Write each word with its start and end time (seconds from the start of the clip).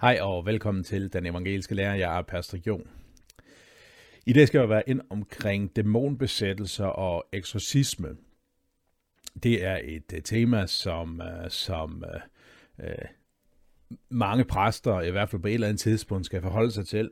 Hej 0.00 0.18
og 0.20 0.46
velkommen 0.46 0.84
til 0.84 1.12
Den 1.12 1.26
Evangeliske 1.26 1.74
Lærer. 1.74 1.94
Jeg 1.94 2.18
er 2.18 2.22
Pastor 2.22 2.58
Jon. 2.66 2.88
I 4.26 4.32
dag 4.32 4.46
skal 4.46 4.58
jeg 4.58 4.68
være 4.68 4.88
ind 4.88 5.00
omkring 5.10 5.76
dæmonbesættelser 5.76 6.84
og 6.84 7.24
eksorcisme. 7.32 8.16
Det 9.42 9.64
er 9.64 9.78
et 9.84 10.12
øh, 10.14 10.22
tema, 10.22 10.66
som, 10.66 11.20
øh, 11.20 11.50
som 11.50 12.04
øh, 12.14 12.88
øh, 12.88 13.04
mange 14.08 14.44
præster, 14.44 15.00
i 15.00 15.10
hvert 15.10 15.30
fald 15.30 15.42
på 15.42 15.48
et 15.48 15.54
eller 15.54 15.68
andet 15.68 15.80
tidspunkt, 15.80 16.26
skal 16.26 16.42
forholde 16.42 16.70
sig 16.70 16.86
til. 16.86 17.10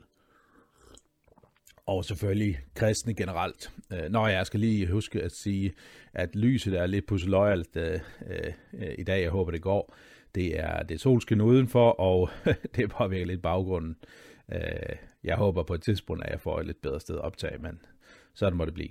Og 1.87 2.05
selvfølgelig 2.05 2.59
kristne 2.75 3.15
generelt. 3.15 3.73
Nå, 4.11 4.27
jeg 4.27 4.47
skal 4.47 4.61
lige 4.61 4.93
huske 4.93 5.23
at 5.23 5.33
sige, 5.33 5.73
at 6.13 6.37
lyset 6.37 6.75
er 6.75 6.87
lidt 6.87 7.07
pusseløjalt 7.07 7.77
øh, 7.77 8.01
øh, 8.27 8.95
i 8.99 9.03
dag. 9.03 9.23
Jeg 9.23 9.31
håber, 9.31 9.51
det 9.51 9.63
går. 9.63 9.95
Det 10.37 10.61
er, 10.61 10.83
det 10.83 10.95
er 10.95 10.99
solskin 10.99 11.41
udenfor, 11.41 11.91
og 11.91 12.31
det 12.77 12.91
påvirker 12.91 13.27
lidt 13.27 13.43
baggrunden. 13.43 13.97
Øh, 14.53 14.97
jeg 15.25 15.37
håber 15.37 15.63
på 15.63 15.75
et 15.75 15.83
tidspunkt, 15.83 16.25
at 16.25 16.31
jeg 16.31 16.41
får 16.41 16.61
et 16.61 16.67
lidt 16.67 16.83
bedre 16.83 17.01
sted 17.01 17.15
at 17.15 17.21
optage, 17.21 17.59
men 17.59 17.81
sådan 18.35 18.57
må 18.59 18.65
det 18.65 18.75
blive. 18.75 18.89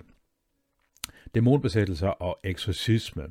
Dæmonbesættelser 1.34 2.08
og 2.08 2.38
eksorcisme. 2.44 3.22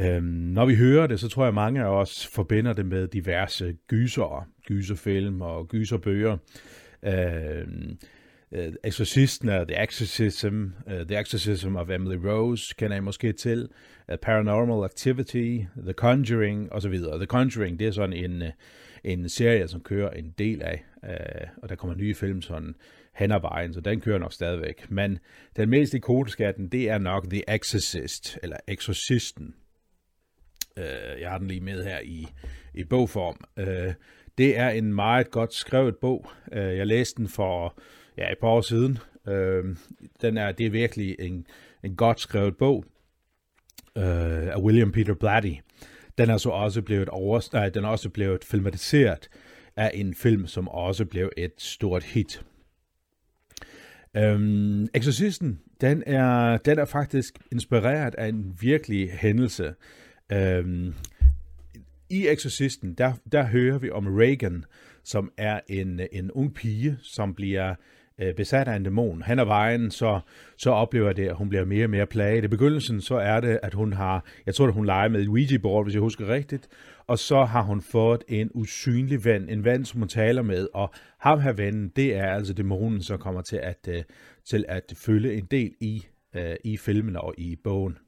Øhm, 0.00 0.24
når 0.24 0.66
vi 0.66 0.74
hører 0.74 1.06
det, 1.06 1.20
så 1.20 1.28
tror 1.28 1.42
jeg, 1.42 1.48
at 1.48 1.54
mange 1.54 1.80
af 1.80 2.00
os 2.00 2.26
forbinder 2.26 2.72
det 2.72 2.86
med 2.86 3.08
diverse 3.08 3.76
gyser, 3.86 4.48
gyserfilm 4.66 5.40
og 5.40 5.68
gyserbøger. 5.68 6.36
Øhm, 7.02 7.98
uh, 8.50 8.58
Exorcisten 8.84 9.48
og 9.48 9.68
The 9.68 9.82
Exorcism, 9.82 10.64
uh, 10.86 10.92
The 10.92 11.20
Exorcism 11.20 11.76
of 11.76 11.90
Emily 11.90 12.16
Rose, 12.16 12.74
kender 12.78 12.96
jeg 12.96 13.04
måske 13.04 13.32
til, 13.32 13.68
uh, 14.08 14.18
Paranormal 14.22 14.84
Activity, 14.84 15.58
The 15.76 15.92
Conjuring 15.92 16.72
osv. 16.72 16.94
The 16.94 17.26
Conjuring, 17.26 17.78
det 17.78 17.86
er 17.86 17.92
sådan 17.92 18.12
en, 18.12 18.42
uh, 18.42 18.48
en 19.04 19.28
serie, 19.28 19.68
som 19.68 19.80
kører 19.80 20.10
en 20.10 20.34
del 20.38 20.62
af, 20.62 20.84
uh, 21.02 21.62
og 21.62 21.68
der 21.68 21.74
kommer 21.74 21.96
nye 21.96 22.14
film 22.14 22.42
sådan 22.42 22.74
hen 23.14 23.32
ad 23.32 23.40
vejen, 23.40 23.74
så 23.74 23.80
den 23.80 24.00
kører 24.00 24.18
nok 24.18 24.32
stadigvæk. 24.32 24.90
Men 24.90 25.18
den 25.56 25.70
mest 25.70 25.94
ikoniske 25.94 26.46
af 26.46 26.54
den, 26.54 26.68
det 26.68 26.88
er 26.88 26.98
nok 26.98 27.30
The 27.30 27.54
Exorcist, 27.54 28.38
eller 28.42 28.56
Exorcisten. 28.68 29.54
Uh, 30.76 31.20
jeg 31.20 31.30
har 31.30 31.38
den 31.38 31.48
lige 31.48 31.60
med 31.60 31.84
her 31.84 32.00
i, 32.04 32.26
i 32.74 32.84
bogform. 32.84 33.36
Uh, 33.56 33.94
det 34.38 34.58
er 34.58 34.68
en 34.68 34.94
meget 34.94 35.30
godt 35.30 35.54
skrevet 35.54 35.96
bog. 35.96 36.30
Uh, 36.52 36.58
jeg 36.58 36.86
læste 36.86 37.16
den 37.16 37.28
for 37.28 37.78
ja, 38.18 38.32
et 38.32 38.38
par 38.40 38.48
år 38.48 38.60
siden. 38.60 38.98
Øh, 39.28 39.76
den 40.20 40.36
er, 40.36 40.52
det 40.52 40.66
er 40.66 40.70
virkelig 40.70 41.16
en, 41.18 41.46
en 41.84 41.96
godt 41.96 42.20
skrevet 42.20 42.56
bog 42.56 42.84
øh, 43.96 44.46
af 44.46 44.60
William 44.60 44.92
Peter 44.92 45.14
Blatty. 45.14 45.54
Den 46.18 46.30
er 46.30 46.36
så 46.36 46.48
også 46.48 46.82
blevet, 46.82 47.08
over, 47.08 47.48
nej, 47.52 47.68
den 47.68 47.84
er 47.84 47.88
også 47.88 48.08
blevet 48.08 48.44
filmatiseret 48.44 49.28
af 49.76 49.90
en 49.94 50.14
film, 50.14 50.46
som 50.46 50.68
også 50.68 51.04
blev 51.04 51.30
et 51.36 51.52
stort 51.58 52.04
hit. 52.04 52.42
Øhm, 54.16 54.88
Exorcisten, 54.94 55.60
den 55.80 56.02
er, 56.06 56.56
den 56.56 56.78
er 56.78 56.84
faktisk 56.84 57.38
inspireret 57.52 58.14
af 58.14 58.28
en 58.28 58.56
virkelig 58.60 59.10
hændelse. 59.12 59.74
Øhm, 60.32 60.94
I 62.10 62.28
Exorcisten, 62.28 62.94
der, 62.94 63.12
der 63.32 63.46
hører 63.46 63.78
vi 63.78 63.90
om 63.90 64.06
Reagan, 64.06 64.64
som 65.04 65.32
er 65.36 65.60
en, 65.68 66.00
en 66.12 66.30
ung 66.30 66.54
pige, 66.54 66.98
som 67.02 67.34
bliver 67.34 67.74
øh, 68.18 68.34
besat 68.34 68.68
af 68.68 68.76
en 68.76 68.82
dæmon. 68.82 69.22
Han 69.22 69.38
er 69.38 69.44
vejen, 69.44 69.90
så, 69.90 70.20
så 70.56 70.70
oplever 70.70 71.12
det, 71.12 71.28
at 71.28 71.36
hun 71.36 71.48
bliver 71.48 71.64
mere 71.64 71.84
og 71.84 71.90
mere 71.90 72.06
plaget. 72.06 72.44
I 72.44 72.48
begyndelsen 72.48 73.00
så 73.00 73.14
er 73.14 73.40
det, 73.40 73.60
at 73.62 73.74
hun 73.74 73.92
har, 73.92 74.24
jeg 74.46 74.54
tror, 74.54 74.66
at 74.66 74.74
hun 74.74 74.86
leger 74.86 75.08
med 75.08 75.20
et 75.20 75.28
Ouija-board, 75.28 75.84
hvis 75.84 75.94
jeg 75.94 76.00
husker 76.00 76.28
rigtigt, 76.28 76.68
og 77.06 77.18
så 77.18 77.44
har 77.44 77.62
hun 77.62 77.80
fået 77.80 78.24
en 78.28 78.50
usynlig 78.54 79.24
ven, 79.24 79.48
en 79.48 79.64
ven, 79.64 79.84
som 79.84 80.00
hun 80.00 80.08
taler 80.08 80.42
med, 80.42 80.68
og 80.74 80.90
ham 81.18 81.40
her 81.40 81.52
vennen, 81.52 81.92
det 81.96 82.14
er 82.16 82.26
altså 82.26 82.54
dæmonen, 82.54 83.02
som 83.02 83.18
kommer 83.18 83.42
til 83.42 83.56
at, 83.56 83.88
øh, 83.88 84.02
til 84.44 84.64
at 84.68 84.92
følge 84.96 85.34
en 85.34 85.44
del 85.44 85.74
i, 85.80 86.06
øh, 86.36 86.56
i 86.64 86.76
filmen 86.76 87.16
og 87.16 87.34
i 87.38 87.56
bogen. 87.64 87.98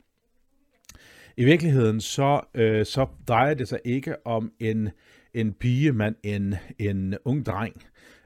I 1.36 1.44
virkeligheden 1.44 2.00
så, 2.00 2.40
øh, 2.54 2.86
så 2.86 3.06
drejer 3.28 3.54
det 3.54 3.68
sig 3.68 3.78
ikke 3.84 4.26
om 4.26 4.52
en, 4.58 4.90
en 5.34 5.52
pige, 5.52 5.92
men 5.92 6.16
en, 6.22 6.54
en 6.78 7.16
ung 7.24 7.46
dreng. 7.46 7.82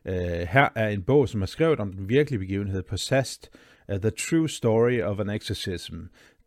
Uh, 0.08 0.14
her 0.48 0.68
er 0.74 0.88
en 0.88 1.02
bog, 1.02 1.28
som 1.28 1.42
er 1.42 1.46
skrevet 1.46 1.80
om 1.80 1.92
den 1.92 2.08
virkelige 2.08 2.38
begivenhed, 2.38 2.82
Possessed, 2.82 3.42
uh, 3.88 3.94
øh, 3.94 4.00
The 4.00 4.10
True 4.10 4.48
Story 4.48 5.00
of 5.00 5.20
an 5.20 5.30
Exorcism, 5.30 5.94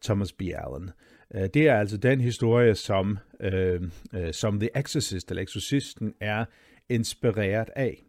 Thomas 0.03 0.33
B. 0.33 0.41
Allen. 0.41 0.91
Uh, 1.35 1.41
det 1.53 1.67
er 1.69 1.79
altså 1.79 1.97
den 1.97 2.21
historie, 2.21 2.75
som, 2.75 3.17
uh, 3.43 3.81
uh, 4.19 4.31
som 4.31 4.59
The 4.59 4.69
Exorcist, 4.77 5.31
eller 5.31 5.43
Exorcisten, 5.43 6.13
er 6.21 6.45
inspireret 6.89 7.69
af. 7.75 8.03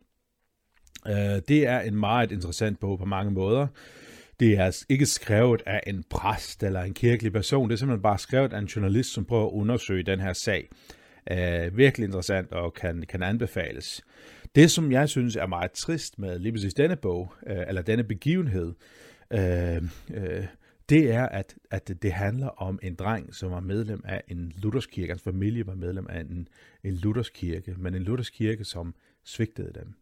Uh, 1.07 1.13
det 1.49 1.67
er 1.67 1.81
en 1.81 1.97
meget 1.97 2.33
interessant 2.33 2.81
bog 2.81 2.99
på 2.99 3.05
mange 3.05 3.31
måder. 3.31 3.67
Det 4.41 4.59
er 4.59 4.85
ikke 4.89 5.07
skrevet 5.07 5.63
af 5.67 5.81
en 5.87 6.05
præst 6.11 6.63
eller 6.63 6.83
en 6.83 6.95
kirkelig 6.95 7.33
person, 7.33 7.69
det 7.69 7.75
er 7.75 7.79
simpelthen 7.79 8.03
bare 8.03 8.19
skrevet 8.19 8.53
af 8.53 8.59
en 8.59 8.67
journalist, 8.67 9.13
som 9.13 9.25
prøver 9.25 9.47
at 9.47 9.53
undersøge 9.53 10.03
den 10.03 10.21
her 10.21 10.33
sag. 10.33 10.69
Uh, 11.31 11.77
virkelig 11.77 12.05
interessant 12.05 12.53
og 12.53 12.75
kan, 12.75 13.05
kan 13.09 13.23
anbefales. 13.23 14.03
Det, 14.55 14.71
som 14.71 14.93
jeg 14.93 15.09
synes 15.09 15.37
er 15.37 15.47
meget 15.47 15.73
trist 15.73 16.19
med 16.19 16.39
lige 16.39 16.53
præcis 16.53 16.75
denne 16.75 16.97
bog, 16.97 17.33
øh, 17.47 17.65
eller 17.69 17.83
denne 17.83 18.05
begivenhed, 18.05 18.75
øh, 19.31 19.83
øh, 20.15 20.47
det 20.89 21.13
er, 21.13 21.27
at, 21.27 21.55
at 21.71 22.03
det 22.03 22.13
handler 22.13 22.49
om 22.49 22.79
en 22.83 22.95
dreng, 22.95 23.35
som 23.35 23.51
var 23.51 23.61
medlem 23.61 24.03
af 24.05 24.23
en 24.29 24.53
luthersk 24.57 24.91
kirke. 24.91 25.09
Hans 25.13 25.23
familie 25.23 25.67
var 25.67 25.75
medlem 25.75 26.07
af 26.11 26.21
en, 26.21 26.49
en 26.85 26.95
luthersk 26.95 27.33
kirke, 27.35 27.75
men 27.79 27.95
en 27.95 28.03
luthersk 28.03 28.33
kirke, 28.33 28.65
som 28.65 28.95
svigtede 29.25 29.73
dem. 29.75 29.95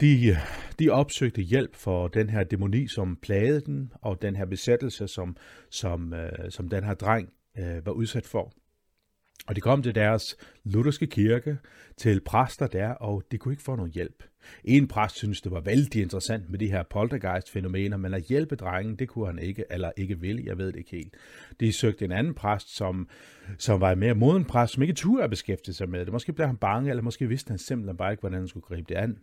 De, 0.00 0.36
de 0.78 0.90
opsøgte 0.90 1.42
hjælp 1.42 1.76
for 1.76 2.08
den 2.08 2.30
her 2.30 2.44
dæmoni, 2.44 2.88
som 2.88 3.16
plagede 3.16 3.60
den, 3.60 3.92
og 4.02 4.22
den 4.22 4.36
her 4.36 4.44
besættelse, 4.44 5.08
som, 5.08 5.36
som, 5.70 6.14
øh, 6.14 6.50
som 6.50 6.68
den 6.68 6.84
her 6.84 6.94
dreng 6.94 7.32
øh, 7.58 7.86
var 7.86 7.92
udsat 7.92 8.26
for. 8.26 8.52
Og 9.46 9.56
de 9.56 9.60
kom 9.60 9.82
til 9.82 9.94
deres 9.94 10.36
lutherske 10.64 11.06
kirke, 11.06 11.58
til 11.96 12.20
præster 12.20 12.66
der, 12.66 12.88
og 12.88 13.22
de 13.30 13.38
kunne 13.38 13.52
ikke 13.52 13.62
få 13.62 13.76
nogen 13.76 13.92
hjælp. 13.92 14.22
En 14.64 14.88
præst 14.88 15.16
synes 15.16 15.40
det 15.40 15.52
var 15.52 15.60
vældig 15.60 16.02
interessant 16.02 16.50
med 16.50 16.58
de 16.58 16.70
her 16.70 16.82
poltergeist-fænomener, 16.90 17.96
men 17.96 18.14
at 18.14 18.22
hjælpe 18.22 18.56
drengen, 18.56 18.96
det 18.96 19.08
kunne 19.08 19.26
han 19.26 19.38
ikke, 19.38 19.64
eller 19.70 19.90
ikke 19.96 20.20
ville, 20.20 20.42
jeg 20.46 20.58
ved 20.58 20.66
det 20.66 20.76
ikke 20.76 20.90
helt. 20.90 21.14
De 21.60 21.72
søgte 21.72 22.04
en 22.04 22.12
anden 22.12 22.34
præst, 22.34 22.76
som, 22.76 23.08
som 23.58 23.80
var 23.80 23.92
en 23.92 23.98
mere 23.98 24.14
moden 24.14 24.44
præst, 24.44 24.72
som 24.72 24.82
ikke 24.82 24.94
turde 24.94 25.24
at 25.24 25.30
beskæftige 25.30 25.74
sig 25.74 25.88
med 25.88 26.00
det. 26.00 26.12
Måske 26.12 26.32
blev 26.32 26.46
han 26.46 26.56
bange, 26.56 26.90
eller 26.90 27.02
måske 27.02 27.28
vidste 27.28 27.48
han 27.48 27.58
simpelthen 27.58 27.96
bare 27.96 28.12
ikke, 28.12 28.20
hvordan 28.20 28.38
han 28.38 28.48
skulle 28.48 28.66
gribe 28.66 28.86
det 28.88 28.94
an. 28.94 29.18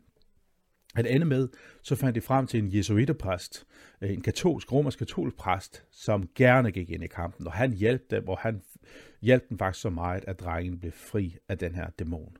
At 0.95 1.05
ende 1.05 1.25
med, 1.25 1.47
så 1.83 1.95
fandt 1.95 2.15
de 2.15 2.21
frem 2.21 2.47
til 2.47 2.63
en 2.63 2.75
jesuiterpræst, 2.75 3.65
en 4.01 4.21
katolsk, 4.21 4.71
romersk 4.71 4.99
katolsk 4.99 5.37
præst, 5.37 5.83
som 5.91 6.29
gerne 6.35 6.71
gik 6.71 6.89
ind 6.89 7.03
i 7.03 7.07
kampen, 7.07 7.47
og 7.47 7.53
han 7.53 7.73
hjalp 7.73 8.11
dem, 8.11 8.27
og 8.27 8.37
han 8.37 8.61
hjalp 9.23 9.49
den 9.49 9.57
faktisk 9.57 9.81
så 9.81 9.89
meget, 9.89 10.25
at 10.27 10.39
drengen 10.39 10.79
blev 10.79 10.91
fri 10.91 11.37
af 11.49 11.57
den 11.57 11.75
her 11.75 11.89
dæmon. 11.99 12.37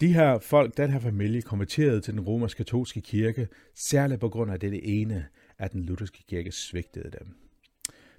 De 0.00 0.12
her 0.12 0.38
folk, 0.38 0.76
den 0.76 0.90
her 0.90 0.98
familie, 0.98 1.42
konverterede 1.42 2.00
til 2.00 2.14
den 2.14 2.20
romersk 2.20 2.56
katolske 2.56 3.00
kirke, 3.00 3.48
særligt 3.74 4.20
på 4.20 4.28
grund 4.28 4.50
af 4.50 4.60
det 4.60 5.00
ene, 5.00 5.26
at 5.58 5.72
den 5.72 5.82
lutherske 5.82 6.24
kirke 6.28 6.52
svigtede 6.52 7.10
dem. 7.18 7.36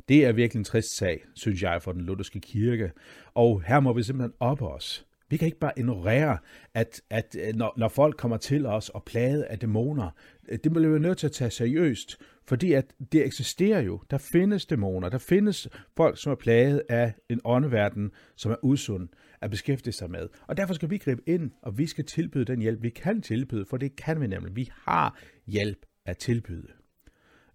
Det 0.10 0.26
er 0.26 0.32
virkelig 0.32 0.60
en 0.60 0.64
trist 0.64 0.98
sag, 0.98 1.26
synes 1.34 1.64
jeg, 1.64 1.82
for 1.82 1.92
den 1.92 2.02
lutherske 2.02 2.40
kirke, 2.40 2.92
og 3.34 3.64
her 3.64 3.80
må 3.80 3.94
vi 3.94 4.04
simpelthen 4.04 4.34
op 4.40 4.62
os 4.62 5.06
vi 5.30 5.38
kan 5.38 5.46
ikke 5.46 5.60
bare 5.60 5.72
ignorere, 5.78 6.38
at, 6.74 7.02
at 7.10 7.36
øh, 7.40 7.56
når, 7.56 7.74
når 7.78 7.88
folk 7.88 8.18
kommer 8.18 8.38
til 8.38 8.66
os 8.66 8.90
og 8.90 9.04
plade 9.04 9.46
af 9.46 9.60
dæmoner, 9.60 10.10
øh, 10.50 10.60
det 10.64 10.72
bliver 10.72 10.90
vi 10.90 11.00
nødt 11.00 11.18
til 11.18 11.28
at 11.28 11.32
tage 11.32 11.52
seriøst, 11.52 12.18
fordi 12.48 12.74
at 12.74 12.94
det 13.12 13.26
eksisterer 13.26 13.82
jo. 13.82 14.02
Der 14.12 14.18
findes 14.18 14.66
dæmoner, 14.66 15.10
der 15.10 15.18
findes 15.18 15.68
folk, 15.98 16.18
som 16.18 16.32
er 16.32 16.36
plaget 16.36 16.84
af 16.90 17.14
en 17.30 17.42
åndeverden, 17.46 18.12
som 18.36 18.52
er 18.52 18.56
usund 18.64 19.10
at 19.42 19.52
beskæftige 19.52 19.94
sig 19.94 20.12
med. 20.12 20.28
Og 20.48 20.58
derfor 20.58 20.74
skal 20.74 20.90
vi 20.90 20.98
gribe 20.98 21.22
ind, 21.26 21.52
og 21.62 21.78
vi 21.78 21.88
skal 21.88 22.06
tilbyde 22.06 22.46
den 22.46 22.62
hjælp, 22.62 22.84
vi 22.84 22.90
kan 22.90 23.22
tilbyde, 23.22 23.66
for 23.66 23.78
det 23.78 23.96
kan 23.96 24.22
vi 24.22 24.28
nemlig. 24.28 24.56
Vi 24.56 24.70
har 24.74 25.20
hjælp 25.48 25.86
at 26.06 26.18
tilbyde. 26.18 26.68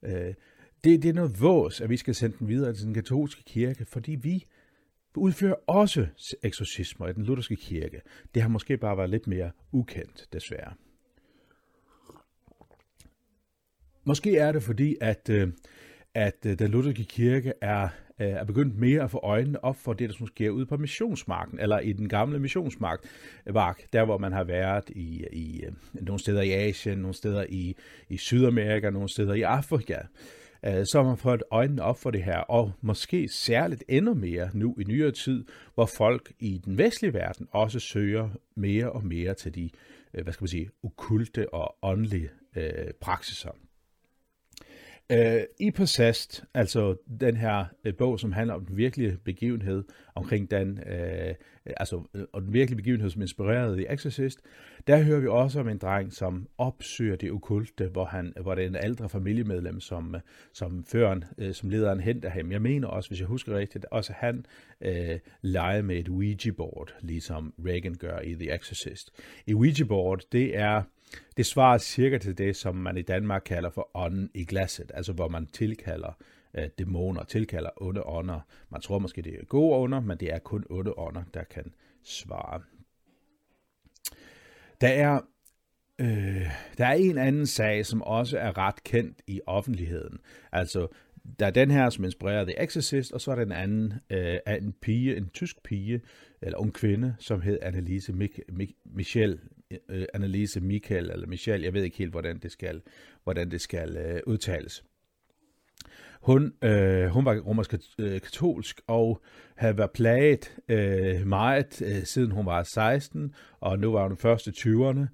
Øh, 0.02 0.34
det, 0.84 1.02
det 1.02 1.08
er 1.08 1.12
noget 1.12 1.40
vås, 1.40 1.80
at 1.80 1.90
vi 1.90 1.96
skal 1.96 2.14
sende 2.14 2.36
den 2.38 2.48
videre 2.48 2.72
til 2.72 2.86
den 2.86 2.94
katolske 2.94 3.42
kirke, 3.44 3.84
fordi 3.84 4.14
vi 4.14 4.44
udfører 5.16 5.54
også 5.66 6.06
eksorcismer 6.42 7.08
i 7.08 7.12
den 7.12 7.24
lutherske 7.24 7.56
kirke. 7.56 8.00
Det 8.34 8.42
har 8.42 8.48
måske 8.48 8.76
bare 8.76 8.96
været 8.96 9.10
lidt 9.10 9.26
mere 9.26 9.50
ukendt, 9.72 10.28
desværre. 10.32 10.72
Måske 14.04 14.36
er 14.36 14.52
det 14.52 14.62
fordi, 14.62 14.96
at, 15.00 15.28
øh, 15.30 15.48
at 16.14 16.46
øh, 16.46 16.58
den 16.58 16.70
lutherske 16.70 17.04
kirke 17.04 17.52
er, 17.60 17.88
øh, 18.20 18.26
er 18.28 18.44
begyndt 18.44 18.78
mere 18.78 19.02
at 19.02 19.10
få 19.10 19.20
øjnene 19.22 19.64
op 19.64 19.76
for 19.76 19.92
det, 19.92 20.08
der 20.08 20.26
sker 20.26 20.50
ude 20.50 20.66
på 20.66 20.76
missionsmarken, 20.76 21.58
eller 21.60 21.78
i 21.78 21.92
den 21.92 22.08
gamle 22.08 22.38
missionsmark, 22.38 23.06
der 23.92 24.04
hvor 24.04 24.18
man 24.18 24.32
har 24.32 24.44
været 24.44 24.90
i, 24.90 25.24
i 25.32 25.64
nogle 25.92 26.20
steder 26.20 26.42
i 26.42 26.50
Asien, 26.50 26.98
nogle 26.98 27.14
steder 27.14 27.46
i, 27.48 27.76
i 28.08 28.16
Sydamerika, 28.16 28.90
nogle 28.90 29.08
steder 29.08 29.34
i 29.34 29.42
Afrika 29.42 29.98
øh, 30.66 30.86
som 30.86 31.06
har 31.06 31.14
fået 31.14 31.42
øjnene 31.50 31.82
op 31.82 31.98
for 31.98 32.10
det 32.10 32.24
her, 32.24 32.38
og 32.38 32.72
måske 32.80 33.28
særligt 33.28 33.84
endnu 33.88 34.14
mere 34.14 34.50
nu 34.54 34.76
i 34.80 34.84
nyere 34.84 35.10
tid, 35.10 35.44
hvor 35.74 35.86
folk 35.96 36.32
i 36.38 36.60
den 36.64 36.78
vestlige 36.78 37.14
verden 37.14 37.48
også 37.50 37.78
søger 37.78 38.28
mere 38.54 38.92
og 38.92 39.06
mere 39.06 39.34
til 39.34 39.54
de, 39.54 39.70
øh, 40.14 40.22
hvad 40.22 40.32
skal 40.32 40.42
man 40.42 40.48
sige, 40.48 40.70
okulte 40.82 41.54
og 41.54 41.76
åndelige 41.82 42.30
øh, 42.56 42.92
praksiser. 43.00 43.50
Uh, 45.12 45.42
I 45.60 45.70
Possessed, 45.70 46.44
altså 46.54 46.96
den 47.20 47.36
her 47.36 47.64
øh, 47.84 47.94
bog, 47.94 48.20
som 48.20 48.32
handler 48.32 48.54
om 48.54 48.66
den 48.66 48.76
virkelige 48.76 49.18
begivenhed, 49.24 49.84
omkring 50.14 50.50
den, 50.50 50.78
øh, 50.78 51.34
altså 51.66 51.96
uh, 51.96 52.22
og 52.32 52.42
den 52.42 52.52
virkelige 52.52 52.76
begivenhed, 52.76 53.10
som 53.10 53.22
inspirerede 53.22 53.82
i 53.82 53.86
Exorcist, 53.90 54.40
der 54.86 55.02
hører 55.02 55.20
vi 55.20 55.26
også 55.26 55.60
om 55.60 55.68
en 55.68 55.78
dreng, 55.78 56.12
som 56.12 56.48
opsøger 56.58 57.16
det 57.16 57.30
okulte, 57.30 57.86
hvor, 57.86 58.04
han, 58.04 58.32
hvor 58.40 58.54
det 58.54 58.64
er 58.64 58.68
en 58.68 58.76
ældre 58.84 59.08
familiemedlem, 59.08 59.80
som, 59.80 60.16
som 60.52 60.84
føren, 60.84 61.24
øh, 61.38 61.54
som 61.54 61.68
lederen 61.68 62.00
henter 62.00 62.28
ham. 62.28 62.52
Jeg 62.52 62.62
mener 62.62 62.88
også, 62.88 63.10
hvis 63.10 63.20
jeg 63.20 63.28
husker 63.28 63.58
rigtigt, 63.58 63.86
også 63.90 64.12
han 64.16 64.46
øh, 64.80 65.18
leger 65.42 65.82
med 65.82 65.96
et 65.96 66.08
Ouija-board, 66.08 66.94
ligesom 67.00 67.54
Reagan 67.66 67.94
gør 67.94 68.18
i 68.18 68.34
The 68.34 68.54
Exorcist. 68.54 69.10
Et 69.46 69.54
Ouija-board, 69.54 70.20
det 70.32 70.56
er 70.56 70.82
det 71.36 71.46
svarer 71.46 71.78
cirka 71.78 72.18
til 72.18 72.38
det, 72.38 72.56
som 72.56 72.76
man 72.76 72.96
i 72.96 73.02
Danmark 73.02 73.42
kalder 73.46 73.70
for 73.70 73.90
ånden 73.94 74.30
i 74.34 74.44
glasset, 74.44 74.90
altså 74.94 75.12
hvor 75.12 75.28
man 75.28 75.46
tilkalder 75.46 76.12
øh, 76.54 76.68
dæmoner, 76.78 77.24
tilkalder 77.24 77.70
onde 77.76 78.02
ånder. 78.06 78.40
Man 78.70 78.80
tror 78.80 78.98
måske, 78.98 79.22
det 79.22 79.34
er 79.34 79.44
gode 79.44 79.76
ånder, 79.76 80.00
men 80.00 80.18
det 80.18 80.32
er 80.32 80.38
kun 80.38 80.64
onde 80.70 80.98
ånder, 80.98 81.22
der 81.34 81.44
kan 81.44 81.72
svare. 82.02 82.62
Der 84.80 84.88
er, 84.88 85.20
øh, 85.98 86.50
der 86.78 86.86
er 86.86 86.94
en 86.94 87.18
anden 87.18 87.46
sag, 87.46 87.86
som 87.86 88.02
også 88.02 88.38
er 88.38 88.58
ret 88.58 88.84
kendt 88.84 89.22
i 89.26 89.40
offentligheden. 89.46 90.18
Altså, 90.52 90.86
der 91.38 91.46
er 91.46 91.50
den 91.50 91.70
her, 91.70 91.90
som 91.90 92.04
inspirerer 92.04 92.44
The 92.44 92.62
Exorcist, 92.62 93.12
og 93.12 93.20
så 93.20 93.30
er 93.30 93.34
der 93.34 93.42
en 93.42 93.52
anden 93.52 93.92
øh, 94.10 94.38
af 94.46 94.58
en 94.62 94.72
pige, 94.72 95.16
en 95.16 95.28
tysk 95.28 95.62
pige, 95.62 96.00
eller 96.42 96.58
en 96.58 96.72
kvinde, 96.72 97.14
som 97.18 97.40
hed 97.40 97.58
Annelise 97.62 98.12
Mich- 98.12 98.52
Mich- 98.52 98.82
Michel 98.84 99.40
øh, 99.88 100.04
Annelise 100.14 100.60
Michael 100.60 101.10
eller 101.10 101.26
Michel, 101.26 101.62
jeg 101.62 101.74
ved 101.74 101.82
ikke 101.82 101.98
helt, 101.98 102.10
hvordan 102.10 102.38
det 102.38 102.52
skal, 102.52 102.82
hvordan 103.24 103.50
det 103.50 103.60
skal 103.60 103.96
øh, 103.96 104.20
udtales. 104.26 104.84
Hun, 106.20 106.52
øh, 106.62 107.06
hun 107.06 107.24
var 107.24 107.40
romersk 107.40 107.74
øh, 107.98 108.20
katolsk 108.20 108.80
og 108.86 109.22
havde 109.56 109.78
været 109.78 109.90
plaget 109.90 110.56
øh, 110.68 111.26
meget, 111.26 111.82
øh, 111.82 112.04
siden 112.04 112.30
hun 112.30 112.46
var 112.46 112.62
16, 112.62 113.34
og 113.60 113.78
nu 113.78 113.92
var 113.92 114.08
hun 114.08 114.16
første 114.16 114.50
20'erne, 114.50 115.06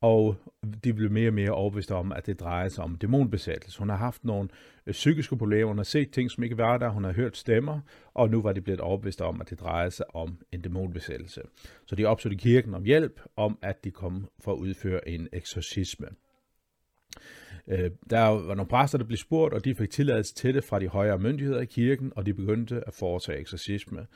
og 0.00 0.36
de 0.84 0.94
blev 0.94 1.10
mere 1.10 1.28
og 1.28 1.34
mere 1.34 1.50
overbevist 1.50 1.92
om, 1.92 2.12
at 2.12 2.26
det 2.26 2.40
drejer 2.40 2.68
sig 2.68 2.84
om 2.84 2.94
dæmonbesættelse. 2.94 3.78
Hun 3.78 3.88
har 3.88 3.96
haft 3.96 4.24
nogle 4.24 4.48
øh, 4.86 4.92
psykiske 4.92 5.36
problemer, 5.36 5.66
hun 5.66 5.76
har 5.76 5.84
set 5.84 6.10
ting, 6.10 6.30
som 6.30 6.44
ikke 6.44 6.58
var 6.58 6.78
der, 6.78 6.88
hun 6.88 7.04
har 7.04 7.12
hørt 7.12 7.36
stemmer, 7.36 7.80
og 8.14 8.30
nu 8.30 8.42
var 8.42 8.52
de 8.52 8.60
blevet 8.60 8.80
overbevist 8.80 9.20
om, 9.20 9.40
at 9.40 9.50
det 9.50 9.60
drejer 9.60 9.88
sig 9.88 10.14
om 10.14 10.38
en 10.52 10.60
dæmonbesættelse. 10.60 11.42
Så 11.86 11.96
de 11.96 12.04
opsøgte 12.04 12.38
kirken 12.38 12.74
om 12.74 12.84
hjælp, 12.84 13.20
om 13.36 13.58
at 13.62 13.84
de 13.84 13.90
kom 13.90 14.28
for 14.40 14.52
at 14.52 14.58
udføre 14.58 15.08
en 15.08 15.28
eksorcisme. 15.32 16.06
Øh, 17.68 17.90
der 18.10 18.20
var 18.20 18.54
nogle 18.54 18.68
præster, 18.68 18.98
der 18.98 19.04
blev 19.04 19.16
spurgt, 19.16 19.54
og 19.54 19.64
de 19.64 19.74
fik 19.74 19.90
tilladelse 19.90 20.34
til 20.34 20.54
det 20.54 20.64
fra 20.64 20.78
de 20.78 20.88
højere 20.88 21.18
myndigheder 21.18 21.60
i 21.60 21.64
kirken, 21.64 22.12
og 22.16 22.26
de 22.26 22.34
begyndte 22.34 22.82
at 22.86 22.94
foretage 22.94 23.38
eksorcisme. 23.38 24.06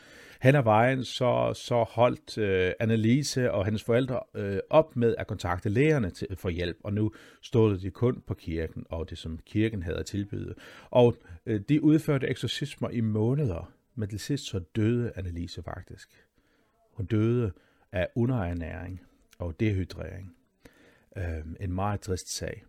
Hen 0.43 0.55
ad 0.55 0.63
vejen 0.63 1.05
så, 1.05 1.53
så 1.55 1.83
holdt 1.83 2.39
øh, 2.39 2.73
Annelise 2.81 3.53
og 3.53 3.65
hendes 3.65 3.85
forældre 3.85 4.21
øh, 4.35 4.59
op 4.71 4.97
med 4.97 5.15
at 5.19 5.27
kontakte 5.27 5.69
lægerne 5.69 6.11
til, 6.11 6.29
for 6.37 6.49
hjælp, 6.49 6.77
og 6.85 6.93
nu 6.93 7.13
stod 7.43 7.79
de 7.79 7.91
kun 7.91 8.23
på 8.27 8.35
kirken 8.35 8.87
og 8.89 9.11
det, 9.11 9.19
som 9.19 9.39
kirken 9.47 9.83
havde 9.83 9.99
at 9.99 10.07
tilbyde. 10.07 10.55
Og 10.91 11.17
øh, 11.47 11.61
de 11.69 11.83
udførte 11.83 12.29
eksorcismer 12.29 12.91
i 12.91 13.01
måneder, 13.01 13.73
men 13.95 14.09
til 14.09 14.21
sidst 14.21 14.45
så 14.45 14.59
døde 14.59 15.13
Annelise 15.17 15.63
faktisk. 15.63 16.09
Hun 16.93 17.07
døde 17.07 17.53
af 17.93 18.09
underernæring 18.15 19.03
og 19.39 19.61
dehydrering. 19.61 20.35
Øh, 21.17 21.45
en 21.61 21.73
meget 21.73 22.01
trist 22.01 22.35
sag. 22.35 22.65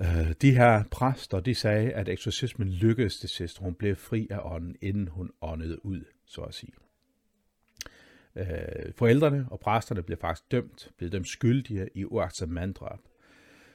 Øh, 0.00 0.32
de 0.42 0.52
her 0.52 0.84
præster, 0.90 1.40
de 1.40 1.54
sagde, 1.54 1.92
at 1.92 2.08
eksorcismen 2.08 2.68
lykkedes 2.68 3.18
til 3.18 3.28
sidst. 3.28 3.58
Hun 3.58 3.74
blev 3.74 3.96
fri 3.96 4.26
af 4.30 4.40
ånden, 4.42 4.76
inden 4.82 5.08
hun 5.08 5.30
åndede 5.40 5.86
ud, 5.86 6.04
så 6.28 6.40
at 6.40 6.54
sige. 6.54 6.72
Øh, 8.36 8.92
forældrene 8.96 9.46
og 9.50 9.60
præsterne 9.60 10.02
blev 10.02 10.18
faktisk 10.18 10.50
dømt, 10.52 10.90
blev 10.98 11.10
dømt 11.10 11.28
skyldige 11.28 11.88
i 11.94 12.04
uagtsom 12.04 12.48
manddrab. 12.48 12.98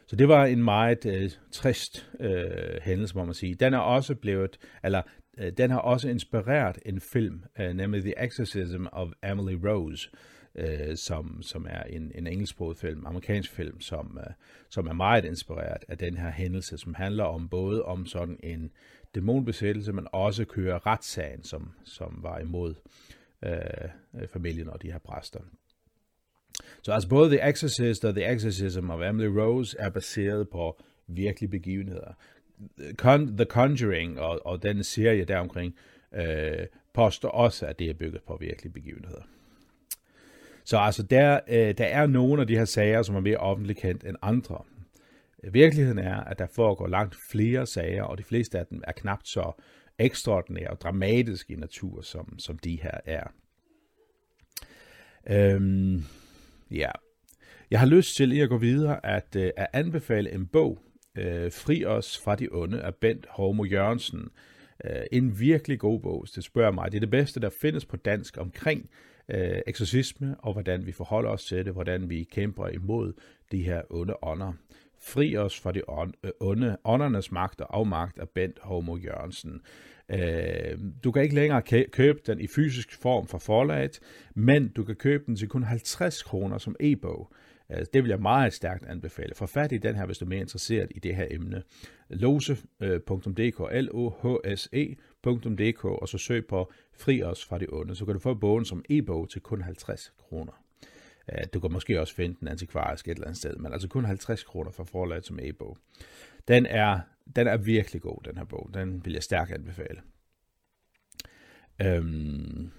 Så 0.07 0.15
det 0.15 0.27
var 0.27 0.45
en 0.45 0.63
meget 0.63 1.05
øh, 1.05 1.31
trist 1.51 2.11
øh, 2.19 2.81
hændelse, 2.81 3.17
må 3.17 3.25
man 3.25 3.33
sige. 3.33 3.55
Den 3.55 3.73
er 3.73 3.77
også 3.77 4.15
blevet, 4.15 4.59
eller 4.83 5.01
øh, 5.37 5.51
den 5.57 5.71
har 5.71 5.79
også 5.79 6.09
inspireret 6.09 6.79
en 6.85 7.01
film, 7.01 7.43
øh, 7.59 7.73
nemlig 7.73 8.01
The 8.01 8.25
Exorcism 8.25 8.85
of 8.91 9.09
Emily 9.23 9.57
Rose, 9.67 10.09
øh, 10.55 10.97
som, 10.97 11.41
som 11.41 11.67
er 11.69 11.83
en, 11.83 12.11
en 12.15 12.27
engelsksproget 12.27 12.77
film, 12.77 13.05
amerikansk 13.05 13.51
film, 13.51 13.81
som, 13.81 14.19
øh, 14.27 14.33
som 14.69 14.87
er 14.87 14.93
meget 14.93 15.25
inspireret 15.25 15.83
af 15.87 15.97
den 15.97 16.17
her 16.17 16.31
hændelse, 16.31 16.77
som 16.77 16.93
handler 16.93 17.23
om 17.23 17.49
både 17.49 17.83
om 17.83 18.05
sådan 18.05 18.39
en 18.43 18.71
dæmonbesættelse, 19.15 19.93
men 19.93 20.07
også 20.11 20.45
kører 20.45 20.87
retssagen, 20.87 21.43
som, 21.43 21.71
som 21.83 22.19
var 22.21 22.39
imod 22.39 22.73
øh, 23.45 23.51
øh, 24.15 24.27
familien 24.27 24.69
og 24.69 24.81
de 24.81 24.91
her 24.91 24.99
præster. 24.99 25.39
Så 26.81 26.91
altså 26.91 27.09
både 27.09 27.29
The 27.29 27.49
Exorcist 27.49 28.05
og 28.05 28.15
The 28.15 28.33
Exorcism 28.33 28.89
of 28.89 29.01
Emily 29.01 29.27
Rose 29.27 29.77
er 29.79 29.89
baseret 29.89 30.49
på 30.49 30.81
virkelige 31.07 31.49
begivenheder. 31.49 32.13
Con- 33.01 33.37
The 33.37 33.45
Conjuring 33.45 34.19
og, 34.19 34.45
og 34.45 34.63
den 34.63 34.83
serie 34.83 35.25
deromkring 35.25 35.75
øh, 36.15 36.67
påstår 36.93 37.29
også, 37.29 37.65
at 37.65 37.79
det 37.79 37.89
er 37.89 37.93
bygget 37.93 38.23
på 38.23 38.37
virkelige 38.41 38.73
begivenheder. 38.73 39.21
Så 40.65 40.77
altså, 40.77 41.03
der, 41.03 41.39
øh, 41.47 41.77
der 41.77 41.85
er 41.85 42.07
nogle 42.07 42.41
af 42.41 42.47
de 42.47 42.57
her 42.57 42.65
sager, 42.65 43.01
som 43.01 43.15
er 43.15 43.19
mere 43.19 43.37
offentligt 43.37 43.79
kendt 43.79 44.03
end 44.03 44.17
andre. 44.21 44.63
Virkeligheden 45.51 45.99
er, 45.99 46.15
at 46.15 46.39
der 46.39 46.47
foregår 46.47 46.87
langt 46.87 47.15
flere 47.31 47.65
sager, 47.65 48.03
og 48.03 48.17
de 48.17 48.23
fleste 48.23 48.59
af 48.59 48.65
dem 48.65 48.81
er 48.87 48.91
knapt 48.91 49.27
så 49.27 49.51
ekstraordinære 49.99 50.69
og 50.69 50.81
dramatiske 50.81 51.53
i 51.53 51.55
natur, 51.55 52.01
som, 52.01 52.39
som 52.39 52.57
de 52.59 52.79
her 52.81 52.97
er. 53.05 53.23
Øhm, 55.29 56.03
ja. 56.71 56.91
Jeg 57.71 57.79
har 57.79 57.87
lyst 57.87 58.15
til 58.15 58.41
at 58.41 58.49
gå 58.49 58.57
videre 58.57 59.05
at, 59.05 59.35
øh, 59.35 59.51
at 59.57 59.67
anbefale 59.73 60.31
en 60.31 60.47
bog, 60.47 60.79
øh, 61.17 61.51
Fri 61.51 61.85
os 61.85 62.21
fra 62.23 62.35
de 62.35 62.47
onde, 62.51 62.81
af 62.81 62.95
Bent 62.95 63.25
Hormo 63.29 63.65
Jørgensen. 63.65 64.29
Øh, 64.85 65.03
en 65.11 65.39
virkelig 65.39 65.79
god 65.79 65.99
bog, 65.99 66.25
det 66.35 66.43
spørger 66.43 66.71
mig. 66.71 66.91
Det 66.91 66.97
er 66.97 66.99
det 66.99 67.09
bedste, 67.09 67.39
der 67.39 67.49
findes 67.61 67.85
på 67.85 67.97
dansk 67.97 68.37
omkring 68.37 68.89
øh, 69.29 69.61
eksorcisme, 69.67 70.35
og 70.39 70.53
hvordan 70.53 70.85
vi 70.85 70.91
forholder 70.91 71.29
os 71.29 71.45
til 71.45 71.65
det, 71.65 71.73
hvordan 71.73 72.09
vi 72.09 72.23
kæmper 72.23 72.67
imod 72.67 73.13
de 73.51 73.63
her 73.63 73.81
onde 73.89 74.15
ånder. 74.21 74.53
Fri 75.05 75.37
os 75.37 75.59
fra 75.59 75.71
de 75.71 75.81
øh, 76.23 76.31
onde 76.39 76.77
åndernes 76.83 77.31
magt 77.31 77.61
og 77.61 77.77
afmagt 77.77 78.19
af 78.19 78.29
Bent 78.29 78.59
Homo 78.61 78.97
Jørgensen. 78.97 79.61
Øh, 80.09 80.77
du 81.03 81.11
kan 81.11 81.23
ikke 81.23 81.35
længere 81.35 81.61
købe 81.91 82.19
den 82.27 82.39
i 82.39 82.47
fysisk 82.47 83.01
form 83.01 83.27
for 83.27 83.37
forlaget, 83.37 83.99
men 84.35 84.67
du 84.67 84.83
kan 84.83 84.95
købe 84.95 85.23
den 85.25 85.35
til 85.35 85.47
kun 85.47 85.63
50 85.63 86.23
kroner 86.23 86.57
som 86.57 86.75
e-bog. 86.79 87.31
Øh, 87.71 87.85
det 87.93 88.03
vil 88.03 88.09
jeg 88.09 88.19
meget 88.19 88.53
stærkt 88.53 88.85
anbefale. 88.85 89.35
Få 89.35 89.45
fat 89.45 89.71
i 89.71 89.77
den 89.77 89.95
her, 89.95 90.05
hvis 90.05 90.17
du 90.17 90.25
er 90.25 90.29
mere 90.29 90.39
interesseret 90.39 90.91
i 90.95 90.99
det 90.99 91.15
her 91.15 91.27
emne. 91.31 91.63
lose.dk, 92.09 93.59
øh, 93.71 93.79
l 93.79 93.89
o 93.91 94.09
h 94.09 94.55
s 94.55 94.69
e.dk, 94.73 95.85
og 95.85 96.07
så 96.07 96.17
søg 96.17 96.47
på 96.47 96.71
Fri 96.93 97.23
os 97.23 97.45
fra 97.45 97.57
det 97.57 97.67
onde. 97.71 97.95
Så 97.95 98.05
kan 98.05 98.13
du 98.13 98.19
få 98.19 98.33
bogen 98.33 98.65
som 98.65 98.85
e-bog 98.89 99.29
til 99.29 99.41
kun 99.41 99.61
50 99.61 100.13
kroner. 100.17 100.62
Øh, 101.31 101.45
du 101.53 101.59
kan 101.59 101.71
måske 101.71 102.01
også 102.01 102.15
finde 102.15 102.35
den 102.39 102.47
antikvarisk 102.47 103.07
et 103.07 103.11
eller 103.11 103.25
andet 103.25 103.37
sted, 103.37 103.55
men 103.55 103.73
altså 103.73 103.87
kun 103.87 104.05
50 104.05 104.43
kroner 104.43 104.71
for 104.71 104.83
forlaget 104.83 105.25
som 105.25 105.39
e-bog. 105.41 105.77
Den 106.47 106.65
er, 106.65 106.99
den 107.35 107.47
er 107.47 107.57
virkelig 107.57 108.01
god, 108.01 108.17
den 108.25 108.37
her 108.37 108.45
bog. 108.45 108.69
Den 108.73 109.05
vil 109.05 109.13
jeg 109.13 109.23
stærkt 109.23 109.51
anbefale. 109.51 110.01
Øhm, 111.81 112.71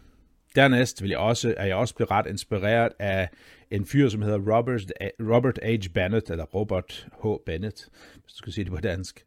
Dernæst 0.54 1.02
vil 1.02 1.10
jeg 1.10 1.18
også, 1.18 1.54
er 1.56 1.66
jeg 1.66 1.76
også 1.76 1.94
blevet 1.94 2.10
ret 2.10 2.26
inspireret 2.26 2.92
af 2.98 3.28
en 3.70 3.86
fyr, 3.86 4.08
som 4.08 4.22
hedder 4.22 4.38
Robert, 4.38 4.92
Robert 5.20 5.58
H. 5.62 5.92
Bennett, 5.94 6.30
eller 6.30 6.44
Robert 6.44 7.08
H. 7.22 7.26
Bennett, 7.46 7.88
hvis 8.22 8.32
du 8.32 8.36
skal 8.36 8.52
sige 8.52 8.64
det 8.64 8.72
på 8.72 8.80
dansk. 8.80 9.24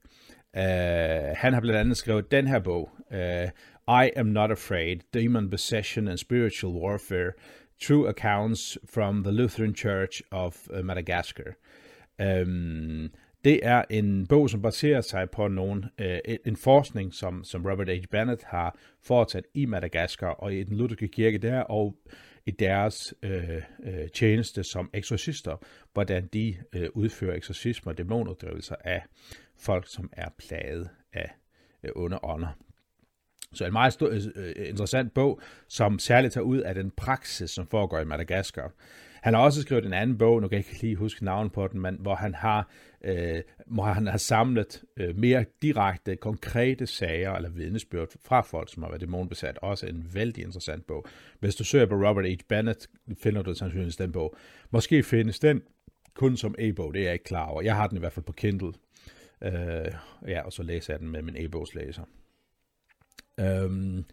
Uh, 0.58 0.64
han 1.36 1.54
har 1.54 1.60
blandt 1.60 1.80
andet 1.80 1.98
skrevet 1.98 2.32
den 2.32 2.48
her 2.48 2.60
bog, 2.60 2.90
uh, 3.12 3.50
I 4.06 4.10
Am 4.16 4.26
Not 4.26 4.52
Afraid, 4.52 4.98
Demon 5.14 5.50
Possession 5.50 6.08
and 6.08 6.18
Spiritual 6.18 6.74
Warfare, 6.74 7.32
True 7.82 8.10
Accounts 8.10 8.78
from 8.86 9.24
the 9.24 9.32
Lutheran 9.32 9.76
Church 9.76 10.22
of 10.32 10.68
uh, 10.70 10.86
Madagascar. 10.86 11.56
Um, 12.20 13.12
det 13.46 13.60
er 13.64 13.84
en 13.90 14.28
bog, 14.28 14.50
som 14.50 14.62
baserer 14.62 15.02
sig 15.02 15.30
på 15.30 15.48
nogen, 15.48 15.86
øh, 16.00 16.20
en 16.46 16.56
forskning, 16.56 17.14
som, 17.14 17.44
som 17.44 17.66
Robert 17.66 17.90
H. 17.90 18.04
Bennett 18.12 18.44
har 18.44 18.78
foretaget 19.04 19.46
i 19.54 19.66
Madagaskar 19.66 20.30
og 20.30 20.54
i 20.54 20.64
den 20.64 20.78
lutherske 20.78 21.08
kirke 21.08 21.38
der, 21.38 21.60
og 21.60 21.96
i 22.46 22.52
deres 22.52 23.14
øh, 23.24 23.62
øh, 23.84 24.10
tjeneste 24.14 24.64
som 24.64 24.90
eksorcister, 24.94 25.58
hvordan 25.94 26.28
de 26.34 26.56
øh, 26.74 26.90
udfører 26.94 27.36
eksorcismer 27.36 27.92
og 27.92 27.98
dæmonuddrivelser 27.98 28.76
af 28.84 29.04
folk, 29.60 29.88
som 29.88 30.10
er 30.14 30.30
plaget 30.38 30.90
af 31.14 31.32
øh, 31.84 31.92
onde 31.96 32.20
ånder. 32.24 32.58
Så 33.54 33.66
en 33.66 33.74
meget 33.74 33.94
stor, 33.94 34.10
øh, 34.10 34.22
øh, 34.36 34.70
interessant 34.70 35.14
bog, 35.14 35.42
som 35.68 36.00
særligt 36.00 36.34
tager 36.34 36.46
ud 36.46 36.58
af 36.58 36.76
den 36.76 36.92
praksis, 36.92 37.50
som 37.50 37.68
foregår 37.68 38.00
i 38.00 38.06
Madagaskar. 38.06 38.72
Han 39.22 39.34
har 39.34 39.42
også 39.42 39.62
skrevet 39.62 39.86
en 39.86 39.94
anden 39.94 40.18
bog, 40.18 40.42
nu 40.42 40.48
kan 40.48 40.58
jeg 40.58 40.66
ikke 40.68 40.82
lige 40.82 40.96
huske 40.96 41.26
navnet 41.26 41.54
på 41.54 41.68
den, 41.68 41.82
men 41.82 41.98
hvor 42.00 42.16
han 42.16 42.36
har, 42.36 42.70
øh, 43.04 43.42
hvor 43.66 43.84
han 43.84 44.08
har 44.08 44.18
samlet 44.18 44.84
øh, 44.98 45.18
mere 45.18 45.46
direkte, 45.62 46.16
konkrete 46.16 46.88
sager 46.88 47.34
eller 47.34 47.50
vidnesbyrd 47.50 48.08
fra 48.26 48.42
folk, 48.42 48.74
som 48.74 48.84
har 48.84 48.90
været 48.90 49.02
dæmonbesat. 49.02 49.58
Også 49.62 49.88
en 49.88 50.10
vældig 50.14 50.44
interessant 50.44 50.88
bog. 50.88 51.06
Hvis 51.40 51.56
du 51.56 51.64
søger 51.64 51.86
på 51.86 51.96
Robert 51.96 52.26
H. 52.26 52.38
Bennett, 52.50 52.88
finder 53.24 53.42
du 53.42 53.54
sandsynligvis 53.54 53.96
den 53.96 54.12
bog. 54.12 54.36
Måske 54.72 55.04
findes 55.04 55.40
den 55.40 55.62
kun 56.14 56.38
som 56.38 56.56
e-bog, 56.60 56.94
det 56.94 57.00
er 57.00 57.04
jeg 57.04 57.14
ikke 57.14 57.26
klar 57.26 57.46
over. 57.46 57.62
Jeg 57.62 57.76
har 57.76 57.88
den 57.88 57.98
i 57.98 58.00
hvert 58.00 58.14
fald 58.14 58.26
på 58.26 58.34
Kindle. 58.34 58.74
Øh, 59.44 59.92
ja, 60.28 60.42
og 60.42 60.54
så 60.54 60.64
læser 60.64 60.94
jeg 60.94 61.00
den 61.00 61.10
med 61.10 61.22
min 61.22 61.36
e-bogslæser. 61.38 62.04
Øhm, 63.40 64.06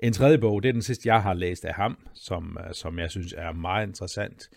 en 0.00 0.12
tredje 0.12 0.38
bog, 0.38 0.62
det 0.62 0.68
er 0.68 0.72
den 0.72 0.82
sidste, 0.82 1.08
jeg 1.08 1.22
har 1.22 1.34
læst 1.34 1.64
af 1.64 1.74
ham, 1.74 1.98
som, 2.14 2.58
øh, 2.66 2.74
som 2.74 2.98
jeg 2.98 3.10
synes 3.10 3.32
er 3.32 3.52
meget 3.52 3.86
interessant. 3.86 4.50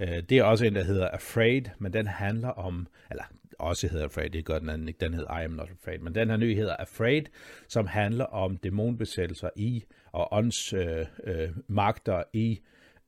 Øh, 0.00 0.22
det 0.28 0.38
er 0.38 0.42
også 0.42 0.64
en, 0.64 0.74
der 0.74 0.84
hedder 0.84 1.08
Afraid, 1.08 1.62
men 1.78 1.92
den 1.92 2.06
handler 2.06 2.48
om, 2.48 2.86
eller 3.10 3.24
også 3.58 3.88
hedder 3.88 4.04
Afraid, 4.04 4.30
det 4.30 4.44
gør 4.44 4.58
den 4.58 4.70
anden 4.70 4.88
ikke, 4.88 5.00
den 5.00 5.14
hedder 5.14 5.38
I 5.38 5.44
Am 5.44 5.50
Not 5.50 5.70
Afraid, 5.70 5.98
men 5.98 6.14
den 6.14 6.30
her 6.30 6.36
nye 6.36 6.54
hedder 6.54 6.76
Afraid, 6.76 7.22
som 7.68 7.86
handler 7.86 8.24
om 8.24 8.56
dæmonbesættelser 8.56 9.50
i, 9.56 9.84
og 10.12 10.28
ånds 10.32 10.72
øh, 10.72 11.06
øh, 11.24 11.48
magter 11.68 12.22
i 12.32 12.60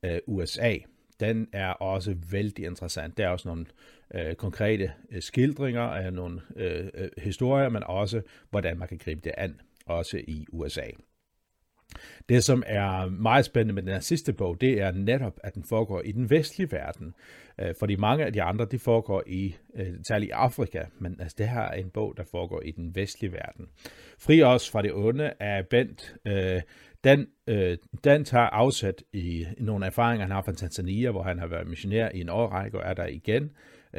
øh, 0.02 0.18
USA. 0.26 0.74
Den 1.20 1.48
er 1.52 1.70
også 1.70 2.16
vældig 2.30 2.64
interessant. 2.64 3.18
Der 3.18 3.26
er 3.26 3.28
også 3.28 3.48
nogle 3.48 3.66
øh, 4.14 4.34
konkrete 4.34 4.92
øh, 5.10 5.22
skildringer 5.22 5.82
af 5.82 6.12
nogle 6.12 6.40
øh, 6.56 6.88
øh, 6.94 7.08
historier, 7.18 7.68
men 7.68 7.82
også 7.82 8.22
hvordan 8.50 8.78
man 8.78 8.88
kan 8.88 8.98
gribe 8.98 9.20
det 9.24 9.32
an, 9.36 9.60
også 9.88 10.20
i 10.28 10.46
USA. 10.52 10.86
Det, 12.28 12.44
som 12.44 12.62
er 12.66 13.06
meget 13.06 13.44
spændende 13.44 13.74
med 13.74 13.82
den 13.82 13.92
her 13.92 14.00
sidste 14.00 14.32
bog, 14.32 14.60
det 14.60 14.80
er 14.80 14.92
netop, 14.92 15.40
at 15.44 15.54
den 15.54 15.64
foregår 15.64 16.02
i 16.04 16.12
den 16.12 16.30
vestlige 16.30 16.72
verden. 16.72 17.14
Øh, 17.60 17.74
fordi 17.78 17.96
mange 17.96 18.24
af 18.24 18.32
de 18.32 18.42
andre, 18.42 18.64
de 18.64 18.78
foregår 18.78 19.22
i, 19.26 19.56
øh, 19.74 19.94
særligt 20.08 20.28
i 20.28 20.32
Afrika, 20.32 20.84
men 20.98 21.20
altså, 21.20 21.34
det 21.38 21.48
her 21.48 21.60
er 21.60 21.74
en 21.74 21.90
bog, 21.90 22.14
der 22.16 22.24
foregår 22.30 22.62
i 22.62 22.70
den 22.70 22.94
vestlige 22.94 23.32
verden. 23.32 23.66
Fri 24.18 24.42
os 24.42 24.70
fra 24.70 24.82
det 24.82 24.92
onde 24.92 25.32
er 25.40 25.62
Bent, 25.62 26.16
øh, 26.26 26.62
den, 27.04 27.26
øh, 27.46 27.78
den 28.04 28.24
tager 28.24 28.46
afsæt 28.46 29.04
i, 29.12 29.46
i 29.58 29.62
nogle 29.62 29.86
erfaringer, 29.86 30.26
han 30.26 30.32
har 30.32 30.42
fra 30.42 30.52
Tanzania, 30.52 31.10
hvor 31.10 31.22
han 31.22 31.38
har 31.38 31.46
været 31.46 31.68
missionær 31.68 32.08
i 32.14 32.20
en 32.20 32.28
årrække 32.28 32.78
og 32.78 32.90
er 32.90 32.94
der 32.94 33.06
igen 33.06 33.50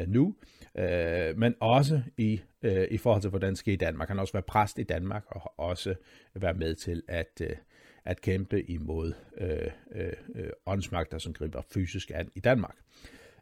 nu, 0.06 0.34
øh, 0.78 1.38
men 1.38 1.54
også 1.60 2.02
i, 2.16 2.40
øh, 2.62 2.86
i 2.90 2.98
forhold 2.98 3.22
til, 3.22 3.30
hvordan 3.30 3.50
det 3.50 3.58
sker 3.58 3.72
i 3.72 3.76
Danmark. 3.76 4.08
Han 4.08 4.16
har 4.16 4.22
også 4.22 4.32
været 4.32 4.46
præst 4.46 4.78
i 4.78 4.82
Danmark 4.82 5.24
og 5.28 5.52
også 5.58 5.94
været 6.34 6.56
med 6.56 6.74
til 6.74 7.02
at 7.08 7.40
øh, 7.42 7.56
at 8.04 8.20
kæmpe 8.20 8.70
imod 8.70 9.12
øh, 9.40 9.70
øh, 9.94 10.12
øh, 10.34 10.50
åndsmagter, 10.66 11.18
som 11.18 11.32
griber 11.32 11.62
fysisk 11.74 12.10
an 12.14 12.30
i 12.34 12.40
Danmark. 12.40 12.74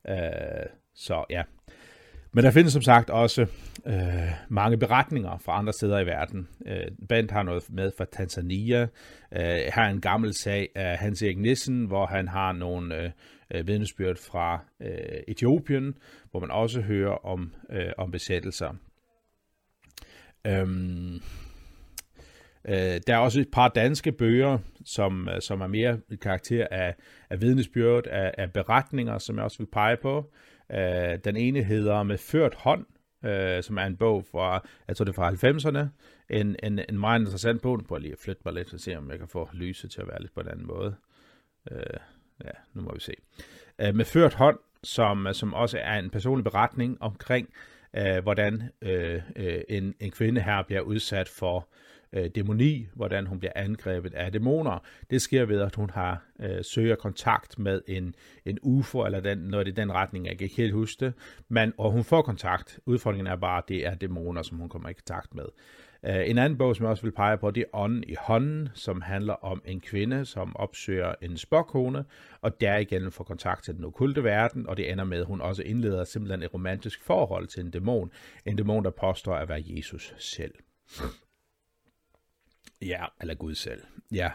Øh, 0.08 0.16
så 0.94 1.24
ja. 1.30 1.42
Men 2.32 2.44
der 2.44 2.50
findes 2.50 2.72
som 2.72 2.82
sagt 2.82 3.10
også 3.10 3.46
øh, 3.86 4.32
mange 4.48 4.76
beretninger 4.76 5.38
fra 5.38 5.58
andre 5.58 5.72
steder 5.72 5.98
i 5.98 6.06
verden. 6.06 6.48
Øh, 6.66 6.86
Bent 7.08 7.30
har 7.30 7.42
noget 7.42 7.64
med 7.70 7.92
fra 7.98 8.04
Tanzania. 8.12 8.82
Øh, 8.82 8.88
her 9.74 9.82
er 9.82 9.90
en 9.90 10.00
gammel 10.00 10.34
sag 10.34 10.68
af 10.74 10.98
Hans 10.98 11.22
Erik 11.22 11.38
Nissen, 11.38 11.84
hvor 11.84 12.06
han 12.06 12.28
har 12.28 12.52
nogle 12.52 13.02
øh, 13.02 13.10
øh 13.54 13.66
vidnesbyrd 13.66 14.16
fra 14.16 14.64
øh, 14.82 15.22
Etiopien, 15.28 15.94
hvor 16.30 16.40
man 16.40 16.50
også 16.50 16.80
hører 16.80 17.26
om, 17.26 17.54
øh, 17.70 17.92
om 17.98 18.10
besættelser. 18.10 18.74
Øhm, 20.46 21.20
Øh, 22.68 23.00
der 23.06 23.14
er 23.14 23.18
også 23.18 23.40
et 23.40 23.50
par 23.52 23.68
danske 23.68 24.12
bøger, 24.12 24.58
som, 24.84 25.28
øh, 25.28 25.40
som 25.40 25.60
er 25.60 25.66
mere 25.66 26.00
i 26.10 26.16
karakter 26.16 26.66
af, 26.70 26.94
af 27.30 27.40
vidnesbyrd, 27.40 28.06
af, 28.06 28.34
af 28.38 28.52
beretninger, 28.52 29.18
som 29.18 29.36
jeg 29.36 29.44
også 29.44 29.58
vil 29.58 29.68
pege 29.72 29.96
på. 29.96 30.32
Øh, 30.72 31.18
den 31.24 31.36
ene 31.36 31.62
hedder 31.62 32.02
Med 32.02 32.18
ført 32.18 32.54
hånd, 32.54 32.86
øh, 33.24 33.62
som 33.62 33.78
er 33.78 33.84
en 33.84 33.96
bog 33.96 34.24
fra, 34.30 34.66
jeg 34.88 34.96
tror 34.96 35.04
det 35.04 35.12
er 35.12 35.14
fra 35.14 35.30
90'erne. 35.30 35.86
En, 36.30 36.56
en, 36.62 36.80
en 36.88 36.98
meget 36.98 37.20
interessant 37.20 37.62
bog. 37.62 37.78
Nu 37.78 37.84
prøver 37.84 37.98
jeg 37.98 38.02
lige 38.02 38.12
at 38.12 38.18
flytte 38.18 38.42
mig 38.44 38.54
lidt 38.54 38.70
så 38.70 38.78
se, 38.78 38.96
om 38.96 39.10
jeg 39.10 39.18
kan 39.18 39.28
få 39.28 39.48
lyset 39.52 39.90
til 39.90 40.00
at 40.00 40.08
være 40.08 40.20
lidt 40.20 40.34
på 40.34 40.40
en 40.40 40.48
anden 40.48 40.66
måde. 40.66 40.94
Øh, 41.70 41.80
ja, 42.44 42.50
nu 42.74 42.82
må 42.82 42.94
vi 42.94 43.00
se. 43.00 43.12
Øh, 43.78 43.94
med 43.94 44.04
ført 44.04 44.34
hånd, 44.34 44.58
som, 44.82 45.26
øh, 45.26 45.34
som 45.34 45.54
også 45.54 45.78
er 45.78 45.98
en 45.98 46.10
personlig 46.10 46.44
beretning 46.44 47.02
omkring, 47.02 47.48
øh, 47.96 48.22
hvordan 48.22 48.62
øh, 48.82 49.22
øh, 49.36 49.60
en, 49.68 49.94
en 50.00 50.10
kvinde 50.10 50.40
her 50.40 50.62
bliver 50.62 50.80
udsat 50.80 51.28
for 51.28 51.68
øh, 52.12 52.30
dæmoni, 52.34 52.88
hvordan 52.94 53.26
hun 53.26 53.38
bliver 53.38 53.52
angrebet 53.56 54.14
af 54.14 54.32
dæmoner. 54.32 54.78
Det 55.10 55.22
sker 55.22 55.44
ved, 55.44 55.60
at 55.60 55.74
hun 55.74 55.90
har 55.90 56.22
øh, 56.40 56.64
søger 56.64 56.96
kontakt 56.96 57.58
med 57.58 57.82
en, 57.88 58.14
en 58.44 58.58
UFO, 58.62 59.04
eller 59.04 59.20
den, 59.20 59.38
noget 59.38 59.68
i 59.68 59.70
den 59.70 59.92
retning, 59.92 60.26
jeg 60.26 60.38
kan 60.38 60.44
ikke 60.44 60.56
helt 60.56 60.72
huske 60.72 61.04
det, 61.04 61.14
men, 61.48 61.72
og 61.78 61.90
hun 61.90 62.04
får 62.04 62.22
kontakt. 62.22 62.78
Udfordringen 62.86 63.26
er 63.26 63.36
bare, 63.36 63.58
at 63.58 63.68
det 63.68 63.86
er 63.86 63.94
dæmoner, 63.94 64.42
som 64.42 64.58
hun 64.58 64.68
kommer 64.68 64.88
i 64.88 64.92
kontakt 64.92 65.34
med. 65.34 65.44
Øh, 66.02 66.30
en 66.30 66.38
anden 66.38 66.58
bog, 66.58 66.76
som 66.76 66.84
jeg 66.84 66.90
også 66.90 67.02
vil 67.02 67.12
pege 67.12 67.38
på, 67.38 67.50
det 67.50 67.60
er 67.60 67.66
Ånden 67.72 68.04
i 68.06 68.14
hånden, 68.20 68.68
som 68.74 69.00
handler 69.00 69.32
om 69.32 69.62
en 69.64 69.80
kvinde, 69.80 70.24
som 70.24 70.56
opsøger 70.56 71.14
en 71.22 71.36
spokkone, 71.36 72.04
og 72.40 72.60
derigennem 72.60 73.12
får 73.12 73.24
kontakt 73.24 73.64
til 73.64 73.74
den 73.74 73.84
okulte 73.84 74.24
verden, 74.24 74.66
og 74.68 74.76
det 74.76 74.92
ender 74.92 75.04
med, 75.04 75.20
at 75.20 75.26
hun 75.26 75.40
også 75.40 75.62
indleder 75.62 76.04
simpelthen 76.04 76.42
et 76.42 76.54
romantisk 76.54 77.02
forhold 77.02 77.46
til 77.46 77.60
en 77.64 77.70
dæmon. 77.70 78.12
En 78.46 78.56
dæmon, 78.56 78.84
der 78.84 78.90
påstår 78.90 79.34
at 79.34 79.48
være 79.48 79.62
Jesus 79.66 80.14
selv. 80.18 80.54
Ja, 82.82 83.04
eller 83.20 83.34
Gud 83.34 83.54
selv. 83.54 83.82
Ja. 84.12 84.30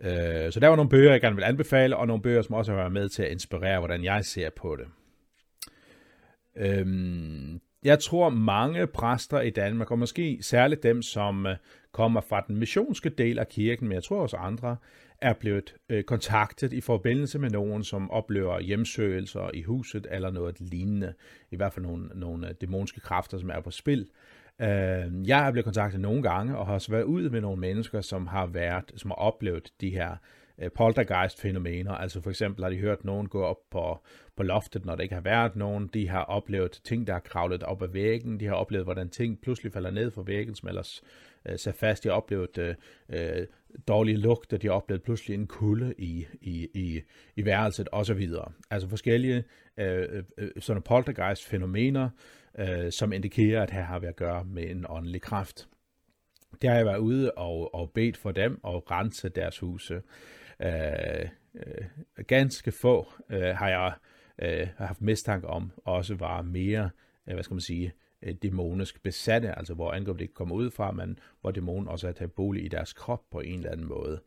Øh, 0.00 0.52
så 0.52 0.60
der 0.60 0.68
var 0.68 0.76
nogle 0.76 0.90
bøger, 0.90 1.10
jeg 1.10 1.20
gerne 1.20 1.36
vil 1.36 1.44
anbefale, 1.44 1.96
og 1.96 2.06
nogle 2.06 2.22
bøger, 2.22 2.42
som 2.42 2.54
også 2.54 2.72
har 2.72 2.78
været 2.78 2.92
med 2.92 3.08
til 3.08 3.22
at 3.22 3.30
inspirere, 3.30 3.78
hvordan 3.78 4.04
jeg 4.04 4.24
ser 4.24 4.50
på 4.50 4.76
det. 4.76 4.86
Øhm, 6.56 7.60
jeg 7.86 7.98
tror 7.98 8.28
mange 8.28 8.86
præster 8.86 9.40
i 9.40 9.50
Danmark, 9.50 9.90
og 9.90 9.98
måske 9.98 10.38
særligt 10.40 10.82
dem, 10.82 11.02
som 11.02 11.46
øh, 11.46 11.56
kommer 11.92 12.20
fra 12.20 12.44
den 12.48 12.56
missionske 12.56 13.08
del 13.08 13.38
af 13.38 13.48
kirken, 13.48 13.88
men 13.88 13.94
jeg 13.94 14.04
tror 14.04 14.22
også 14.22 14.36
andre, 14.36 14.76
er 15.20 15.32
blevet 15.32 15.74
øh, 15.88 16.04
kontaktet 16.04 16.72
i 16.72 16.80
forbindelse 16.80 17.38
med 17.38 17.50
nogen, 17.50 17.84
som 17.84 18.10
oplever 18.10 18.60
hjemsøgelser 18.60 19.50
i 19.54 19.62
huset 19.62 20.06
eller 20.10 20.30
noget 20.30 20.60
lignende. 20.60 21.14
I 21.50 21.56
hvert 21.56 21.72
fald 21.72 21.86
nogle, 21.86 22.08
nogle 22.14 22.48
øh, 22.48 22.54
dæmonske 22.60 23.00
kræfter, 23.00 23.38
som 23.38 23.50
er 23.50 23.60
på 23.60 23.70
spil. 23.70 24.06
Øh, 24.60 25.28
jeg 25.28 25.46
er 25.46 25.50
blevet 25.50 25.64
kontaktet 25.64 26.00
nogle 26.00 26.22
gange, 26.22 26.56
og 26.56 26.66
har 26.66 26.74
også 26.74 26.90
været 26.90 27.04
ud 27.04 27.30
med 27.30 27.40
nogle 27.40 27.60
mennesker, 27.60 28.00
som 28.00 28.26
har 28.26 28.46
været, 28.46 28.92
som 28.96 29.10
har 29.10 29.16
oplevet 29.16 29.72
de 29.80 29.90
her 29.90 30.10
øh, 30.10 30.16
Øh, 30.58 30.70
poltergeist-fænomener. 30.70 31.92
Altså 31.92 32.20
for 32.20 32.30
eksempel 32.30 32.64
har 32.64 32.70
de 32.70 32.76
hørt 32.76 33.04
nogen 33.04 33.28
gå 33.28 33.42
op 33.42 33.70
på, 33.70 33.98
på 34.36 34.42
loftet, 34.42 34.84
når 34.84 34.94
der 34.94 35.02
ikke 35.02 35.14
har 35.14 35.22
været 35.22 35.56
nogen. 35.56 35.86
De 35.86 36.08
har 36.08 36.22
oplevet 36.22 36.80
ting, 36.84 37.06
der 37.06 37.12
har 37.12 37.20
kravlet 37.20 37.62
op 37.62 37.82
ad 37.82 37.88
væggen. 37.88 38.40
De 38.40 38.46
har 38.46 38.54
oplevet, 38.54 38.86
hvordan 38.86 39.08
ting 39.08 39.40
pludselig 39.40 39.72
falder 39.72 39.90
ned 39.90 40.10
fra 40.10 40.22
væggen, 40.22 40.54
som 40.54 40.68
ellers 40.68 41.02
øh, 41.48 41.58
sig 41.58 41.74
fast. 41.74 42.04
De 42.04 42.08
har 42.08 42.16
oplevet 42.16 42.58
øh, 42.58 42.74
øh, 43.08 43.46
dårlige 43.88 44.16
lugter. 44.16 44.56
De 44.56 44.66
har 44.66 44.74
oplevet 44.74 45.02
pludselig 45.02 45.34
en 45.34 45.46
kulde 45.46 45.94
i, 45.98 46.26
i, 46.40 46.68
i, 46.74 47.02
i 47.36 47.44
værelset 47.44 47.88
osv. 47.92 48.28
Altså 48.70 48.88
forskellige 48.88 49.44
øh, 49.76 50.06
øh, 50.10 50.24
øh, 50.38 50.50
sådan 50.58 50.82
poltergeist-fænomener, 50.82 52.08
øh, 52.58 52.92
som 52.92 53.12
indikerer, 53.12 53.62
at 53.62 53.70
her 53.70 53.82
har 53.82 53.98
vi 53.98 54.06
at 54.06 54.16
gøre 54.16 54.44
med 54.44 54.70
en 54.70 54.86
åndelig 54.88 55.22
kraft. 55.22 55.68
Der 56.62 56.68
har 56.68 56.76
jeg 56.76 56.86
været 56.86 56.98
ude 56.98 57.32
og, 57.32 57.74
og 57.74 57.90
bedt 57.90 58.16
for 58.16 58.32
dem 58.32 58.60
og 58.62 58.90
rense 58.90 59.28
deres 59.28 59.58
huse. 59.58 60.02
Øh, 60.62 61.28
øh, 61.54 62.24
ganske 62.26 62.72
få 62.72 63.12
øh, 63.30 63.56
har 63.56 63.68
jeg 63.68 63.92
øh, 64.38 64.68
haft 64.76 65.00
mistanke 65.00 65.46
om 65.46 65.72
også 65.84 66.14
var 66.14 66.42
mere, 66.42 66.90
øh, 67.28 67.34
hvad 67.34 67.42
skal 67.42 67.54
man 67.54 67.60
sige, 67.60 67.92
øh, 68.22 68.34
dæmonisk 68.42 69.02
besatte, 69.02 69.58
altså 69.58 69.74
hvor 69.74 69.92
angrebet 69.92 70.20
ikke 70.20 70.34
kommer 70.34 70.54
ud 70.54 70.70
fra, 70.70 70.92
men 70.92 71.18
hvor 71.40 71.50
dæmonen 71.50 71.88
også 71.88 72.08
er 72.08 72.12
taget 72.12 72.32
bolig 72.32 72.64
i 72.64 72.68
deres 72.68 72.92
krop 72.92 73.22
på 73.30 73.40
en 73.40 73.58
eller 73.58 73.70
anden 73.70 73.86
måde. 73.86 74.20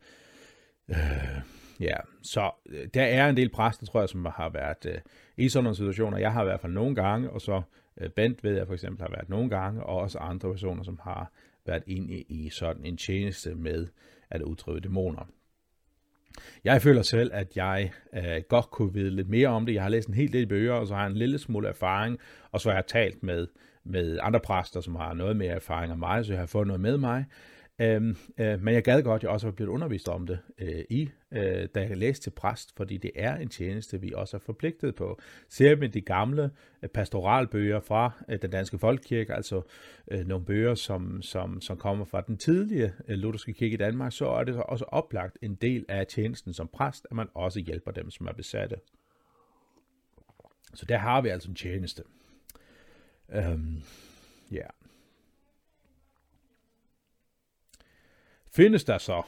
Øh, 0.88 1.40
ja, 1.80 1.96
så 2.22 2.50
øh, 2.66 2.88
der 2.94 3.02
er 3.02 3.28
en 3.28 3.36
del 3.36 3.48
præster, 3.48 3.86
tror 3.86 4.00
jeg, 4.00 4.08
som 4.08 4.24
har 4.24 4.48
været 4.48 4.86
øh, 4.86 5.00
i 5.36 5.48
sådan 5.48 5.64
nogle 5.64 5.76
situationer. 5.76 6.18
Jeg 6.18 6.32
har 6.32 6.42
i 6.42 6.44
hvert 6.44 6.60
fald 6.60 6.72
nogle 6.72 6.94
gange, 6.94 7.30
og 7.30 7.40
så 7.40 7.62
Øh, 8.00 8.10
Bent 8.10 8.44
ved 8.44 8.56
jeg 8.56 8.66
for 8.66 8.74
eksempel 8.74 9.02
har 9.02 9.10
været 9.10 9.28
nogle 9.28 9.50
gange, 9.50 9.82
og 9.82 9.96
også 9.96 10.18
andre 10.18 10.52
personer, 10.52 10.82
som 10.82 11.00
har 11.02 11.32
været 11.66 11.82
inde 11.86 12.14
i 12.14 12.48
sådan 12.48 12.84
en 12.84 12.96
tjeneste 12.96 13.54
med 13.54 13.86
at 14.30 14.42
udtrykke 14.42 14.80
dæmoner. 14.80 15.28
Jeg 16.64 16.82
føler 16.82 17.02
selv, 17.02 17.30
at 17.34 17.56
jeg 17.56 17.90
øh, 18.14 18.42
godt 18.48 18.70
kunne 18.70 18.94
vide 18.94 19.10
lidt 19.10 19.28
mere 19.28 19.48
om 19.48 19.66
det. 19.66 19.74
Jeg 19.74 19.82
har 19.82 19.88
læst 19.88 20.08
en 20.08 20.14
hel 20.14 20.32
del 20.32 20.46
bøger, 20.46 20.72
og 20.72 20.86
så 20.86 20.94
har 20.94 21.02
jeg 21.02 21.10
en 21.10 21.16
lille 21.16 21.38
smule 21.38 21.68
erfaring, 21.68 22.18
og 22.52 22.60
så 22.60 22.68
har 22.68 22.76
jeg 22.76 22.86
talt 22.86 23.22
med, 23.22 23.46
med 23.84 24.18
andre 24.22 24.40
præster, 24.40 24.80
som 24.80 24.94
har 24.94 25.14
noget 25.14 25.36
mere 25.36 25.52
erfaring 25.52 25.92
end 25.92 26.00
mig, 26.00 26.24
så 26.24 26.32
jeg 26.32 26.40
har 26.40 26.46
fået 26.46 26.66
noget 26.66 26.80
med 26.80 26.98
mig. 26.98 27.24
Øhm, 27.80 28.16
øh, 28.38 28.62
men 28.62 28.74
jeg 28.74 28.82
gad 28.82 29.02
godt, 29.02 29.20
at 29.20 29.22
jeg 29.22 29.30
også 29.30 29.46
var 29.46 29.52
blevet 29.52 29.70
undervist 29.70 30.08
om 30.08 30.26
det 30.26 30.38
øh, 30.58 30.84
i, 30.90 31.10
øh, 31.32 31.68
da 31.74 31.80
jeg 31.80 31.96
læste 31.96 32.24
til 32.24 32.30
præst, 32.30 32.76
fordi 32.76 32.96
det 32.96 33.10
er 33.14 33.36
en 33.36 33.48
tjeneste, 33.48 34.00
vi 34.00 34.12
også 34.14 34.36
er 34.36 34.40
forpligtet 34.40 34.94
på. 34.94 35.20
Ser 35.48 35.74
vi 35.74 35.86
de 35.86 36.00
gamle 36.00 36.50
øh, 36.82 36.88
pastoralbøger 36.88 37.80
fra 37.80 38.10
øh, 38.28 38.42
den 38.42 38.50
danske 38.50 38.78
folkekirke, 38.78 39.34
altså 39.34 39.62
øh, 40.10 40.26
nogle 40.26 40.44
bøger, 40.44 40.74
som, 40.74 41.22
som, 41.22 41.60
som 41.60 41.76
kommer 41.76 42.04
fra 42.04 42.20
den 42.20 42.36
tidlige 42.36 42.92
øh, 43.08 43.18
lutherske 43.18 43.52
kirke 43.52 43.74
i 43.74 43.76
Danmark, 43.76 44.12
så 44.12 44.26
er 44.26 44.44
det 44.44 44.56
også 44.56 44.84
oplagt 44.84 45.38
en 45.42 45.54
del 45.54 45.84
af 45.88 46.06
tjenesten 46.06 46.52
som 46.52 46.68
præst, 46.68 47.06
at 47.10 47.16
man 47.16 47.28
også 47.34 47.60
hjælper 47.60 47.90
dem, 47.90 48.10
som 48.10 48.26
er 48.26 48.32
besatte. 48.32 48.76
Så 50.74 50.86
der 50.86 50.98
har 50.98 51.20
vi 51.20 51.28
altså 51.28 51.48
en 51.48 51.54
tjeneste. 51.54 52.02
Øhm, 53.32 53.82
ja. 54.50 54.56
Yeah. 54.56 54.70
Findes 58.54 58.84
der 58.84 58.98
så 58.98 59.22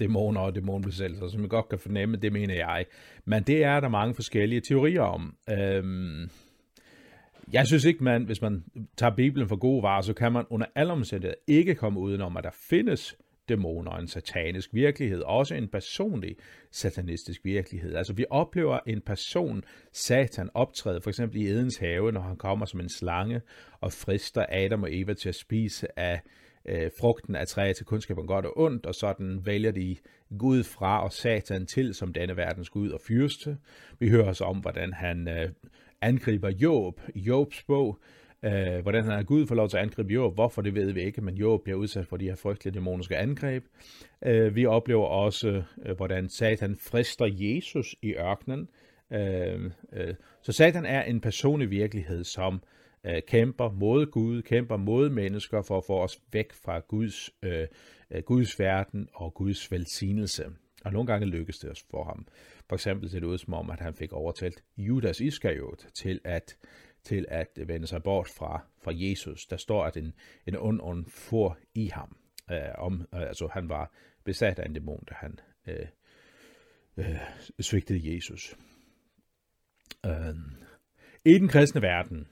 dæmoner 0.00 0.40
og 0.40 0.54
dæmonbesættelser, 0.54 1.28
som 1.28 1.42
vi 1.42 1.48
godt 1.48 1.68
kan 1.68 1.78
fornemme, 1.78 2.16
det 2.16 2.32
mener 2.32 2.54
jeg. 2.54 2.86
Men 3.24 3.42
det 3.42 3.64
er 3.64 3.80
der 3.80 3.88
mange 3.88 4.14
forskellige 4.14 4.60
teorier 4.60 5.02
om. 5.02 5.36
Øhm, 5.50 6.30
jeg 7.52 7.66
synes 7.66 7.84
ikke, 7.84 8.04
man, 8.04 8.24
hvis 8.24 8.42
man 8.42 8.64
tager 8.96 9.14
Bibelen 9.14 9.48
for 9.48 9.56
gode 9.56 9.82
varer, 9.82 10.02
så 10.02 10.12
kan 10.12 10.32
man 10.32 10.44
under 10.50 10.66
alle 10.74 10.92
omstændigheder 10.92 11.40
ikke 11.46 11.74
komme 11.74 12.00
udenom, 12.00 12.36
at 12.36 12.44
der 12.44 12.50
findes 12.70 13.16
dæmoner, 13.48 13.90
en 13.90 14.08
satanisk 14.08 14.74
virkelighed, 14.74 15.20
også 15.20 15.54
en 15.54 15.68
personlig 15.68 16.36
satanistisk 16.70 17.40
virkelighed. 17.44 17.94
Altså 17.94 18.12
vi 18.12 18.24
oplever 18.30 18.78
en 18.86 19.00
person, 19.00 19.64
Satan, 19.92 20.50
optræde 20.54 21.00
for 21.00 21.10
eksempel 21.10 21.40
i 21.40 21.46
Edens 21.46 21.76
have, 21.76 22.12
når 22.12 22.20
han 22.20 22.36
kommer 22.36 22.66
som 22.66 22.80
en 22.80 22.88
slange 22.88 23.40
og 23.80 23.92
frister 23.92 24.46
Adam 24.48 24.82
og 24.82 24.94
Eva 24.94 25.14
til 25.14 25.28
at 25.28 25.34
spise 25.34 25.98
af 25.98 26.20
øh, 26.68 26.90
frugten 27.00 27.36
af 27.36 27.46
træet 27.46 27.76
til 27.76 27.86
kundskab 27.86 28.18
om 28.18 28.26
godt 28.26 28.46
og 28.46 28.58
ondt, 28.58 28.86
og 28.86 28.94
sådan 28.94 29.46
vælger 29.46 29.70
de 29.70 29.96
Gud 30.38 30.64
fra 30.64 31.04
og 31.04 31.12
Satan 31.12 31.66
til 31.66 31.94
som 31.94 32.12
denne 32.12 32.36
verdens 32.36 32.70
Gud 32.70 32.90
og 32.90 33.00
fyrste. 33.00 33.56
Vi 33.98 34.08
hører 34.08 34.26
også 34.26 34.44
om, 34.44 34.58
hvordan 34.58 34.92
han 34.92 35.28
øh, 35.28 35.48
angriber 36.00 36.50
Job 36.50 37.00
i 37.14 37.20
Jobs 37.20 37.62
bog, 37.62 37.98
øh, 38.42 38.78
hvordan 38.82 39.04
han 39.04 39.12
er 39.18 39.22
Gud 39.22 39.46
får 39.46 39.54
lov 39.54 39.68
til 39.68 39.76
at 39.76 39.82
angribe 39.82 40.12
Job. 40.12 40.34
Hvorfor, 40.34 40.62
det 40.62 40.74
ved 40.74 40.92
vi 40.92 41.02
ikke, 41.02 41.20
men 41.20 41.34
Job 41.34 41.62
bliver 41.64 41.78
udsat 41.78 42.06
for 42.06 42.16
de 42.16 42.24
her 42.24 42.36
frygtelige 42.36 42.74
dæmoniske 42.74 43.16
angreb. 43.16 43.64
Øh, 44.26 44.56
vi 44.56 44.66
oplever 44.66 45.06
også, 45.06 45.62
øh, 45.86 45.96
hvordan 45.96 46.28
Satan 46.28 46.76
frister 46.76 47.26
Jesus 47.30 47.96
i 48.02 48.14
ørkenen. 48.14 48.68
Øh, 49.12 49.70
øh, 49.92 50.14
så 50.42 50.52
Satan 50.52 50.84
er 50.84 51.02
en 51.02 51.20
personlig 51.20 51.70
virkelighed, 51.70 52.24
som 52.24 52.54
øh, 52.54 52.60
øh, 53.08 53.22
kæmper 53.22 53.70
mod 53.70 54.06
Gud, 54.06 54.42
kæmper 54.42 54.76
mod 54.76 55.10
mennesker 55.10 55.62
for 55.62 55.78
at 55.78 55.84
få 55.84 56.02
os 56.02 56.20
væk 56.32 56.52
fra 56.52 56.78
Guds, 56.78 57.30
øh, 57.42 57.66
øh 58.10 58.22
Guds 58.22 58.58
verden 58.58 59.08
og 59.14 59.34
Guds 59.34 59.72
velsignelse. 59.72 60.44
Og 60.84 60.92
nogle 60.92 61.06
gange 61.06 61.26
lykkedes 61.26 61.58
det 61.58 61.70
også 61.70 61.84
for 61.90 62.04
ham. 62.04 62.26
For 62.68 62.76
eksempel 62.76 63.10
ser 63.10 63.20
det 63.20 63.26
ud 63.26 63.38
som 63.38 63.54
om, 63.54 63.70
at 63.70 63.80
han 63.80 63.94
fik 63.94 64.12
overtalt 64.12 64.64
Judas 64.76 65.20
Iskariot 65.20 65.86
til 65.94 66.20
at, 66.24 66.56
til 67.04 67.26
at 67.28 67.48
vende 67.66 67.86
sig 67.86 68.02
bort 68.02 68.28
fra, 68.28 68.66
fra 68.82 68.92
Jesus. 68.94 69.46
Der 69.46 69.56
står, 69.56 69.84
at 69.84 69.96
en, 69.96 70.12
en 70.46 70.56
ond 70.56 70.80
ånd 70.82 71.06
for 71.06 71.58
i 71.74 71.86
ham. 71.86 72.16
Øh, 72.50 72.58
om, 72.78 73.00
øh, 73.14 73.20
altså 73.20 73.48
han 73.52 73.68
var 73.68 73.92
besat 74.24 74.58
af 74.58 74.66
en 74.66 74.72
dæmon, 74.72 75.04
da 75.08 75.14
han 75.14 75.38
øh, 75.66 75.86
øh, 76.96 77.20
svigtede 77.60 78.14
Jesus. 78.14 78.56
Øh, 80.06 80.34
I 81.24 81.38
den 81.38 81.48
kristne 81.48 81.82
verden, 81.82 82.26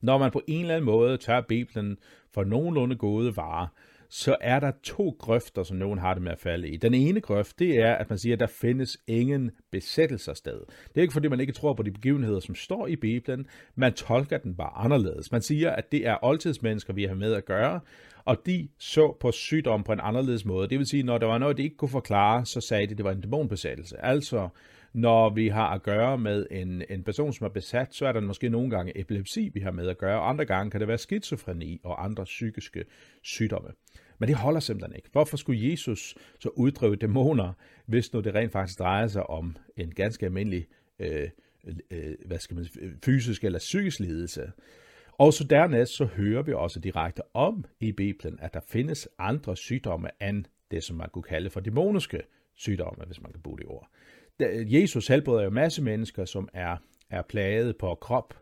når 0.00 0.18
man 0.18 0.30
på 0.30 0.42
en 0.46 0.60
eller 0.60 0.74
anden 0.74 0.86
måde 0.86 1.16
tør 1.16 1.40
Bibelen 1.40 1.98
for 2.34 2.44
nogenlunde 2.44 2.96
gode 2.96 3.36
varer, 3.36 3.66
så 4.10 4.36
er 4.40 4.60
der 4.60 4.72
to 4.82 5.16
grøfter, 5.18 5.62
som 5.62 5.76
nogen 5.76 5.98
har 5.98 6.14
det 6.14 6.22
med 6.22 6.32
at 6.32 6.38
falde 6.38 6.68
i. 6.68 6.76
Den 6.76 6.94
ene 6.94 7.20
grøft, 7.20 7.58
det 7.58 7.78
er, 7.78 7.94
at 7.94 8.10
man 8.10 8.18
siger, 8.18 8.36
at 8.36 8.40
der 8.40 8.46
findes 8.46 8.98
ingen 9.06 9.50
besættelsersted. 9.70 10.60
Det 10.88 10.96
er 10.96 11.00
ikke 11.00 11.12
fordi, 11.12 11.28
man 11.28 11.40
ikke 11.40 11.52
tror 11.52 11.74
på 11.74 11.82
de 11.82 11.90
begivenheder, 11.90 12.40
som 12.40 12.54
står 12.54 12.86
i 12.86 12.96
Bibelen. 12.96 13.46
Man 13.74 13.92
tolker 13.92 14.38
den 14.38 14.54
bare 14.54 14.84
anderledes. 14.84 15.32
Man 15.32 15.42
siger, 15.42 15.70
at 15.70 15.92
det 15.92 16.06
er 16.06 16.24
oldtidsmennesker, 16.24 16.92
vi 16.92 17.04
har 17.04 17.14
med 17.14 17.34
at 17.34 17.44
gøre, 17.44 17.80
og 18.24 18.46
de 18.46 18.68
så 18.78 19.16
på 19.20 19.32
sygdom 19.32 19.84
på 19.84 19.92
en 19.92 20.00
anderledes 20.02 20.44
måde. 20.44 20.68
Det 20.68 20.78
vil 20.78 20.86
sige, 20.86 21.02
når 21.02 21.18
der 21.18 21.26
var 21.26 21.38
noget, 21.38 21.56
de 21.56 21.62
ikke 21.62 21.76
kunne 21.76 21.88
forklare, 21.88 22.46
så 22.46 22.60
sagde 22.60 22.86
de, 22.86 22.90
at 22.90 22.96
det 22.96 23.04
var 23.04 23.12
en 23.12 23.20
dæmonbesættelse. 23.20 24.04
Altså, 24.04 24.48
når 24.92 25.30
vi 25.30 25.48
har 25.48 25.74
at 25.74 25.82
gøre 25.82 26.18
med 26.18 26.46
en, 26.50 26.82
en 26.90 27.02
person, 27.02 27.32
som 27.32 27.44
er 27.44 27.48
besat, 27.48 27.94
så 27.94 28.06
er 28.06 28.12
der 28.12 28.20
måske 28.20 28.48
nogle 28.48 28.70
gange 28.70 28.98
epilepsi, 28.98 29.50
vi 29.54 29.60
har 29.60 29.70
med 29.70 29.88
at 29.88 29.98
gøre, 29.98 30.20
og 30.20 30.28
andre 30.28 30.44
gange 30.44 30.70
kan 30.70 30.80
det 30.80 30.88
være 30.88 30.98
skizofreni 30.98 31.80
og 31.84 32.04
andre 32.04 32.24
psykiske 32.24 32.84
sygdomme. 33.22 33.70
Men 34.18 34.28
det 34.28 34.36
holder 34.36 34.60
simpelthen 34.60 34.96
ikke. 34.96 35.08
Hvorfor 35.12 35.36
skulle 35.36 35.70
Jesus 35.70 36.14
så 36.40 36.48
uddrive 36.48 36.96
dæmoner, 36.96 37.52
hvis 37.86 38.12
nu 38.12 38.20
det 38.20 38.34
rent 38.34 38.52
faktisk 38.52 38.78
drejer 38.78 39.06
sig 39.06 39.30
om 39.30 39.56
en 39.76 39.94
ganske 39.94 40.26
almindelig 40.26 40.66
øh, 40.98 41.28
øh, 41.90 42.14
hvad 42.26 42.38
skal 42.38 42.56
man, 42.56 42.66
fysisk 43.04 43.44
eller 43.44 43.58
psykisk 43.58 44.00
lidelse? 44.00 44.52
Og 45.12 45.32
så 45.32 45.44
dernæst 45.44 45.92
så 45.92 46.04
hører 46.04 46.42
vi 46.42 46.52
også 46.52 46.80
direkte 46.80 47.22
om 47.34 47.64
i 47.80 47.92
Bibelen, 47.92 48.38
at 48.42 48.54
der 48.54 48.60
findes 48.68 49.08
andre 49.18 49.56
sygdomme 49.56 50.08
end 50.22 50.44
det, 50.70 50.84
som 50.84 50.96
man 50.96 51.08
kunne 51.12 51.22
kalde 51.22 51.50
for 51.50 51.60
dæmoniske 51.60 52.22
sygdomme, 52.54 53.04
hvis 53.06 53.22
man 53.22 53.32
kan 53.32 53.40
bruge 53.40 53.58
det 53.58 53.66
ord. 53.66 53.88
Jesus 54.46 55.08
helbreder 55.08 55.44
jo 55.44 55.50
masse 55.50 55.82
mennesker, 55.82 56.24
som 56.24 56.48
er, 56.52 56.76
er 57.10 57.22
plaget 57.22 57.76
på 57.76 57.94
krop, 57.94 58.34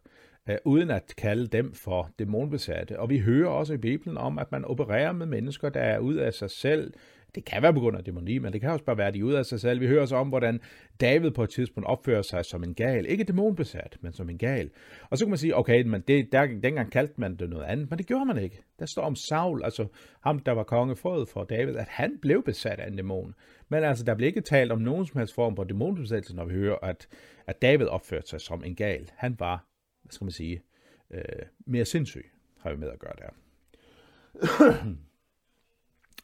øh, 0.48 0.56
uden 0.64 0.90
at 0.90 1.14
kalde 1.18 1.46
dem 1.46 1.74
for 1.74 2.10
dæmonbesatte. 2.18 3.00
Og 3.00 3.10
vi 3.10 3.18
hører 3.18 3.48
også 3.48 3.74
i 3.74 3.76
Bibelen 3.76 4.16
om, 4.16 4.38
at 4.38 4.52
man 4.52 4.64
opererer 4.64 5.12
med 5.12 5.26
mennesker, 5.26 5.68
der 5.68 5.80
er 5.80 5.98
ud 5.98 6.14
af 6.14 6.34
sig 6.34 6.50
selv. 6.50 6.92
Det 7.36 7.44
kan 7.44 7.62
være 7.62 7.74
på 7.74 7.80
grund 7.80 7.96
af 7.96 8.04
dæmoni, 8.04 8.38
men 8.38 8.52
det 8.52 8.60
kan 8.60 8.70
også 8.70 8.84
bare 8.84 8.98
være, 8.98 9.06
at 9.06 9.14
de 9.14 9.18
er 9.18 9.24
ude 9.24 9.38
af 9.38 9.46
sig 9.46 9.60
selv. 9.60 9.80
Vi 9.80 9.86
hører 9.86 10.06
så 10.06 10.16
om, 10.16 10.28
hvordan 10.28 10.60
David 11.00 11.30
på 11.30 11.42
et 11.42 11.50
tidspunkt 11.50 11.88
opfører 11.88 12.22
sig 12.22 12.44
som 12.44 12.64
en 12.64 12.74
gal. 12.74 13.06
Ikke 13.08 13.24
dæmonbesat, 13.24 13.96
men 14.00 14.12
som 14.12 14.30
en 14.30 14.38
gal. 14.38 14.70
Og 15.10 15.18
så 15.18 15.24
kan 15.24 15.30
man 15.30 15.38
sige, 15.38 15.56
okay, 15.56 15.82
men 15.82 16.00
det, 16.00 16.32
der, 16.32 16.46
dengang 16.46 16.92
kaldte 16.92 17.14
man 17.16 17.36
det 17.36 17.50
noget 17.50 17.64
andet, 17.64 17.90
men 17.90 17.98
det 17.98 18.06
gjorde 18.06 18.24
man 18.24 18.38
ikke. 18.38 18.62
Der 18.78 18.86
står 18.86 19.02
om 19.02 19.16
Saul, 19.16 19.64
altså 19.64 19.86
ham, 20.20 20.38
der 20.38 20.52
var 20.52 20.62
kongefod 20.62 21.26
for 21.26 21.44
David, 21.44 21.76
at 21.76 21.88
han 21.88 22.18
blev 22.22 22.44
besat 22.44 22.80
af 22.80 22.86
en 22.86 22.96
dæmon. 22.96 23.34
Men 23.68 23.84
altså, 23.84 24.04
der 24.04 24.14
bliver 24.14 24.28
ikke 24.28 24.40
talt 24.40 24.72
om 24.72 24.80
nogen 24.80 25.06
som 25.06 25.18
helst 25.18 25.34
form 25.34 25.56
for 25.56 25.64
dæmonbesættelse, 25.64 26.36
når 26.36 26.44
vi 26.44 26.54
hører, 26.54 26.76
at, 26.82 27.08
at 27.46 27.62
David 27.62 27.86
opførte 27.86 28.28
sig 28.28 28.40
som 28.40 28.64
en 28.64 28.74
gal. 28.74 29.10
Han 29.16 29.36
var, 29.38 29.66
hvad 30.02 30.12
skal 30.12 30.24
man 30.24 30.32
sige, 30.32 30.62
øh, 31.10 31.22
mere 31.66 31.84
sindssyg, 31.84 32.30
har 32.60 32.70
vi 32.70 32.76
med 32.76 32.88
at 32.88 32.98
gøre 32.98 33.14
der. 33.18 33.30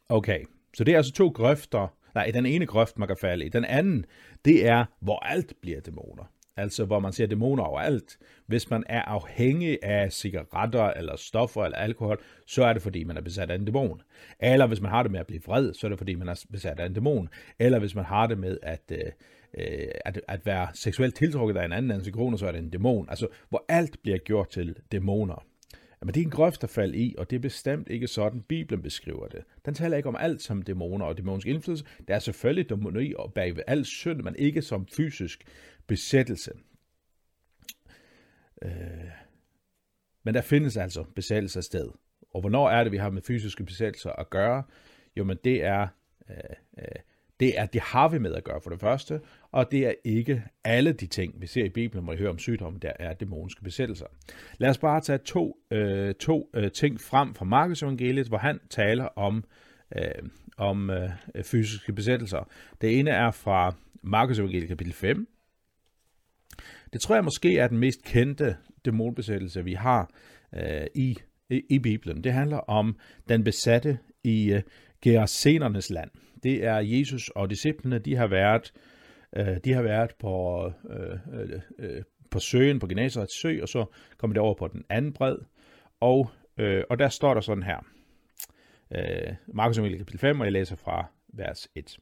okay, 0.18 0.44
så 0.74 0.84
det 0.84 0.92
er 0.92 0.96
altså 0.96 1.12
to 1.12 1.28
grøfter. 1.28 1.96
Nej, 2.14 2.30
den 2.34 2.46
ene 2.46 2.66
grøft, 2.66 2.98
man 2.98 3.08
kan 3.08 3.16
falde 3.16 3.44
i. 3.44 3.48
Den 3.48 3.64
anden, 3.64 4.04
det 4.44 4.66
er, 4.66 4.84
hvor 5.00 5.18
alt 5.18 5.52
bliver 5.62 5.80
dæmoner 5.80 6.24
altså 6.56 6.84
hvor 6.84 6.98
man 6.98 7.12
ser 7.12 7.26
dæmoner 7.26 7.62
overalt. 7.62 8.18
Hvis 8.46 8.70
man 8.70 8.84
er 8.86 9.02
afhængig 9.02 9.78
af 9.82 10.12
cigaretter 10.12 10.84
eller 10.84 11.16
stoffer 11.16 11.64
eller 11.64 11.78
alkohol, 11.78 12.20
så 12.46 12.64
er 12.64 12.72
det 12.72 12.82
fordi, 12.82 13.04
man 13.04 13.16
er 13.16 13.20
besat 13.20 13.50
af 13.50 13.54
en 13.54 13.64
dæmon. 13.64 14.02
Eller 14.40 14.66
hvis 14.66 14.80
man 14.80 14.90
har 14.90 15.02
det 15.02 15.12
med 15.12 15.20
at 15.20 15.26
blive 15.26 15.42
vred, 15.46 15.74
så 15.74 15.86
er 15.86 15.88
det 15.88 15.98
fordi, 15.98 16.14
man 16.14 16.28
er 16.28 16.44
besat 16.52 16.80
af 16.80 16.86
en 16.86 16.94
dæmon. 16.94 17.28
Eller 17.58 17.78
hvis 17.78 17.94
man 17.94 18.04
har 18.04 18.26
det 18.26 18.38
med 18.38 18.58
at, 18.62 18.92
øh, 18.92 18.98
øh 19.58 19.88
at, 20.04 20.20
at 20.28 20.46
være 20.46 20.68
seksuelt 20.74 21.14
tiltrukket 21.14 21.56
af 21.56 21.64
en 21.64 21.72
anden 21.72 21.90
antikrone, 21.90 22.38
så 22.38 22.46
er 22.46 22.52
det 22.52 22.58
en 22.58 22.70
dæmon. 22.70 23.06
Altså, 23.10 23.28
hvor 23.48 23.64
alt 23.68 23.96
bliver 24.02 24.18
gjort 24.18 24.48
til 24.48 24.76
dæmoner. 24.92 25.44
Men 26.04 26.14
det 26.14 26.20
er 26.20 26.24
en 26.24 26.30
grøft 26.30 26.64
at 26.64 26.70
falde 26.70 26.98
i, 26.98 27.14
og 27.18 27.30
det 27.30 27.36
er 27.36 27.40
bestemt 27.40 27.88
ikke 27.88 28.06
sådan, 28.06 28.42
Bibelen 28.42 28.82
beskriver 28.82 29.28
det. 29.28 29.44
Den 29.66 29.74
taler 29.74 29.96
ikke 29.96 30.08
om 30.08 30.16
alt 30.20 30.42
som 30.42 30.62
dæmoner 30.62 31.06
og 31.06 31.16
dæmonsk 31.16 31.46
indflydelse. 31.46 31.84
Der 32.08 32.14
er 32.14 32.18
selvfølgelig 32.18 32.70
dæmoni 32.70 33.14
og 33.14 33.32
bagved 33.32 33.62
al 33.66 33.84
synd, 33.84 34.22
men 34.22 34.36
ikke 34.36 34.62
som 34.62 34.86
fysisk 34.86 35.44
besættelse. 35.86 36.52
Øh, 38.62 38.70
men 40.22 40.34
der 40.34 40.42
findes 40.42 40.76
altså 40.76 41.04
besættelse 41.14 41.62
sted. 41.62 41.90
Og 42.34 42.40
hvornår 42.40 42.70
er 42.70 42.82
det, 42.84 42.92
vi 42.92 42.96
har 42.96 43.10
med 43.10 43.22
fysiske 43.22 43.64
besættelser 43.64 44.10
at 44.10 44.30
gøre? 44.30 44.62
Jo, 45.16 45.24
men 45.24 45.38
det 45.44 45.64
er, 45.64 45.88
øh, 46.30 46.36
øh, 46.78 46.84
det 47.40 47.58
er, 47.58 47.66
det 47.66 47.80
har 47.80 48.08
vi 48.08 48.18
med 48.18 48.34
at 48.34 48.44
gøre 48.44 48.60
for 48.60 48.70
det 48.70 48.80
første, 48.80 49.20
og 49.52 49.70
det 49.70 49.86
er 49.86 49.92
ikke 50.04 50.44
alle 50.64 50.92
de 50.92 51.06
ting, 51.06 51.40
vi 51.40 51.46
ser 51.46 51.64
i 51.64 51.68
Bibelen, 51.68 52.04
hvor 52.04 52.12
vi 52.12 52.18
hører 52.18 52.30
om 52.30 52.38
sygdomme, 52.38 52.78
der 52.78 52.92
er 52.98 53.14
dæmoniske 53.14 53.62
besættelser. 53.62 54.06
Lad 54.58 54.70
os 54.70 54.78
bare 54.78 55.00
tage 55.00 55.18
to, 55.18 55.56
øh, 55.70 56.14
to 56.14 56.50
øh, 56.54 56.70
ting 56.70 57.00
frem 57.00 57.34
fra 57.34 57.44
Markus 57.44 57.82
evangeliet, 57.82 58.28
hvor 58.28 58.38
han 58.38 58.60
taler 58.70 59.04
om, 59.04 59.44
øh, 59.96 60.28
om 60.56 60.90
øh, 60.90 61.10
fysiske 61.42 61.92
besættelser. 61.92 62.48
Det 62.80 62.98
ene 62.98 63.10
er 63.10 63.30
fra 63.30 63.74
Markus 64.02 64.38
evangeliet 64.38 64.68
kapitel 64.68 64.92
5, 64.92 65.28
det 66.92 67.00
tror 67.00 67.14
jeg 67.14 67.24
måske 67.24 67.58
er 67.58 67.68
den 67.68 67.78
mest 67.78 68.04
kendte 68.04 68.56
dæmonbesættelse, 68.84 69.64
vi 69.64 69.72
har 69.72 70.10
øh, 70.54 70.86
i, 70.94 71.18
i, 71.50 71.62
i 71.70 71.78
Bibelen. 71.78 72.24
Det 72.24 72.32
handler 72.32 72.58
om 72.58 72.96
den 73.28 73.44
besatte 73.44 73.98
i 74.24 74.52
øh, 74.52 74.62
Gerasenernes 75.02 75.90
land. 75.90 76.10
Det 76.42 76.64
er 76.64 76.76
Jesus 76.76 77.28
og 77.28 77.50
disciplene, 77.50 77.98
de 77.98 78.16
har 78.16 78.26
været, 78.26 78.72
øh, 78.76 78.91
Øh, 79.36 79.56
de 79.64 79.72
har 79.72 79.82
været 79.82 80.10
på, 80.20 80.66
øh, 80.90 81.18
øh, 81.32 81.60
øh 81.78 82.02
på 82.30 82.38
søen, 82.38 82.78
på 82.78 82.86
Genesarets 82.86 83.40
sø, 83.40 83.58
og 83.62 83.68
så 83.68 83.84
kommer 84.18 84.34
det 84.34 84.40
over 84.40 84.54
på 84.54 84.68
den 84.68 84.84
anden 84.88 85.12
bred. 85.12 85.36
Og, 86.00 86.30
øh, 86.58 86.84
og 86.90 86.98
der 86.98 87.08
står 87.08 87.34
der 87.34 87.40
sådan 87.40 87.62
her. 87.62 87.86
øh, 88.94 89.34
Markus 89.46 89.78
Emilie 89.78 89.98
kapitel 89.98 90.18
5, 90.20 90.40
og 90.40 90.46
jeg 90.46 90.52
læser 90.52 90.76
fra 90.76 91.06
vers 91.28 91.68
1. 91.74 91.98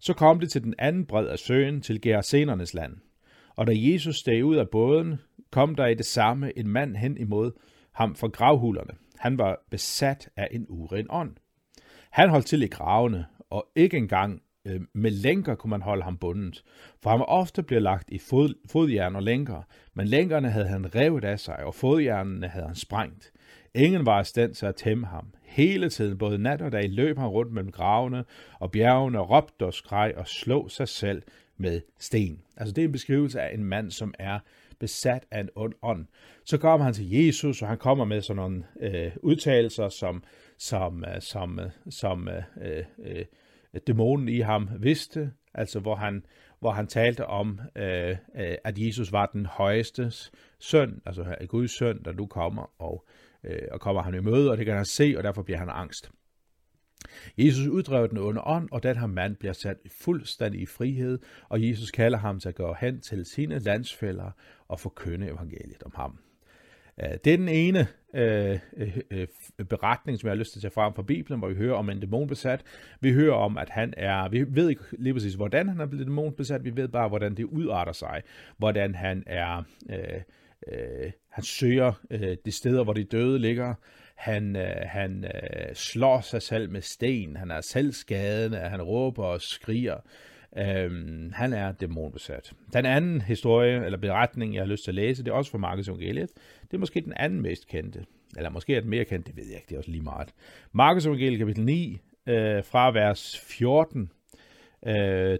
Så 0.00 0.14
kom 0.14 0.40
det 0.40 0.50
til 0.50 0.64
den 0.64 0.74
anden 0.78 1.06
bred 1.06 1.26
af 1.26 1.38
søen, 1.38 1.80
til 1.80 2.00
Gerasenernes 2.00 2.74
land. 2.74 2.96
Og 3.56 3.66
da 3.66 3.72
Jesus 3.76 4.16
steg 4.16 4.44
ud 4.44 4.56
af 4.56 4.68
båden, 4.68 5.16
kom 5.50 5.74
der 5.74 5.86
i 5.86 5.94
det 5.94 6.06
samme 6.06 6.58
en 6.58 6.68
mand 6.68 6.96
hen 6.96 7.18
imod 7.18 7.52
ham 7.92 8.14
fra 8.14 8.28
gravhulerne. 8.28 8.94
Han 9.18 9.38
var 9.38 9.60
besat 9.70 10.30
af 10.36 10.48
en 10.50 10.66
uren 10.68 11.06
ånd. 11.10 11.36
Han 12.10 12.30
holdt 12.30 12.46
til 12.46 12.62
i 12.62 12.66
gravene, 12.66 13.26
og 13.50 13.68
ikke 13.76 13.96
engang 13.96 14.42
øh, 14.68 14.80
med 14.92 15.10
lænker 15.10 15.54
kunne 15.54 15.70
man 15.70 15.82
holde 15.82 16.02
ham 16.02 16.16
bundet, 16.16 16.64
for 17.02 17.10
han 17.10 17.18
var 17.18 17.24
ofte 17.24 17.62
blevet 17.62 17.82
lagt 17.82 18.10
i 18.10 18.18
fod, 18.18 18.54
fodjern 18.70 19.16
og 19.16 19.22
lænker, 19.22 19.62
men 19.94 20.06
lænkerne 20.06 20.50
havde 20.50 20.68
han 20.68 20.94
revet 20.94 21.24
af 21.24 21.40
sig, 21.40 21.56
og 21.56 21.74
fodjernene 21.74 22.48
havde 22.48 22.66
han 22.66 22.74
sprængt. 22.74 23.32
Ingen 23.74 24.06
var 24.06 24.20
i 24.20 24.24
stand 24.24 24.54
til 24.54 24.66
at 24.66 24.76
tæmme 24.76 25.06
ham. 25.06 25.26
Hele 25.42 25.90
tiden, 25.90 26.18
både 26.18 26.38
nat 26.38 26.62
og 26.62 26.72
dag, 26.72 26.90
løb 26.90 27.18
han 27.18 27.26
rundt 27.26 27.52
mellem 27.52 27.72
gravene 27.72 28.24
og 28.60 28.70
bjergene, 28.70 29.18
råbte 29.18 29.66
og 29.66 29.74
skreg 29.74 30.14
og 30.16 30.28
slog 30.28 30.70
sig 30.70 30.88
selv 30.88 31.22
med 31.56 31.80
sten. 31.98 32.42
Altså 32.56 32.72
det 32.72 32.82
er 32.82 32.86
en 32.86 32.92
beskrivelse 32.92 33.40
af 33.40 33.54
en 33.54 33.64
mand, 33.64 33.90
som 33.90 34.14
er 34.18 34.38
besat 34.78 35.26
af 35.30 35.40
en 35.40 35.48
ond 35.54 35.74
ånd. 35.82 36.06
Så 36.44 36.58
kommer 36.58 36.84
han 36.84 36.94
til 36.94 37.10
Jesus, 37.10 37.62
og 37.62 37.68
han 37.68 37.78
kommer 37.78 38.04
med 38.04 38.22
sådan 38.22 38.36
nogle 38.36 38.64
øh, 38.80 39.12
udtalelser, 39.22 39.88
som, 39.88 40.22
som, 40.58 41.04
øh, 41.04 41.20
som, 41.20 41.58
øh, 41.58 41.70
som 41.90 42.28
øh, 42.28 42.42
øh, 42.60 42.84
øh 42.98 43.24
dæmonen 43.86 44.28
i 44.28 44.40
ham 44.40 44.68
vidste, 44.78 45.32
altså 45.54 45.80
hvor 45.80 45.94
han, 45.94 46.24
hvor 46.60 46.70
han 46.70 46.86
talte 46.86 47.26
om, 47.26 47.60
øh, 47.76 48.10
øh 48.10 48.54
at 48.64 48.78
Jesus 48.78 49.12
var 49.12 49.26
den 49.26 49.46
højeste 49.46 50.12
søn, 50.60 51.02
altså 51.06 51.36
Guds 51.48 51.78
søn, 51.78 52.02
der 52.04 52.12
nu 52.12 52.26
kommer, 52.26 52.72
og, 52.78 53.06
øh, 53.44 53.68
og 53.70 53.80
kommer 53.80 54.02
han 54.02 54.14
i 54.14 54.20
møde, 54.20 54.50
og 54.50 54.56
det 54.56 54.66
kan 54.66 54.76
han 54.76 54.84
se, 54.84 55.14
og 55.16 55.24
derfor 55.24 55.42
bliver 55.42 55.58
han 55.58 55.68
angst. 55.70 56.10
Jesus 57.38 57.66
uddrev 57.66 58.08
den 58.08 58.18
onde 58.18 58.40
ånd, 58.40 58.68
og 58.72 58.82
den 58.82 58.96
her 58.96 59.06
mand 59.06 59.36
bliver 59.36 59.52
sat 59.52 59.76
fuldstændig 59.90 60.60
i 60.60 60.66
frihed, 60.66 61.18
og 61.48 61.68
Jesus 61.68 61.90
kalder 61.90 62.18
ham 62.18 62.40
til 62.40 62.48
at 62.48 62.54
gå 62.54 62.74
hen 62.80 63.00
til 63.00 63.24
sine 63.24 63.58
landsfælder 63.58 64.30
og 64.68 64.80
forkynde 64.80 65.26
evangeliet 65.26 65.82
om 65.82 65.92
ham. 65.94 66.18
Øh, 67.02 67.10
det 67.24 67.32
er 67.32 67.36
den 67.36 67.48
ene 67.48 67.86
øh, 68.14 68.58
øh, 69.10 69.26
beretning, 69.68 70.18
som 70.18 70.26
jeg 70.26 70.32
har 70.32 70.38
lyst 70.38 70.52
til 70.52 70.58
at 70.58 70.62
tage 70.62 70.72
frem 70.72 70.94
fra 70.94 71.02
Bibelen, 71.02 71.38
hvor 71.38 71.48
vi 71.48 71.54
hører 71.54 71.74
om 71.74 71.90
en 71.90 72.00
dæmonbesat. 72.00 72.62
Vi 73.00 73.12
hører 73.12 73.34
om, 73.34 73.58
at 73.58 73.70
han 73.70 73.94
er, 73.96 74.28
vi 74.28 74.44
ved 74.48 74.68
ikke 74.68 74.82
lige 74.92 75.14
præcis, 75.14 75.34
hvordan 75.34 75.68
han 75.68 75.80
er 75.80 75.86
blevet 75.86 76.06
dæmonbesat, 76.06 76.64
vi 76.64 76.76
ved 76.76 76.88
bare, 76.88 77.08
hvordan 77.08 77.34
det 77.34 77.44
udarter 77.44 77.92
sig, 77.92 78.22
hvordan 78.56 78.94
han 78.94 79.22
er, 79.26 79.62
øh, 79.90 80.20
øh, 80.72 81.10
han 81.28 81.44
søger 81.44 81.92
øh, 82.10 82.36
de 82.44 82.52
steder, 82.52 82.84
hvor 82.84 82.92
de 82.92 83.04
døde 83.04 83.38
ligger, 83.38 83.74
han, 84.14 84.56
øh, 84.56 84.76
han 84.82 85.24
øh, 85.24 85.74
slår 85.74 86.20
sig 86.20 86.42
selv 86.42 86.70
med 86.70 86.82
sten, 86.82 87.36
han 87.36 87.50
er 87.50 87.60
selvskadende, 87.60 88.58
han 88.58 88.82
råber 88.82 89.24
og 89.24 89.40
skriger. 89.40 89.96
Øhm, 90.56 91.32
han 91.34 91.52
er 91.52 91.72
dæmonbesat. 91.72 92.52
Den 92.72 92.86
anden 92.86 93.20
historie, 93.20 93.84
eller 93.84 93.98
beretning, 93.98 94.54
jeg 94.54 94.62
har 94.62 94.66
lyst 94.66 94.84
til 94.84 94.90
at 94.90 94.94
læse, 94.94 95.24
det 95.24 95.30
er 95.30 95.34
også 95.34 95.50
fra 95.50 95.58
Markus 95.58 95.88
Evangeliet. 95.88 96.30
Det 96.62 96.74
er 96.74 96.78
måske 96.78 97.00
den 97.00 97.12
anden 97.16 97.40
mest 97.40 97.68
kendte. 97.68 98.04
Eller 98.36 98.50
måske 98.50 98.76
er 98.76 98.80
den 98.80 98.90
mere 98.90 99.04
kendt, 99.04 99.26
det 99.26 99.36
ved 99.36 99.44
jeg 99.44 99.54
ikke, 99.54 99.66
det 99.68 99.74
er 99.74 99.78
også 99.78 99.90
lige 99.90 100.02
meget. 100.02 100.28
Markus 100.72 101.06
Evangeliet 101.06 101.38
kapitel 101.38 101.64
9, 101.64 101.98
øh, 102.26 102.64
fra 102.64 102.90
vers 102.90 103.38
14, 103.38 104.12
øh, 104.86 104.92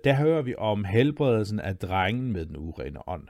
der 0.05 0.15
hører 0.15 0.43
vi 0.43 0.55
om 0.59 0.85
helbredelsen 0.85 1.61
af 1.61 1.77
drengen 1.77 2.33
med 2.33 2.47
den 2.47 2.57
urene 2.57 3.09
ånd. 3.09 3.29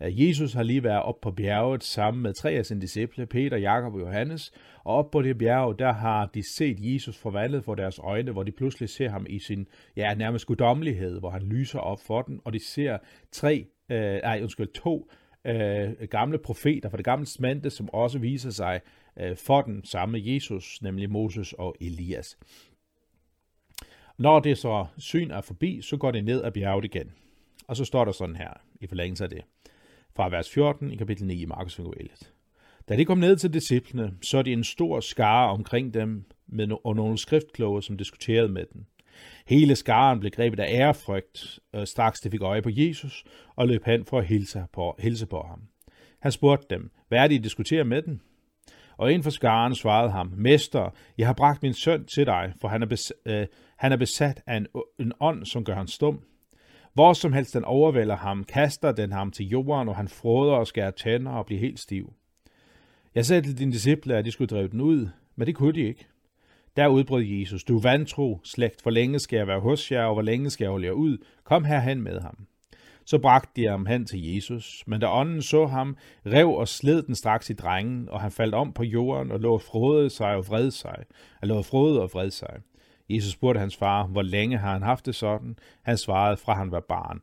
Jesus 0.00 0.52
har 0.52 0.62
lige 0.62 0.84
været 0.84 1.02
op 1.02 1.20
på 1.20 1.30
bjerget 1.30 1.84
sammen 1.84 2.22
med 2.22 2.34
tre 2.34 2.50
af 2.50 2.66
sine 2.66 2.80
disciple, 2.80 3.26
Peter, 3.26 3.56
Jakob 3.56 3.94
og 3.94 4.00
Johannes, 4.00 4.52
og 4.84 4.94
op 4.94 5.10
på 5.10 5.22
det 5.22 5.38
bjerg, 5.38 5.78
der 5.78 5.92
har 5.92 6.26
de 6.26 6.42
set 6.42 6.76
Jesus 6.80 7.18
forvandlet 7.18 7.64
for 7.64 7.74
deres 7.74 7.98
øjne, 7.98 8.32
hvor 8.32 8.42
de 8.42 8.52
pludselig 8.52 8.88
ser 8.88 9.08
ham 9.08 9.26
i 9.28 9.38
sin, 9.38 9.66
ja, 9.96 10.14
nærmest 10.14 10.46
guddommelighed, 10.46 11.18
hvor 11.18 11.30
han 11.30 11.42
lyser 11.42 11.78
op 11.78 12.00
for 12.00 12.22
den, 12.22 12.40
og 12.44 12.52
de 12.52 12.64
ser 12.64 12.98
tre, 13.32 13.66
øh, 13.90 14.20
nej, 14.22 14.40
undskyld, 14.42 14.72
to 14.72 15.10
øh, 15.44 16.08
gamle 16.10 16.38
profeter 16.38 16.88
fra 16.88 16.96
det 16.96 17.04
gamle 17.04 17.26
smante, 17.26 17.70
som 17.70 17.88
også 17.92 18.18
viser 18.18 18.50
sig 18.50 18.80
øh, 19.20 19.36
for 19.36 19.62
den 19.62 19.84
samme 19.84 20.20
Jesus, 20.24 20.82
nemlig 20.82 21.10
Moses 21.10 21.52
og 21.52 21.74
Elias. 21.80 22.38
Når 24.18 24.40
det 24.40 24.58
så 24.58 24.86
syn 24.98 25.30
er 25.30 25.40
forbi, 25.40 25.80
så 25.82 25.96
går 25.96 26.10
det 26.10 26.24
ned 26.24 26.44
ad 26.44 26.52
bjerget 26.52 26.84
igen. 26.84 27.12
Og 27.68 27.76
så 27.76 27.84
står 27.84 28.04
der 28.04 28.12
sådan 28.12 28.36
her, 28.36 28.52
i 28.80 28.86
forlængelse 28.86 29.24
af 29.24 29.30
det 29.30 29.44
fra 30.16 30.28
vers 30.28 30.50
14 30.50 30.92
i 30.92 30.96
kapitel 30.96 31.26
9 31.26 31.42
i 31.42 31.44
Markus 31.44 31.78
evangeliet. 31.78 32.32
Da 32.88 32.96
de 32.96 33.04
kom 33.04 33.18
ned 33.18 33.36
til 33.36 33.52
disciplene, 33.52 34.12
så 34.22 34.42
de 34.42 34.52
en 34.52 34.64
stor 34.64 35.00
skare 35.00 35.50
omkring 35.50 35.94
dem 35.94 36.24
med 36.46 36.68
no- 36.72 36.80
og 36.84 36.96
nogle 36.96 37.18
skriftkloge, 37.18 37.82
som 37.82 37.96
diskuterede 37.96 38.48
med 38.48 38.64
dem. 38.72 38.84
Hele 39.46 39.76
skaren 39.76 40.20
blev 40.20 40.30
grebet 40.30 40.60
af 40.60 40.74
ærefrygt, 40.74 41.58
og 41.72 41.88
straks 41.88 42.20
de 42.20 42.30
fik 42.30 42.42
øje 42.42 42.62
på 42.62 42.70
Jesus, 42.72 43.24
og 43.56 43.68
løb 43.68 43.84
hen 43.84 44.04
for 44.04 44.18
at 44.18 44.26
hilse 44.26 44.64
på, 44.72 44.96
hilse 44.98 45.26
på 45.26 45.42
ham. 45.48 45.60
Han 46.20 46.32
spurgte 46.32 46.66
dem, 46.74 46.90
hvad 47.08 47.18
er 47.18 47.28
det, 47.28 47.34
I 47.34 47.38
diskuterer 47.38 47.84
med 47.84 48.02
den? 48.02 48.20
Og 48.96 49.12
en 49.12 49.22
for 49.22 49.30
skaren 49.30 49.74
svarede 49.74 50.10
ham, 50.10 50.32
Mester, 50.36 50.94
jeg 51.18 51.26
har 51.26 51.34
bragt 51.34 51.62
min 51.62 51.74
søn 51.74 52.04
til 52.04 52.26
dig, 52.26 52.52
for 52.60 52.68
han 52.68 52.82
er, 52.82 52.86
bes, 52.86 53.12
øh, 53.26 53.46
han 53.76 53.92
er 53.92 53.96
besat 53.96 54.42
af 54.46 54.56
en, 54.56 54.66
en 54.98 55.12
ånd, 55.20 55.44
som 55.44 55.64
gør 55.64 55.74
ham 55.74 55.86
stum. 55.86 56.20
Hvor 56.92 57.12
som 57.12 57.32
helst 57.32 57.54
den 57.54 57.64
overvælder 57.64 58.16
ham, 58.16 58.44
kaster 58.44 58.92
den 58.92 59.12
ham 59.12 59.30
til 59.30 59.48
jorden, 59.48 59.88
og 59.88 59.96
han 59.96 60.08
froder 60.08 60.52
og 60.52 60.66
skærer 60.66 60.90
tænder 60.90 61.32
og 61.32 61.46
bliver 61.46 61.60
helt 61.60 61.80
stiv. 61.80 62.12
Jeg 63.14 63.26
sagde 63.26 63.42
til 63.42 63.58
dine 63.58 63.72
disciple, 63.72 64.16
at 64.16 64.24
de 64.24 64.30
skulle 64.30 64.48
drive 64.48 64.68
den 64.68 64.80
ud, 64.80 65.08
men 65.36 65.46
det 65.46 65.54
kunne 65.54 65.72
de 65.72 65.80
ikke. 65.80 66.06
Der 66.76 66.88
udbrød 66.88 67.22
Jesus, 67.22 67.64
du 67.64 67.78
vantro, 67.78 68.40
slægt, 68.44 68.82
hvor 68.82 68.90
længe 68.90 69.18
skal 69.18 69.36
jeg 69.36 69.46
være 69.46 69.60
hos 69.60 69.92
jer, 69.92 70.04
og 70.04 70.12
hvor 70.12 70.22
længe 70.22 70.50
skal 70.50 70.64
jeg 70.64 70.70
holde 70.70 70.86
jer 70.86 70.92
ud? 70.92 71.18
Kom 71.44 71.64
herhen 71.64 72.02
med 72.02 72.20
ham. 72.20 72.46
Så 73.04 73.18
bragte 73.18 73.50
de 73.56 73.68
ham 73.68 73.86
hen 73.86 74.06
til 74.06 74.34
Jesus, 74.34 74.84
men 74.86 75.00
da 75.00 75.08
ånden 75.08 75.42
så 75.42 75.66
ham, 75.66 75.96
rev 76.26 76.48
og 76.48 76.68
sled 76.68 77.02
den 77.02 77.14
straks 77.14 77.50
i 77.50 77.52
drengen, 77.52 78.08
og 78.08 78.20
han 78.20 78.30
faldt 78.30 78.54
om 78.54 78.72
på 78.72 78.82
jorden 78.82 79.32
og 79.32 79.40
lå 79.40 79.58
frode 79.58 80.10
sig 80.10 80.34
og 80.34 80.48
vred 80.48 80.70
sig, 80.70 81.04
Han 81.40 81.48
lå 81.48 81.62
frode 81.62 82.02
og 82.02 82.10
vred 82.12 82.30
sig. 82.30 82.60
Jesus 83.14 83.32
spurgte 83.32 83.60
hans 83.60 83.76
far, 83.76 84.06
hvor 84.06 84.22
længe 84.22 84.58
har 84.58 84.72
han 84.72 84.82
haft 84.82 85.06
det 85.06 85.14
sådan? 85.14 85.56
Han 85.82 85.98
svarede, 85.98 86.36
fra 86.36 86.54
han 86.54 86.72
var 86.72 86.80
barn. 86.80 87.20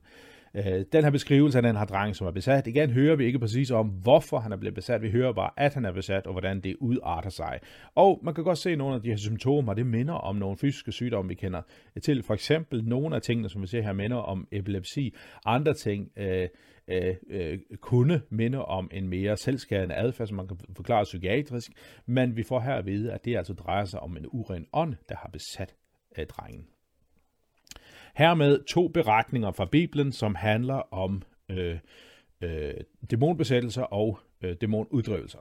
Øh, 0.58 0.86
den 0.92 1.04
her 1.04 1.12
beskrivelse 1.12 1.58
af 1.58 1.62
den 1.62 1.76
her 1.76 1.86
dreng, 1.86 2.16
som 2.16 2.28
er 2.28 2.32
besat, 2.32 2.68
igen 2.68 2.90
hører 2.90 3.16
vi 3.16 3.26
ikke 3.26 3.40
præcis 3.40 3.72
om, 3.72 3.88
hvorfor 3.88 4.40
han 4.40 4.52
er 4.52 4.58
blevet 4.58 4.76
besat. 4.76 5.02
Vi 5.02 5.12
hører 5.12 5.34
bare, 5.34 5.50
at 5.58 5.74
han 5.74 5.86
er 5.86 5.92
besat, 5.92 6.28
og 6.28 6.32
hvordan 6.32 6.60
det 6.60 6.76
udarter 6.80 7.30
sig. 7.30 7.60
Og 7.96 8.20
man 8.24 8.34
kan 8.34 8.44
godt 8.44 8.58
se 8.58 8.76
nogle 8.76 8.96
af 8.96 9.02
de 9.02 9.10
her 9.10 9.18
symptomer, 9.18 9.74
det 9.74 9.86
minder 9.86 10.14
om 10.14 10.36
nogle 10.36 10.58
fysiske 10.58 10.92
sygdomme, 10.92 11.30
vi 11.30 11.36
kender 11.36 11.62
til. 12.04 12.24
For 12.24 12.34
eksempel 12.34 12.84
nogle 12.84 13.16
af 13.16 13.22
tingene, 13.22 13.50
som 13.50 13.62
vi 13.62 13.68
ser 13.68 13.82
her, 13.82 13.94
minder 13.94 14.18
om 14.18 14.48
epilepsi. 14.52 15.16
Andre 15.46 15.74
ting 15.74 16.12
øh, 16.18 16.48
øh, 16.88 17.16
øh, 17.30 17.60
kunne 17.82 18.22
minde 18.30 18.66
om 18.66 18.90
en 18.94 19.08
mere 19.08 19.38
selvskadende 19.38 19.96
adfærd, 19.96 20.28
som 20.28 20.38
man 20.38 20.48
kan 20.48 20.58
forklare 20.76 21.04
psykiatrisk. 21.04 21.72
Men 22.06 22.38
vi 22.38 22.44
får 22.44 22.60
her 22.60 22.76
at 22.76 22.86
vide, 22.86 23.14
at 23.14 23.26
det 23.26 23.38
altså 23.38 23.54
drejer 23.54 23.86
sig 23.86 24.00
om 24.00 24.18
en 24.18 24.26
uren 24.28 24.66
ånd, 24.74 24.96
der 25.10 25.16
har 25.16 25.30
besat 25.34 25.76
øh, 26.18 26.26
drengen. 26.26 26.68
Hermed 28.18 28.64
to 28.64 28.88
beretninger 28.88 29.52
fra 29.52 29.66
Bibelen, 29.66 30.12
som 30.12 30.36
handler 30.36 30.94
om 30.94 31.22
øh, 31.50 31.80
øh, 32.42 32.74
dæmonbesættelser 33.12 33.84
og 33.84 34.20
øh, 34.42 34.56
dæmonuddrivelser. 34.62 35.40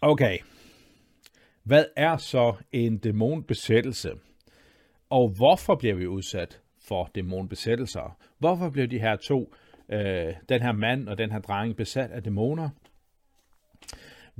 Okay. 0.00 0.38
Hvad 1.62 1.84
er 1.96 2.16
så 2.16 2.56
en 2.72 2.98
dæmonbesættelse? 2.98 4.12
Og 5.10 5.28
hvorfor 5.28 5.74
bliver 5.74 5.94
vi 5.94 6.06
udsat 6.06 6.60
for 6.88 7.10
dæmonbesættelser? 7.14 8.18
Hvorfor 8.38 8.70
bliver 8.70 8.86
de 8.86 8.98
her 8.98 9.16
to, 9.16 9.54
øh, 9.88 10.34
den 10.48 10.62
her 10.62 10.72
mand 10.72 11.08
og 11.08 11.18
den 11.18 11.32
her 11.32 11.38
dreng, 11.38 11.76
besat 11.76 12.10
af 12.10 12.22
dæmoner? 12.22 12.70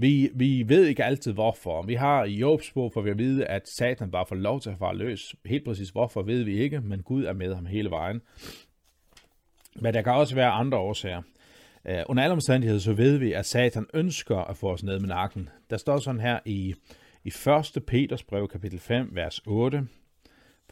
Vi, 0.01 0.31
vi 0.35 0.65
ved 0.69 0.87
ikke 0.87 1.05
altid 1.05 1.33
hvorfor. 1.33 1.83
Vi 1.83 1.95
har 1.95 2.25
i 2.25 2.35
Jobs 2.35 2.71
bog 2.73 2.93
for 2.93 3.01
vi 3.01 3.11
at 3.11 3.19
vide, 3.19 3.47
at 3.47 3.69
Satan 3.69 4.11
bare 4.11 4.27
får 4.27 4.37
lov 4.37 4.61
til 4.61 4.71
at 4.71 4.79
fare 4.79 4.97
løs. 4.97 5.35
Helt 5.45 5.65
præcis 5.65 5.91
hvorfor 5.91 6.23
ved 6.23 6.43
vi 6.43 6.59
ikke, 6.59 6.81
men 6.81 7.03
Gud 7.03 7.25
er 7.25 7.33
med 7.33 7.55
ham 7.55 7.67
hele 7.67 7.91
vejen. 7.91 8.23
Men 9.77 9.95
der 9.95 10.03
kan 10.03 10.13
også 10.13 10.35
være 10.35 10.51
andre 10.51 10.79
årsager. 10.79 11.23
Uh, 11.85 11.95
under 12.07 12.23
alle 12.23 12.33
omstændigheder 12.33 12.81
så 12.81 12.93
ved 12.93 13.17
vi, 13.17 13.33
at 13.33 13.47
Satan 13.47 13.87
ønsker 13.95 14.37
at 14.37 14.57
få 14.57 14.73
os 14.73 14.83
ned 14.83 14.99
med 14.99 15.09
nakken. 15.09 15.49
Der 15.71 15.77
står 15.77 15.99
sådan 15.99 16.21
her 16.21 16.39
i, 16.45 16.75
i 17.25 17.33
1. 17.77 17.85
Peters 17.87 18.23
brev 18.23 18.49
kapitel 18.49 18.79
5, 18.79 19.09
vers 19.13 19.41
8. 19.47 19.87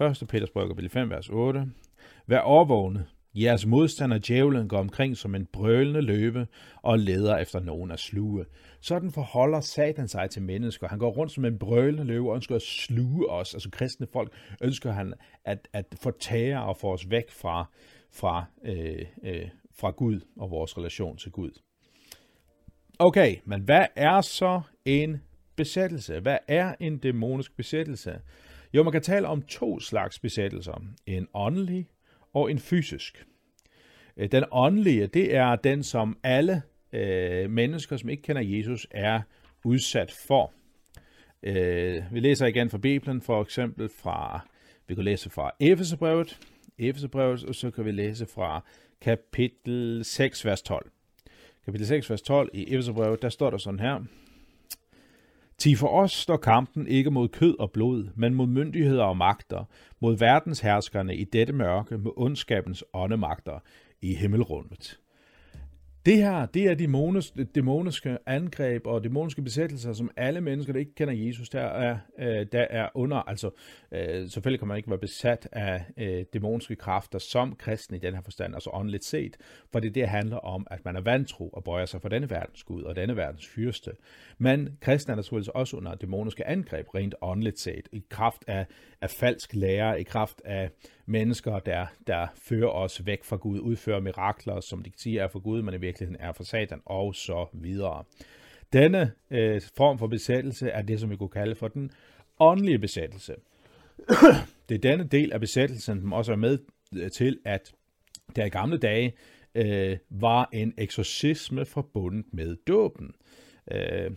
1. 0.00 0.28
Peters 0.28 0.50
brev 0.50 0.68
kapitel 0.68 0.90
5, 0.90 1.10
vers 1.10 1.28
8. 1.28 1.66
Vær 2.26 2.40
overvågne, 2.40 3.06
Jeres 3.42 3.66
modstander 3.66 4.18
djævlen 4.18 4.68
går 4.68 4.78
omkring 4.78 5.16
som 5.16 5.34
en 5.34 5.46
brølende 5.46 6.00
løve 6.00 6.46
og 6.82 6.98
leder 6.98 7.36
efter 7.36 7.60
nogen 7.60 7.90
at 7.90 7.98
sluge. 7.98 8.44
Sådan 8.80 9.10
forholder 9.10 9.60
Satan 9.60 10.08
sig 10.08 10.30
til 10.30 10.42
mennesker. 10.42 10.88
Han 10.88 10.98
går 10.98 11.10
rundt 11.10 11.32
som 11.32 11.44
en 11.44 11.58
brølende 11.58 12.04
løve 12.04 12.30
og 12.30 12.34
ønsker 12.34 12.54
at 12.54 12.62
sluge 12.62 13.30
os. 13.30 13.54
Altså 13.54 13.70
kristne 13.70 14.06
folk 14.12 14.32
ønsker 14.62 14.92
han 14.92 15.14
at, 15.44 15.68
at 15.72 15.84
fortære 16.02 16.64
og 16.64 16.76
få 16.76 16.92
os 16.92 17.10
væk 17.10 17.30
fra, 17.30 17.70
fra, 18.12 18.44
øh, 18.64 19.04
øh, 19.24 19.48
fra 19.80 19.90
Gud 19.90 20.20
og 20.36 20.50
vores 20.50 20.78
relation 20.78 21.16
til 21.16 21.32
Gud. 21.32 21.50
Okay, 22.98 23.36
men 23.44 23.60
hvad 23.60 23.86
er 23.96 24.20
så 24.20 24.60
en 24.84 25.22
besættelse? 25.56 26.20
Hvad 26.20 26.38
er 26.48 26.74
en 26.80 26.98
dæmonisk 26.98 27.56
besættelse? 27.56 28.20
Jo, 28.74 28.82
man 28.82 28.92
kan 28.92 29.02
tale 29.02 29.28
om 29.28 29.42
to 29.42 29.80
slags 29.80 30.18
besættelser. 30.18 30.84
En 31.06 31.26
åndelig 31.34 31.88
og 32.38 32.50
en 32.50 32.58
fysisk. 32.58 33.26
Øh, 34.16 34.32
den 34.32 34.44
åndelige, 34.52 35.06
det 35.06 35.34
er 35.34 35.56
den, 35.56 35.82
som 35.82 36.18
alle 36.22 36.62
øh, 36.92 37.50
mennesker, 37.50 37.96
som 37.96 38.08
ikke 38.08 38.22
kender 38.22 38.42
Jesus, 38.42 38.86
er 38.90 39.20
udsat 39.64 40.12
for. 40.12 40.52
Øh, 41.42 42.02
vi 42.12 42.20
læser 42.20 42.46
igen 42.46 42.70
fra 42.70 42.78
Bibelen, 42.78 43.20
for 43.22 43.42
eksempel 43.42 43.88
fra, 43.88 44.40
vi 44.88 44.94
kan 44.94 45.04
læse 45.04 45.30
fra 45.30 45.50
Efeserbrevet, 45.60 46.38
Efeserbrevet, 46.78 47.44
og 47.44 47.54
så 47.54 47.70
kan 47.70 47.84
vi 47.84 47.90
læse 47.90 48.26
fra 48.26 48.64
kapitel 49.00 50.04
6, 50.04 50.44
vers 50.44 50.62
12. 50.62 50.90
Kapitel 51.64 51.86
6, 51.86 52.10
vers 52.10 52.22
12 52.22 52.50
i 52.54 52.74
Efeserbrevet, 52.74 53.22
der 53.22 53.28
står 53.28 53.50
der 53.50 53.58
sådan 53.58 53.80
her. 53.80 54.04
Ti 55.58 55.74
for 55.74 55.88
os 55.88 56.12
står 56.12 56.36
kampen 56.36 56.86
ikke 56.86 57.10
mod 57.10 57.28
kød 57.28 57.58
og 57.58 57.72
blod, 57.72 58.08
men 58.16 58.34
mod 58.34 58.46
myndigheder 58.46 59.04
og 59.04 59.16
magter, 59.16 59.64
mod 60.00 60.16
verdensherskerne 60.18 61.16
i 61.16 61.24
dette 61.24 61.52
mørke, 61.52 61.98
med 61.98 62.10
ondskabens 62.16 62.84
åndemagter 62.92 63.58
i 64.02 64.14
himmelrummet. 64.14 64.98
Det 66.06 66.16
her, 66.16 66.46
det 66.46 66.64
er 66.64 66.74
dæmonisk, 66.74 67.34
dæmoniske 67.54 68.18
angreb 68.26 68.86
og 68.86 69.04
dæmoniske 69.04 69.42
besættelser, 69.42 69.92
som 69.92 70.10
alle 70.16 70.40
mennesker, 70.40 70.72
der 70.72 70.80
ikke 70.80 70.94
kender 70.94 71.14
Jesus, 71.14 71.48
der 71.48 71.60
er, 71.60 71.98
øh, 72.18 72.46
der 72.52 72.66
er 72.70 72.88
under. 72.94 73.16
Altså, 73.16 73.50
øh, 73.92 74.28
selvfølgelig 74.30 74.58
kan 74.58 74.68
man 74.68 74.76
ikke 74.76 74.90
være 74.90 74.98
besat 74.98 75.48
af 75.52 75.84
øh, 75.96 76.24
dæmoniske 76.32 76.76
kræfter 76.76 77.18
som 77.18 77.56
kristen 77.56 77.96
i 77.96 77.98
den 77.98 78.14
her 78.14 78.20
forstand, 78.20 78.54
altså 78.54 78.70
åndeligt 78.72 79.04
set, 79.04 79.36
for 79.72 79.80
det, 79.80 79.94
det 79.94 80.08
handler 80.08 80.36
om, 80.36 80.66
at 80.70 80.84
man 80.84 80.96
er 80.96 81.00
vantro 81.00 81.48
og 81.48 81.64
bøjer 81.64 81.86
sig 81.86 82.02
for 82.02 82.08
denne 82.08 82.30
verdens 82.30 82.62
Gud 82.62 82.82
og 82.82 82.96
denne 82.96 83.16
verdens 83.16 83.46
fyrste. 83.46 83.90
Men 84.38 84.76
kristne 84.80 85.12
er 85.12 85.16
naturligvis 85.16 85.48
også 85.48 85.76
under 85.76 85.94
dæmoniske 85.94 86.46
angreb, 86.46 86.94
rent 86.94 87.14
åndeligt 87.20 87.60
set, 87.60 87.88
i 87.92 88.02
kraft 88.10 88.44
af, 88.46 88.66
af 89.00 89.10
falsk 89.10 89.54
lære, 89.54 90.00
i 90.00 90.02
kraft 90.02 90.42
af 90.44 90.70
mennesker, 91.06 91.58
der, 91.58 91.86
der 92.06 92.26
fører 92.36 92.68
os 92.68 93.06
væk 93.06 93.24
fra 93.24 93.36
Gud, 93.36 93.60
udfører 93.60 94.00
mirakler, 94.00 94.60
som 94.60 94.82
de 94.82 94.92
siger 94.96 95.24
er 95.24 95.28
for 95.28 95.38
Gud, 95.38 95.62
men 95.62 95.74
i 95.74 95.76
virkeligheden 95.76 96.20
er 96.20 96.32
for 96.32 96.44
Satan, 96.44 96.80
og 96.84 97.14
så 97.14 97.46
videre. 97.52 98.04
Denne 98.72 99.12
øh, 99.30 99.60
form 99.76 99.98
for 99.98 100.06
besættelse 100.06 100.68
er 100.68 100.82
det, 100.82 101.00
som 101.00 101.10
vi 101.10 101.16
kunne 101.16 101.28
kalde 101.28 101.54
for 101.54 101.68
den 101.68 101.90
åndelige 102.40 102.78
besættelse. 102.78 103.34
det 104.68 104.74
er 104.74 104.78
denne 104.78 105.04
del 105.04 105.32
af 105.32 105.40
besættelsen, 105.40 106.00
som 106.00 106.12
også 106.12 106.32
er 106.32 106.36
med 106.36 106.58
øh, 106.96 107.10
til, 107.10 107.38
at 107.44 107.72
der 108.36 108.44
i 108.44 108.48
gamle 108.48 108.78
dage 108.78 109.12
øh, 109.54 109.96
var 110.10 110.48
en 110.52 110.74
eksorcisme 110.78 111.64
forbundet 111.64 112.24
med 112.32 112.56
dåben. 112.56 113.06
Øh, 113.06 113.47
Øh, 113.70 114.10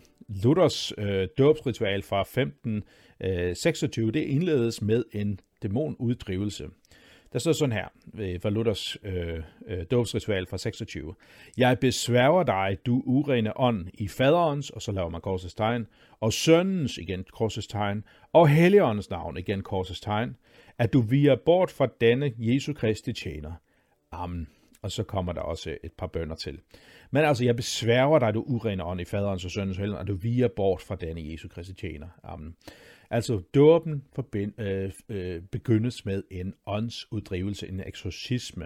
Luthers 0.44 0.94
øh, 0.98 1.28
dåbsritual 1.38 2.02
fra 2.02 2.22
1526, 2.22 4.08
øh, 4.08 4.14
det 4.14 4.20
indledes 4.22 4.82
med 4.82 5.04
en 5.12 5.40
dæmonuddrivelse. 5.64 6.68
Der 7.34 7.40
står 7.40 7.52
sådan 7.52 7.74
her, 7.74 7.88
øh, 8.20 8.42
fra 8.42 8.50
Luthers 8.50 8.98
øh, 9.04 9.44
øh, 9.68 9.86
dåbsritual 9.92 10.48
fra 10.48 10.58
26. 10.58 11.16
Jeg 11.58 11.80
besværger 11.80 12.44
dig, 12.44 12.78
du 12.86 13.02
urene 13.06 13.60
ånd, 13.60 13.88
i 13.94 14.08
faderens, 14.08 14.70
og 14.70 14.82
så 14.82 14.92
laver 14.92 15.10
man 15.10 15.22
korsets 15.22 15.54
tegn, 15.54 15.88
og 16.20 16.34
søndens, 16.34 16.98
igen 16.98 17.26
korsets 17.32 17.68
tegn, 17.68 18.04
og 18.34 18.50
helligåndens 18.50 19.10
navn, 19.10 19.38
igen 19.38 19.64
korsets 19.64 20.00
tegn, 20.00 20.36
at 20.78 20.94
du 20.94 21.02
viger 21.02 21.36
bort 21.46 21.72
fra 21.72 21.88
denne 22.02 22.34
Jesu 22.38 22.74
Kristi 22.74 23.14
tjener. 23.14 23.54
Amen. 24.12 24.48
Og 24.82 24.92
så 24.92 25.04
kommer 25.04 25.34
der 25.34 25.42
også 25.42 25.78
et 25.84 25.94
par 25.94 26.08
bønder 26.08 26.36
til. 26.36 26.60
Men 27.12 27.26
altså, 27.26 27.46
jeg 27.46 27.56
besværger 27.56 28.20
dig, 28.20 28.34
du 28.34 28.42
urene 28.42 28.84
ånd, 28.84 29.02
i 29.02 29.06
faderens 29.06 29.46
og 29.46 29.52
søndens 29.52 29.78
helligånd, 29.78 30.02
og 30.02 30.08
du 30.08 30.16
viger 30.16 30.48
bort 30.48 30.82
fra 30.82 30.96
denne 30.96 31.32
Jesu 31.32 31.48
Kristi 31.48 31.74
tjener. 31.74 32.08
Amen. 32.24 32.56
Altså 33.10 33.42
dåben 33.56 34.04
forbind, 34.16 34.62
øh, 34.62 34.92
øh, 35.10 35.42
begyndes 35.42 36.06
med 36.06 36.24
en 36.32 36.54
åndsuddrivelse, 36.66 37.68
en 37.68 37.80
eksorcisme. 37.86 38.66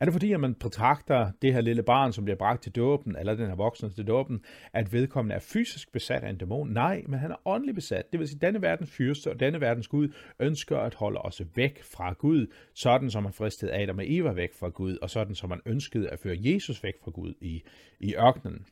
Er 0.00 0.04
det 0.04 0.14
fordi, 0.14 0.32
at 0.32 0.40
man 0.40 0.54
betragter 0.54 1.30
det 1.42 1.52
her 1.52 1.60
lille 1.60 1.82
barn, 1.82 2.12
som 2.12 2.24
bliver 2.24 2.36
bragt 2.36 2.62
til 2.62 2.72
dåben, 2.72 3.16
eller 3.16 3.34
den 3.34 3.46
her 3.46 3.54
voksne 3.54 3.90
til 3.90 4.06
dåben, 4.06 4.40
at 4.72 4.92
vedkommende 4.92 5.34
er 5.34 5.40
fysisk 5.40 5.92
besat 5.92 6.24
af 6.24 6.30
en 6.30 6.36
dæmon? 6.36 6.68
Nej, 6.68 7.04
men 7.08 7.18
han 7.18 7.30
er 7.30 7.36
åndelig 7.44 7.74
besat. 7.74 8.12
Det 8.12 8.20
vil 8.20 8.28
sige, 8.28 8.36
at 8.36 8.42
denne 8.42 8.62
verdens 8.62 8.90
fyrste 8.90 9.30
og 9.30 9.40
denne 9.40 9.60
verdens 9.60 9.88
Gud 9.88 10.08
ønsker 10.40 10.78
at 10.78 10.94
holde 10.94 11.18
os 11.18 11.42
væk 11.54 11.82
fra 11.82 12.12
Gud, 12.12 12.46
sådan 12.74 13.10
som 13.10 13.22
man 13.22 13.32
fristede 13.32 13.74
Adam 13.74 13.98
og 13.98 14.04
Eva 14.06 14.32
væk 14.32 14.54
fra 14.54 14.68
Gud, 14.68 14.96
og 15.02 15.10
sådan 15.10 15.34
som 15.34 15.48
man 15.48 15.60
ønskede 15.66 16.08
at 16.08 16.18
føre 16.18 16.36
Jesus 16.38 16.84
væk 16.84 16.94
fra 17.04 17.10
Gud 17.10 17.34
i, 17.40 17.62
i 18.00 18.14
ørkenen. 18.14 18.66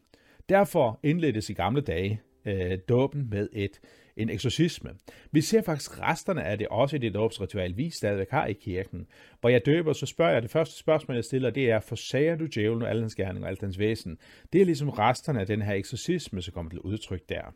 Derfor 0.49 1.01
indledtes 1.03 1.51
i 1.51 1.53
gamle 1.53 1.81
dage 1.81 2.21
øh, 2.47 2.79
dåben 2.89 3.31
med 3.31 3.49
et 3.53 3.81
en 4.17 4.29
eksorcisme. 4.29 4.91
Vi 5.33 5.41
ser 5.41 5.63
faktisk 5.63 6.01
resterne 6.01 6.45
af 6.45 6.59
det 6.59 6.69
også 6.69 6.97
i 6.97 6.99
det 6.99 7.15
dåbsritual, 7.15 7.77
vi 7.77 7.91
stadigvæk 7.91 8.31
har 8.31 8.47
i 8.47 8.53
kirken. 8.53 9.07
Hvor 9.41 9.51
jeg 9.51 9.67
døber, 9.67 9.93
så 9.93 10.07
spørger 10.07 10.33
jeg, 10.33 10.43
det 10.43 10.51
første 10.51 10.79
spørgsmål, 10.79 11.15
jeg 11.15 11.25
stiller, 11.25 11.51
det 11.51 11.71
er, 11.71 11.81
forsager 11.81 12.37
du 12.37 12.47
djævlen 12.55 12.83
og 12.83 12.91
al 12.91 13.01
hans 13.01 13.15
gerning 13.15 13.45
og 13.45 13.51
alt 13.51 13.61
hans 13.61 13.79
væsen? 13.79 14.19
Det 14.53 14.61
er 14.61 14.65
ligesom 14.65 14.89
resterne 14.89 15.41
af 15.41 15.47
den 15.47 15.63
her 15.63 15.75
eksorcisme, 15.75 16.43
som 16.43 16.55
kommer 16.55 16.71
til 16.71 16.81
udtryk 16.81 17.29
der. 17.29 17.55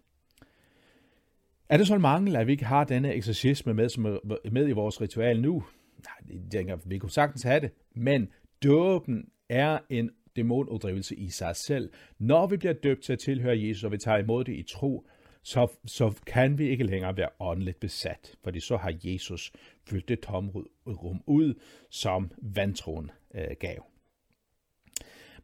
Er 1.68 1.76
det 1.76 1.86
så 1.86 1.94
en 1.94 2.02
mangel, 2.02 2.36
at 2.36 2.46
vi 2.46 2.52
ikke 2.52 2.64
har 2.64 2.84
denne 2.84 3.14
eksorcisme 3.14 3.74
med, 3.74 3.88
som 3.88 4.04
er 4.04 4.50
med 4.50 4.68
i 4.68 4.72
vores 4.72 5.00
ritual 5.00 5.40
nu? 5.40 5.64
Nej, 6.04 6.36
jeg 6.42 6.50
tænker, 6.50 6.78
vi 6.86 6.98
kunne 6.98 7.10
sagtens 7.10 7.42
have 7.42 7.60
det, 7.60 7.70
men 7.94 8.28
dåben 8.64 9.28
er 9.48 9.78
en 9.90 10.10
dæmonuddrivelse 10.36 11.16
i 11.16 11.28
sig 11.28 11.56
selv. 11.56 11.90
Når 12.18 12.46
vi 12.46 12.56
bliver 12.56 12.72
døbt 12.72 13.02
til 13.02 13.12
at 13.12 13.18
tilhøre 13.18 13.60
Jesus, 13.60 13.84
og 13.84 13.92
vi 13.92 13.98
tager 13.98 14.18
imod 14.18 14.44
det 14.44 14.52
i 14.52 14.62
tro, 14.62 15.06
så, 15.42 15.66
så 15.84 16.14
kan 16.26 16.58
vi 16.58 16.68
ikke 16.68 16.84
længere 16.84 17.16
være 17.16 17.28
åndeligt 17.40 17.80
besat, 17.80 18.34
fordi 18.44 18.60
så 18.60 18.76
har 18.76 18.94
Jesus 19.04 19.52
fyldt 19.88 20.08
det 20.08 20.20
tomrum 20.20 21.22
ud, 21.26 21.60
som 21.90 22.30
vantroen 22.38 23.10
øh, 23.34 23.56
gav. 23.60 23.86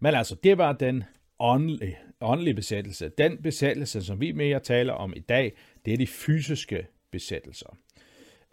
Men 0.00 0.14
altså, 0.14 0.34
det 0.34 0.58
var 0.58 0.72
den 0.72 1.04
åndelige, 1.38 1.98
åndelige 2.20 2.54
besættelse. 2.54 3.08
Den 3.08 3.42
besættelse, 3.42 4.04
som 4.04 4.20
vi 4.20 4.32
mere 4.32 4.60
taler 4.60 4.92
om 4.92 5.12
i 5.16 5.20
dag, 5.20 5.56
det 5.84 5.92
er 5.92 5.98
de 5.98 6.06
fysiske 6.06 6.86
besættelser. 7.10 7.76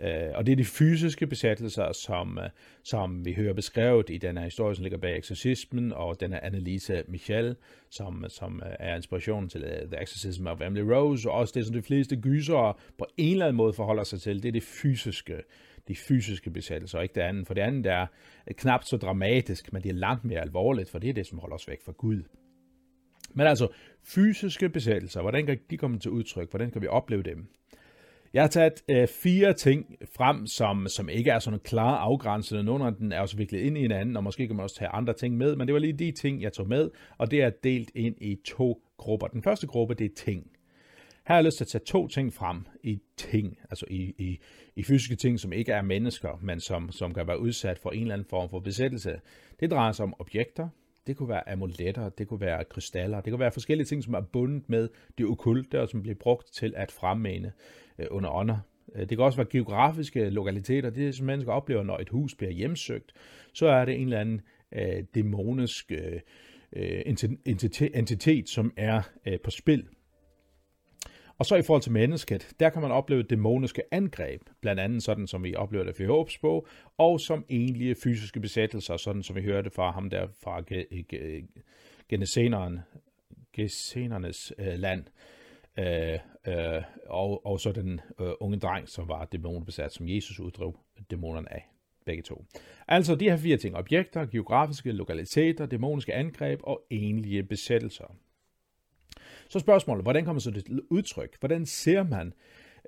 Øh, 0.03 0.31
og 0.35 0.45
det 0.45 0.51
er 0.51 0.55
de 0.55 0.65
fysiske 0.65 1.27
besættelser, 1.27 1.91
som, 1.91 2.37
øh, 2.37 2.49
som 2.83 3.25
vi 3.25 3.33
hører 3.33 3.53
beskrevet 3.53 4.09
i 4.09 4.17
den 4.17 4.37
her 4.37 4.43
historie, 4.43 4.75
som 4.75 4.83
ligger 4.83 4.97
bag 4.97 5.17
eksorcismen, 5.17 5.93
og 5.93 6.19
den 6.19 6.31
her 6.31 6.39
Annelise 6.39 7.03
Michel, 7.07 7.55
som, 7.89 8.25
som 8.29 8.61
øh, 8.65 8.71
er 8.79 8.95
inspirationen 8.95 9.49
til 9.49 9.63
øh, 9.63 9.87
The 9.91 10.01
Exorcism 10.01 10.47
of 10.47 10.61
Emily 10.61 10.81
Rose, 10.81 11.31
og 11.31 11.37
også 11.37 11.53
det, 11.55 11.65
som 11.65 11.75
de 11.75 11.81
fleste 11.81 12.15
gysere 12.15 12.73
på 12.97 13.05
en 13.17 13.31
eller 13.31 13.45
anden 13.45 13.57
måde 13.57 13.73
forholder 13.73 14.03
sig 14.03 14.21
til, 14.21 14.43
det 14.43 14.47
er 14.47 14.53
det 14.53 14.63
fysiske, 14.63 15.41
de 15.87 15.95
fysiske 15.95 16.49
besættelser, 16.49 16.97
og 16.97 17.03
ikke 17.03 17.15
det 17.15 17.21
andet. 17.21 17.47
For 17.47 17.53
det 17.53 17.61
andet 17.61 17.85
er 17.85 18.07
knap 18.57 18.83
så 18.83 18.97
dramatisk, 18.97 19.73
men 19.73 19.83
det 19.83 19.89
er 19.89 19.93
langt 19.93 20.25
mere 20.25 20.39
alvorligt, 20.39 20.89
for 20.89 20.99
det 20.99 21.09
er 21.09 21.13
det, 21.13 21.27
som 21.27 21.39
holder 21.39 21.55
os 21.55 21.67
væk 21.67 21.81
fra 21.85 21.91
Gud. 21.91 22.23
Men 23.33 23.47
altså, 23.47 23.67
fysiske 24.03 24.69
besættelser, 24.69 25.21
hvordan 25.21 25.45
kan 25.45 25.59
de 25.69 25.77
komme 25.77 25.99
til 25.99 26.11
udtryk? 26.11 26.49
Hvordan 26.49 26.71
kan 26.71 26.81
vi 26.81 26.87
opleve 26.87 27.23
dem? 27.23 27.47
Jeg 28.33 28.43
har 28.43 28.47
taget 28.47 28.83
øh, 28.89 29.07
fire 29.07 29.53
ting 29.53 29.95
frem, 30.15 30.47
som, 30.47 30.87
som 30.87 31.09
ikke 31.09 31.31
er 31.31 31.39
sådan 31.39 31.59
klare 31.59 31.97
afgrænsede. 31.97 32.63
Nogle 32.63 32.85
af 32.85 32.95
dem 32.95 33.11
er 33.11 33.19
også 33.19 33.37
viklet 33.37 33.59
ind 33.59 33.77
i 33.77 33.81
hinanden, 33.81 34.17
og 34.17 34.23
måske 34.23 34.47
kan 34.47 34.55
man 34.55 34.63
også 34.63 34.75
tage 34.75 34.89
andre 34.89 35.13
ting 35.13 35.37
med, 35.37 35.55
men 35.55 35.67
det 35.67 35.73
var 35.73 35.79
lige 35.79 35.93
de 35.93 36.11
ting, 36.11 36.41
jeg 36.41 36.53
tog 36.53 36.67
med, 36.67 36.89
og 37.17 37.31
det 37.31 37.41
er 37.41 37.49
delt 37.49 37.91
ind 37.95 38.15
i 38.21 38.37
to 38.45 38.83
grupper. 38.97 39.27
Den 39.27 39.43
første 39.43 39.67
gruppe, 39.67 39.93
det 39.93 40.05
er 40.05 40.15
ting. 40.15 40.51
Her 41.27 41.33
har 41.33 41.35
jeg 41.35 41.45
lyst 41.45 41.57
til 41.57 41.63
at 41.63 41.67
tage 41.67 41.83
to 41.85 42.07
ting 42.07 42.33
frem 42.33 42.65
i 42.83 42.99
ting, 43.17 43.57
altså 43.69 43.85
i, 43.89 44.13
i, 44.17 44.39
i 44.75 44.83
fysiske 44.83 45.15
ting, 45.15 45.39
som 45.39 45.53
ikke 45.53 45.71
er 45.71 45.81
mennesker, 45.81 46.39
men 46.41 46.59
som, 46.59 46.91
som 46.91 47.13
kan 47.13 47.27
være 47.27 47.39
udsat 47.39 47.79
for 47.79 47.89
en 47.89 48.01
eller 48.01 48.13
anden 48.13 48.27
form 48.29 48.49
for 48.49 48.59
besættelse. 48.59 49.19
Det 49.59 49.71
drejer 49.71 49.91
sig 49.91 50.03
om 50.03 50.13
objekter, 50.19 50.69
det 51.07 51.17
kunne 51.17 51.29
være 51.29 51.49
amuletter, 51.49 52.09
det 52.09 52.27
kunne 52.27 52.41
være 52.41 52.63
krystaller, 52.63 53.21
det 53.21 53.31
kunne 53.31 53.39
være 53.39 53.51
forskellige 53.51 53.85
ting, 53.85 54.03
som 54.03 54.13
er 54.13 54.21
bundet 54.21 54.69
med 54.69 54.89
det 55.17 55.25
okulte, 55.25 55.81
og 55.81 55.89
som 55.89 56.01
bliver 56.01 56.15
brugt 56.15 56.53
til 56.53 56.73
at 56.75 56.91
fremmane 56.91 57.51
Øh, 57.99 58.05
under 58.11 58.29
ånder. 58.29 58.57
Øh, 58.95 59.01
det 59.01 59.09
kan 59.09 59.19
også 59.19 59.37
være 59.37 59.47
geografiske 59.51 60.29
lokaliteter. 60.29 60.89
Det 60.89 61.07
er 61.07 61.11
som 61.11 61.25
mennesker 61.25 61.51
oplever, 61.51 61.83
når 61.83 61.97
et 61.97 62.09
hus 62.09 62.35
bliver 62.35 62.51
hjemsøgt, 62.51 63.13
så 63.53 63.67
er 63.67 63.85
det 63.85 63.95
en 63.95 64.03
eller 64.03 64.19
anden 64.19 64.41
øh, 64.71 65.03
dæmonisk 65.15 65.91
øh, 65.91 66.19
øh 66.73 67.01
entitet, 67.45 67.91
entitet, 67.95 68.49
som 68.49 68.73
er 68.77 69.01
øh, 69.27 69.39
på 69.43 69.51
spil. 69.51 69.87
Og 71.37 71.45
så 71.45 71.55
i 71.55 71.61
forhold 71.61 71.81
til 71.81 71.91
mennesket, 71.91 72.55
der 72.59 72.69
kan 72.69 72.81
man 72.81 72.91
opleve 72.91 73.23
dæmoniske 73.23 73.81
angreb, 73.91 74.41
blandt 74.61 74.81
andet 74.81 75.03
sådan 75.03 75.27
som 75.27 75.43
vi 75.43 75.55
oplever 75.55 75.85
det 75.85 75.99
i 75.99 76.05
Håbs 76.05 76.37
bog, 76.37 76.67
og 76.97 77.19
som 77.19 77.45
egentlige 77.49 77.95
fysiske 78.03 78.39
besættelser, 78.39 78.97
sådan 78.97 79.23
som 79.23 79.35
vi 79.35 79.41
hørte 79.41 79.69
fra 79.69 79.91
ham 79.91 80.09
der 80.09 80.27
fra 80.43 80.61
Gesenernes 83.53 84.53
øh, 84.59 84.73
land. 84.79 85.05
Øh, 85.79 86.19
øh, 86.47 86.83
og, 87.07 87.45
og 87.45 87.59
så 87.59 87.71
den 87.71 88.01
øh, 88.19 88.31
unge 88.39 88.59
dreng, 88.59 88.89
som 88.89 89.07
var 89.07 89.25
dæmonbesat, 89.25 89.93
som 89.93 90.07
Jesus 90.07 90.39
uddrev 90.39 90.79
dæmonerne 91.11 91.53
af. 91.53 91.69
Begge 92.05 92.23
to. 92.23 92.45
Altså 92.87 93.15
de 93.15 93.29
her 93.29 93.37
fire 93.37 93.57
ting. 93.57 93.75
Objekter, 93.75 94.25
geografiske 94.25 94.91
lokaliteter, 94.91 95.65
dæmoniske 95.65 96.13
angreb 96.13 96.59
og 96.63 96.85
enlige 96.89 97.43
besættelser. 97.43 98.15
Så 99.49 99.59
spørgsmålet, 99.59 100.05
hvordan 100.05 100.25
kommer 100.25 100.39
så 100.39 100.51
det 100.51 100.65
til 100.65 100.81
udtryk? 100.89 101.39
Hvordan 101.39 101.65
ser 101.65 102.03
man 102.03 102.33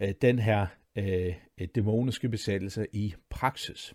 øh, 0.02 0.14
den 0.22 0.40
her 0.40 0.68
øh, 0.96 1.34
dæmoniske 1.76 2.30
besættelse 2.30 2.88
i 2.94 3.14
praksis? 3.30 3.94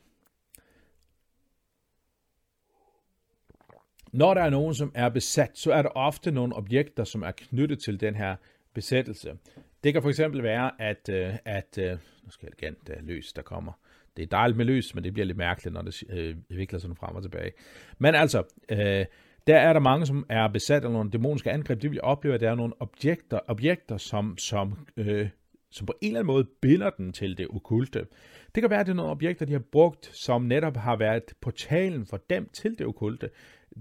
Når 4.13 4.35
der 4.35 4.43
er 4.43 4.51
nogen, 4.51 4.75
som 4.75 4.93
er 4.95 5.09
besat, 5.09 5.59
så 5.59 5.73
er 5.73 5.83
der 5.83 5.89
ofte 5.89 6.31
nogle 6.31 6.57
objekter, 6.57 7.05
som 7.05 7.23
er 7.23 7.31
knyttet 7.31 7.83
til 7.83 8.01
den 8.01 8.15
her 8.15 8.37
besættelse. 8.75 9.39
Det 9.85 9.93
kan 9.93 10.03
for 10.03 10.09
eksempel 10.09 10.43
være, 10.43 10.71
at, 10.79 11.09
øh, 11.13 11.35
at 11.45 11.79
øh, 11.79 11.91
nu 12.25 12.31
skal 12.31 12.47
jeg 12.47 12.63
igen, 12.63 12.77
det 12.87 12.97
er 12.97 13.03
lys, 13.03 13.33
der 13.33 13.43
kommer. 13.43 13.73
Det 14.17 14.23
er 14.23 14.27
dejligt 14.27 14.57
med 14.57 14.65
lys, 14.65 14.95
men 14.95 15.05
det 15.05 15.13
bliver 15.13 15.27
lidt 15.27 15.39
mærkeligt, 15.39 15.75
når 15.75 15.83
det 15.83 16.03
øh, 16.11 16.37
vikler 16.49 16.79
sådan 16.79 16.97
frem 16.97 17.17
og 17.17 17.23
tilbage. 17.23 17.53
Men 17.99 18.15
altså, 18.15 18.43
øh, 18.69 19.05
der 19.47 19.57
er 19.57 19.73
der 19.73 19.81
mange, 19.81 20.07
som 20.07 20.27
er 20.29 20.49
besat 20.49 20.85
af 20.85 20.91
nogle 20.91 21.11
dæmoniske 21.11 21.51
angreb. 21.51 21.83
Det 21.83 21.91
vil 21.91 22.01
opleve, 22.03 22.35
at 22.35 22.41
der 22.41 22.51
er 22.51 22.55
nogle 22.55 22.75
objekter, 22.81 23.39
objekter 23.49 23.97
som, 23.97 24.39
som, 24.39 24.87
øh, 24.97 25.29
som 25.71 25.87
på 25.87 25.95
en 26.01 26.07
eller 26.07 26.21
anden 26.21 26.33
måde 26.33 26.45
binder 26.61 26.91
den 26.91 27.13
til 27.13 27.39
det 27.39 27.47
okulte. 27.51 28.07
Det 28.55 28.63
kan 28.63 28.71
være, 28.71 28.81
at 28.81 28.87
det 28.87 28.93
er 28.93 28.97
nogle 28.97 29.11
objekter, 29.11 29.47
de 29.47 29.53
har 29.53 29.63
brugt, 29.73 30.11
som 30.17 30.43
netop 30.43 30.77
har 30.77 30.97
været 30.97 31.23
portalen 31.41 32.07
for 32.07 32.21
dem 32.31 32.49
til 32.53 32.79
det 32.79 32.87
okulte. 32.87 33.31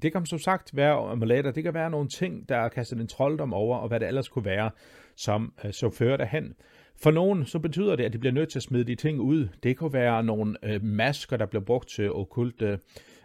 Det 0.02 0.12
kan 0.12 0.26
som 0.26 0.40
sagt 0.40 0.76
være 0.76 1.12
amuletter, 1.12 1.52
det 1.52 1.64
kan 1.64 1.74
være 1.74 1.90
nogle 1.90 2.10
ting, 2.10 2.50
der 2.50 2.58
er 2.58 2.70
kastet 2.70 3.00
en 3.00 3.08
trolddom 3.08 3.54
over, 3.54 3.78
og 3.78 3.88
hvad 3.88 4.00
det 4.00 4.08
ellers 4.08 4.28
kunne 4.28 4.46
være, 4.46 4.72
som, 5.16 5.54
øh, 5.66 5.74
som 5.74 5.92
fører 5.92 6.18
derhen. 6.18 6.56
For 7.02 7.12
nogen 7.12 7.46
så 7.46 7.60
betyder 7.60 7.96
det, 7.96 8.04
at 8.04 8.14
de 8.14 8.18
bliver 8.18 8.34
nødt 8.34 8.50
til 8.50 8.60
at 8.60 8.64
smide 8.64 8.84
de 8.84 8.96
ting 8.96 9.20
ud. 9.20 9.48
Det 9.64 9.78
kunne 9.78 9.94
være 9.94 10.24
nogle 10.24 10.58
øh, 10.64 10.84
masker, 10.84 11.38
der 11.38 11.46
bliver 11.46 11.64
brugt 11.64 11.90
til 11.90 12.12
okulte 12.12 12.80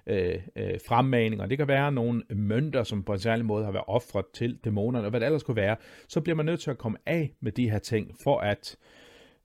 øh, 0.06 0.38
øh, 0.56 0.78
fremmaninger. 0.86 1.46
Det 1.46 1.58
kan 1.58 1.68
være 1.68 1.92
nogle 1.92 2.22
mønter, 2.30 2.82
som 2.82 3.02
på 3.02 3.12
en 3.12 3.18
særlig 3.18 3.44
måde 3.44 3.64
har 3.64 3.72
været 3.72 3.84
offret 3.88 4.24
til 4.34 4.58
dæmonerne, 4.64 5.06
og 5.06 5.10
hvad 5.10 5.20
det 5.20 5.26
ellers 5.26 5.42
kunne 5.42 5.56
være. 5.56 5.76
Så 6.08 6.20
bliver 6.20 6.36
man 6.36 6.46
nødt 6.46 6.60
til 6.60 6.70
at 6.70 6.78
komme 6.78 6.98
af 7.06 7.32
med 7.40 7.52
de 7.52 7.70
her 7.70 7.78
ting, 7.78 8.14
for 8.22 8.38
at 8.38 8.76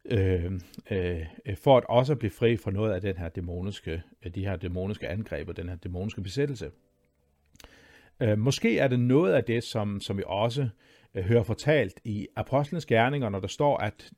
øh, 0.06 0.52
øh, 0.92 1.26
for 1.56 1.78
at 1.78 1.84
også 1.90 2.16
blive 2.16 2.32
fri 2.32 2.58
fra 2.58 2.72
noget 2.72 2.94
af 2.94 3.02
den 3.02 3.18
her 3.18 3.30
dæmoniske, 3.30 4.02
øh, 4.26 4.36
de 4.36 4.46
her 4.46 4.56
dæmoniske 4.56 5.08
angreb 5.08 5.50
og 5.50 5.58
den 5.58 5.70
her 5.70 5.76
dæmoniske 5.76 6.22
besættelse. 6.22 6.70
Øh, 8.22 8.38
måske 8.38 8.80
er 8.80 8.88
det 8.88 9.00
noget 9.00 9.34
af 9.34 9.44
det, 9.44 9.64
som, 9.64 10.02
som 10.02 10.18
vi 10.18 10.24
også 10.26 10.70
øh, 11.16 11.24
hører 11.24 11.44
fortalt 11.44 12.00
i 12.04 12.28
Apostlenes 12.36 12.86
Gerninger, 12.86 13.30
når 13.30 13.40
der 13.40 13.48
står, 13.48 13.78
at 13.78 14.12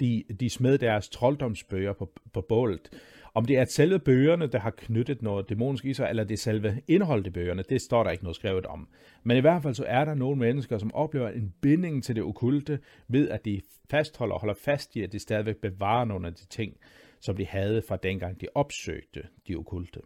de, 0.00 0.24
de 0.40 0.50
smed 0.50 0.78
deres 0.78 1.08
trolddomsbøger 1.08 1.92
på, 1.92 2.12
på 2.32 2.40
bålet. 2.40 2.90
Om 3.34 3.44
det 3.44 3.58
er 3.58 3.64
selve 3.64 3.98
bøgerne, 3.98 4.46
der 4.46 4.58
har 4.58 4.70
knyttet 4.70 5.22
noget 5.22 5.48
dæmonisk 5.48 5.84
i 5.84 5.94
sig, 5.94 6.08
eller 6.10 6.24
det 6.24 6.34
er 6.34 6.38
selve 6.38 6.82
indholdet 6.88 7.26
i 7.26 7.30
bøgerne, 7.30 7.62
det 7.68 7.82
står 7.82 8.04
der 8.04 8.10
ikke 8.10 8.24
noget 8.24 8.36
skrevet 8.36 8.66
om. 8.66 8.88
Men 9.22 9.36
i 9.36 9.40
hvert 9.40 9.62
fald 9.62 9.74
så 9.74 9.84
er 9.86 10.04
der 10.04 10.14
nogle 10.14 10.36
mennesker, 10.36 10.78
som 10.78 10.94
oplever 10.94 11.28
en 11.28 11.54
binding 11.60 12.04
til 12.04 12.14
det 12.16 12.22
okulte, 12.22 12.78
ved 13.08 13.28
at 13.28 13.44
de 13.44 13.60
fastholder 13.90 14.34
og 14.34 14.40
holder 14.40 14.54
fast 14.54 14.96
i, 14.96 15.02
at 15.02 15.12
de 15.12 15.18
stadigvæk 15.18 15.56
bevarer 15.56 16.04
nogle 16.04 16.26
af 16.26 16.34
de 16.34 16.46
ting, 16.46 16.76
som 17.20 17.36
de 17.36 17.46
havde 17.46 17.82
fra 17.88 17.96
dengang 17.96 18.40
de 18.40 18.46
opsøgte 18.54 19.22
de 19.48 19.54
okulte. 19.54 20.00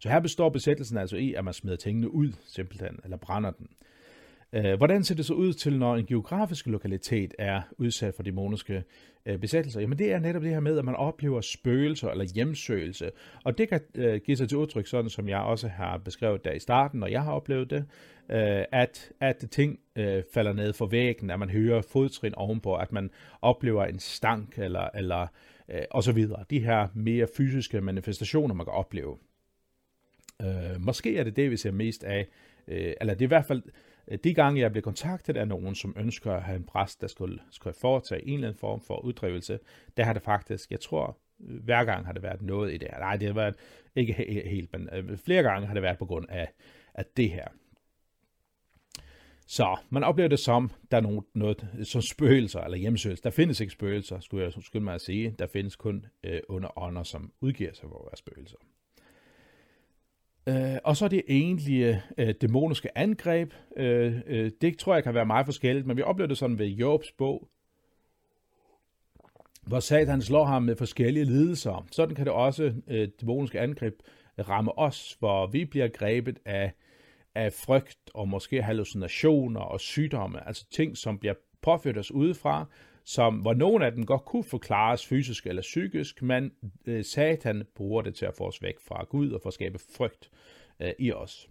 Så 0.00 0.08
her 0.08 0.20
består 0.20 0.48
besættelsen 0.48 0.98
altså 0.98 1.16
i, 1.16 1.34
at 1.34 1.44
man 1.44 1.54
smider 1.54 1.76
tingene 1.76 2.14
ud, 2.14 2.32
simpelthen, 2.46 3.00
eller 3.04 3.16
brænder 3.16 3.50
den. 3.50 3.68
Øh, 4.52 4.76
hvordan 4.76 5.04
ser 5.04 5.14
det 5.14 5.26
så 5.26 5.34
ud 5.34 5.52
til, 5.52 5.78
når 5.78 5.96
en 5.96 6.06
geografisk 6.06 6.66
lokalitet 6.66 7.34
er 7.38 7.62
udsat 7.78 8.14
for 8.14 8.22
dæmoniske 8.22 8.84
øh, 9.26 9.38
besættelser? 9.38 9.80
Jamen 9.80 9.98
det 9.98 10.12
er 10.12 10.18
netop 10.18 10.42
det 10.42 10.50
her 10.50 10.60
med, 10.60 10.78
at 10.78 10.84
man 10.84 10.94
oplever 10.94 11.40
spøgelser 11.40 12.10
eller 12.10 12.24
hjemsøgelse. 12.34 13.10
Og 13.44 13.58
det 13.58 13.68
kan 13.68 13.80
øh, 13.94 14.20
give 14.26 14.36
sig 14.36 14.48
til 14.48 14.58
udtryk, 14.58 14.86
sådan 14.86 15.10
som 15.10 15.28
jeg 15.28 15.38
også 15.38 15.68
har 15.68 15.98
beskrevet 15.98 16.44
der 16.44 16.52
i 16.52 16.58
starten, 16.58 17.00
når 17.00 17.06
jeg 17.06 17.22
har 17.22 17.32
oplevet 17.32 17.70
det, 17.70 17.84
at, 18.72 19.12
at 19.20 19.44
ting 19.50 19.78
falder 20.34 20.52
ned 20.52 20.72
for 20.72 20.86
væggen, 20.86 21.30
at 21.30 21.38
man 21.38 21.50
hører 21.50 21.82
fodtrin 21.82 22.34
ovenpå, 22.34 22.74
at 22.74 22.92
man 22.92 23.10
oplever 23.42 23.84
en 23.84 23.98
stank 23.98 24.58
eller, 24.58 24.88
eller 24.94 25.26
og 25.90 26.02
så 26.02 26.12
videre. 26.12 26.44
De 26.50 26.60
her 26.60 26.88
mere 26.94 27.26
fysiske 27.36 27.80
manifestationer, 27.80 28.54
man 28.54 28.66
kan 28.66 28.72
opleve. 28.72 29.16
Øh, 30.40 30.80
måske 30.80 31.16
er 31.16 31.24
det 31.24 31.36
det, 31.36 31.50
vi 31.50 31.56
ser 31.56 31.70
mest 31.70 32.04
af, 32.04 32.26
øh, 32.68 32.92
eller 33.00 33.14
det 33.14 33.22
er 33.22 33.26
i 33.26 33.28
hvert 33.28 33.44
fald 33.44 33.62
øh, 34.08 34.18
de 34.24 34.34
gange, 34.34 34.60
jeg 34.60 34.70
bliver 34.70 34.82
kontaktet 34.82 35.36
af 35.36 35.48
nogen, 35.48 35.74
som 35.74 35.94
ønsker 35.98 36.32
at 36.32 36.42
have 36.42 36.56
en 36.56 36.64
præst, 36.64 37.00
der 37.00 37.06
skulle, 37.06 37.38
skulle 37.50 37.74
foretage 37.80 38.28
en 38.28 38.34
eller 38.34 38.48
anden 38.48 38.60
form 38.60 38.80
for 38.80 39.04
uddrivelse, 39.04 39.58
der 39.96 40.04
har 40.04 40.12
det 40.12 40.22
faktisk, 40.22 40.70
jeg 40.70 40.80
tror, 40.80 41.18
hver 41.38 41.84
gang 41.84 42.06
har 42.06 42.12
det 42.12 42.22
været 42.22 42.42
noget 42.42 42.74
i 42.74 42.76
det 42.76 42.88
her. 42.92 42.98
Nej, 42.98 43.16
det 43.16 43.26
har 43.26 43.34
været 43.34 43.54
ikke 43.96 44.12
helt, 44.46 44.72
men 44.72 44.88
øh, 44.92 45.18
flere 45.18 45.42
gange 45.42 45.66
har 45.66 45.74
det 45.74 45.82
været 45.82 45.98
på 45.98 46.06
grund 46.06 46.26
af, 46.28 46.48
af 46.94 47.04
det 47.16 47.30
her. 47.30 47.48
Så 49.46 49.76
man 49.90 50.04
oplever 50.04 50.28
det 50.28 50.38
som, 50.38 50.70
der 50.90 50.96
er 50.96 51.00
noget, 51.00 51.24
noget 51.34 51.68
som 51.84 52.02
spøgelser 52.02 52.60
eller 52.60 52.78
hjemsøgelser. 52.78 53.22
Der 53.22 53.30
findes 53.30 53.60
ikke 53.60 53.72
spøgelser, 53.72 54.20
skulle 54.20 54.44
jeg 54.44 54.52
skulle 54.52 54.84
mig 54.84 54.94
at 54.94 55.00
sige. 55.00 55.34
Der 55.38 55.46
findes 55.46 55.76
kun 55.76 56.06
øh, 56.24 56.40
under 56.48 56.78
ånder, 56.78 57.02
som 57.02 57.32
udgiver 57.40 57.72
sig 57.72 57.88
for 57.88 57.98
at 57.98 58.04
være 58.04 58.16
spøgelser. 58.16 58.56
Øh, 60.48 60.76
og 60.84 60.96
så 60.96 61.08
det 61.08 61.22
egentlige 61.28 62.02
øh, 62.18 62.34
dæmoniske 62.40 62.98
angreb. 62.98 63.52
Øh, 63.76 64.20
øh, 64.26 64.50
det 64.60 64.78
tror 64.78 64.94
jeg 64.94 65.04
kan 65.04 65.14
være 65.14 65.26
meget 65.26 65.46
forskelligt, 65.46 65.86
men 65.86 65.96
vi 65.96 66.02
oplever 66.02 66.28
det 66.28 66.38
sådan 66.38 66.58
ved 66.58 66.66
Jobs 66.66 67.12
bog, 67.12 67.48
hvor 69.66 69.80
Satan 69.80 70.22
slår 70.22 70.44
ham 70.44 70.62
med 70.62 70.76
forskellige 70.76 71.24
lidelser. 71.24 71.86
Sådan 71.92 72.14
kan 72.14 72.24
det 72.24 72.32
også 72.32 72.74
øh, 72.88 73.08
dæmoniske 73.20 73.60
angreb 73.60 73.94
ramme 74.38 74.78
os, 74.78 75.16
hvor 75.18 75.46
vi 75.46 75.64
bliver 75.64 75.88
grebet 75.88 76.38
af, 76.44 76.72
af 77.34 77.52
frygt 77.52 77.98
og 78.14 78.28
måske 78.28 78.62
hallucinationer 78.62 79.60
og 79.60 79.80
sygdomme, 79.80 80.46
altså 80.46 80.66
ting, 80.70 80.96
som 80.96 81.18
bliver 81.18 81.34
påført 81.62 81.98
os 81.98 82.12
udefra, 82.12 82.66
som, 83.04 83.34
hvor 83.34 83.54
nogle 83.54 83.86
af 83.86 83.92
dem 83.92 84.06
godt 84.06 84.24
kunne 84.24 84.44
forklares 84.44 85.06
fysisk 85.06 85.46
eller 85.46 85.62
psykisk, 85.62 86.22
men 86.22 86.52
øh, 86.86 87.04
Satan 87.04 87.62
bruger 87.74 88.02
det 88.02 88.14
til 88.14 88.26
at 88.26 88.34
få 88.34 88.44
os 88.44 88.62
væk 88.62 88.80
fra 88.88 89.04
Gud 89.04 89.30
og 89.30 89.40
for 89.42 89.48
at 89.48 89.54
skabe 89.54 89.78
frygt 89.96 90.30
øh, 90.80 90.92
i 90.98 91.12
os. 91.12 91.48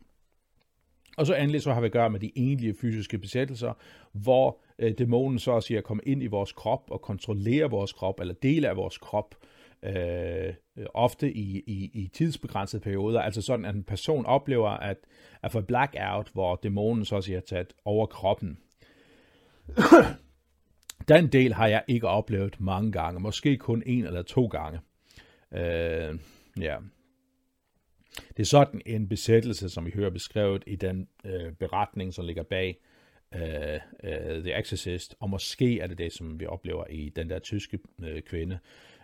Og 1.17 1.25
så 1.25 1.35
endelig 1.35 1.61
så 1.61 1.73
har 1.73 1.81
vi 1.81 1.85
at 1.85 1.91
gøre 1.91 2.09
med 2.09 2.19
de 2.19 2.31
egentlige 2.35 2.75
fysiske 2.81 3.17
besættelser, 3.17 3.73
hvor 4.11 4.61
øh, 4.79 4.97
dæmonen 4.97 5.39
så 5.39 5.55
at 5.55 5.63
sige 5.63 5.81
kommer 5.81 6.03
ind 6.07 6.23
i 6.23 6.27
vores 6.27 6.51
krop 6.51 6.91
og 6.91 7.01
kontrollerer 7.01 7.67
vores 7.67 7.93
krop, 7.93 8.19
eller 8.19 8.33
dele 8.33 8.69
af 8.69 8.75
vores 8.75 8.97
krop, 8.97 9.35
øh, 9.83 10.53
ofte 10.93 11.31
i, 11.31 11.63
i, 11.67 11.91
i 11.93 12.07
tidsbegrænsede 12.07 12.81
perioder. 12.81 13.21
Altså 13.21 13.41
sådan, 13.41 13.65
at 13.65 13.75
en 13.75 13.83
person 13.83 14.25
oplever 14.25 14.69
at, 14.69 14.97
at 15.43 15.51
få 15.51 15.61
blackout, 15.61 16.29
hvor 16.33 16.59
dæmonen 16.63 17.05
så 17.05 17.17
at 17.17 17.23
sige 17.23 17.35
har 17.35 17.41
taget 17.41 17.73
over 17.85 18.05
kroppen. 18.05 18.57
Den 21.07 21.27
del 21.27 21.53
har 21.53 21.67
jeg 21.67 21.83
ikke 21.87 22.07
oplevet 22.07 22.61
mange 22.61 22.91
gange, 22.91 23.19
måske 23.19 23.57
kun 23.57 23.83
en 23.85 24.05
eller 24.05 24.21
to 24.21 24.47
gange. 24.47 24.79
Øh, 25.51 26.19
ja. 26.59 26.77
Det 28.37 28.43
er 28.43 28.45
sådan 28.45 28.81
en 28.85 29.09
besættelse, 29.09 29.69
som 29.69 29.85
vi 29.85 29.91
hører 29.91 30.09
beskrevet 30.09 30.63
i 30.67 30.75
den 30.75 31.07
øh, 31.25 31.53
beretning, 31.53 32.13
som 32.13 32.25
ligger 32.25 32.43
bag 32.43 32.79
øh, 33.35 33.79
øh, 34.03 34.43
The 34.43 34.59
Exorcist, 34.59 35.15
og 35.19 35.29
måske 35.29 35.79
er 35.79 35.87
det 35.87 35.97
det, 35.97 36.13
som 36.13 36.39
vi 36.39 36.45
oplever 36.45 36.87
i 36.87 37.09
den 37.09 37.29
der 37.29 37.39
tyske 37.39 37.79
øh, 38.03 38.21
kvinde, 38.21 38.59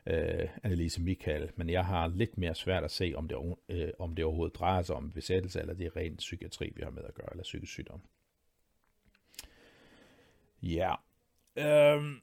øh, 0.08 0.50
Annelise 0.64 1.02
Michael, 1.02 1.52
men 1.56 1.70
jeg 1.70 1.86
har 1.86 2.08
lidt 2.08 2.38
mere 2.38 2.56
svært 2.56 2.84
at 2.84 2.92
se, 2.92 3.14
om 3.16 3.28
det, 3.28 3.38
øh, 3.70 3.90
om 4.00 4.16
det 4.16 4.26
overhovedet 4.26 4.56
drejer 4.56 4.82
sig 4.82 4.96
om 4.96 5.12
besættelse, 5.12 5.60
eller 5.60 5.74
det 5.74 5.86
er 5.86 5.96
rent 5.96 6.18
psykiatri, 6.18 6.74
vi 6.76 6.82
har 6.84 6.92
med 6.92 7.04
at 7.04 7.14
gøre, 7.14 7.28
eller 7.32 7.44
psykisk 7.44 7.72
sygdom. 7.72 8.02
Ja, 10.62 10.94
Øhm, 11.58 12.16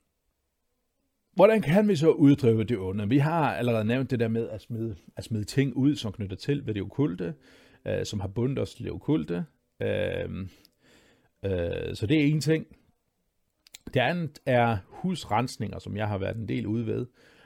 hvordan 1.33 1.61
kan 1.61 1.87
vi 1.87 1.95
så 1.95 2.11
uddrive 2.11 2.63
det 2.63 2.77
onde? 2.77 3.09
Vi 3.09 3.17
har 3.17 3.55
allerede 3.55 3.85
nævnt 3.85 4.11
det 4.11 4.19
der 4.19 4.27
med 4.27 4.49
at 4.49 4.61
smide, 4.61 4.95
at 5.17 5.23
smide 5.23 5.43
ting 5.43 5.75
ud, 5.75 5.95
som 5.95 6.11
knytter 6.11 6.35
til 6.35 6.67
ved 6.67 6.73
det 6.73 6.81
okulte, 6.81 7.33
øh, 7.87 8.05
som 8.05 8.19
har 8.19 8.27
bundet 8.27 8.59
os 8.59 8.75
til 8.75 8.85
det 8.85 8.91
okulte. 8.91 9.45
Øhm, 9.81 10.49
øh, 11.45 11.95
så 11.95 12.05
det 12.07 12.21
er 12.21 12.25
en 12.25 12.41
ting. 12.41 12.65
Det 13.93 13.99
andet 13.99 14.39
er 14.45 14.77
husrensninger, 14.87 15.79
som 15.79 15.97
jeg 15.97 16.07
har 16.07 16.17
været 16.17 16.37
en 16.37 16.47
del 16.47 16.67
ude 16.67 16.87
ved, 16.87 17.05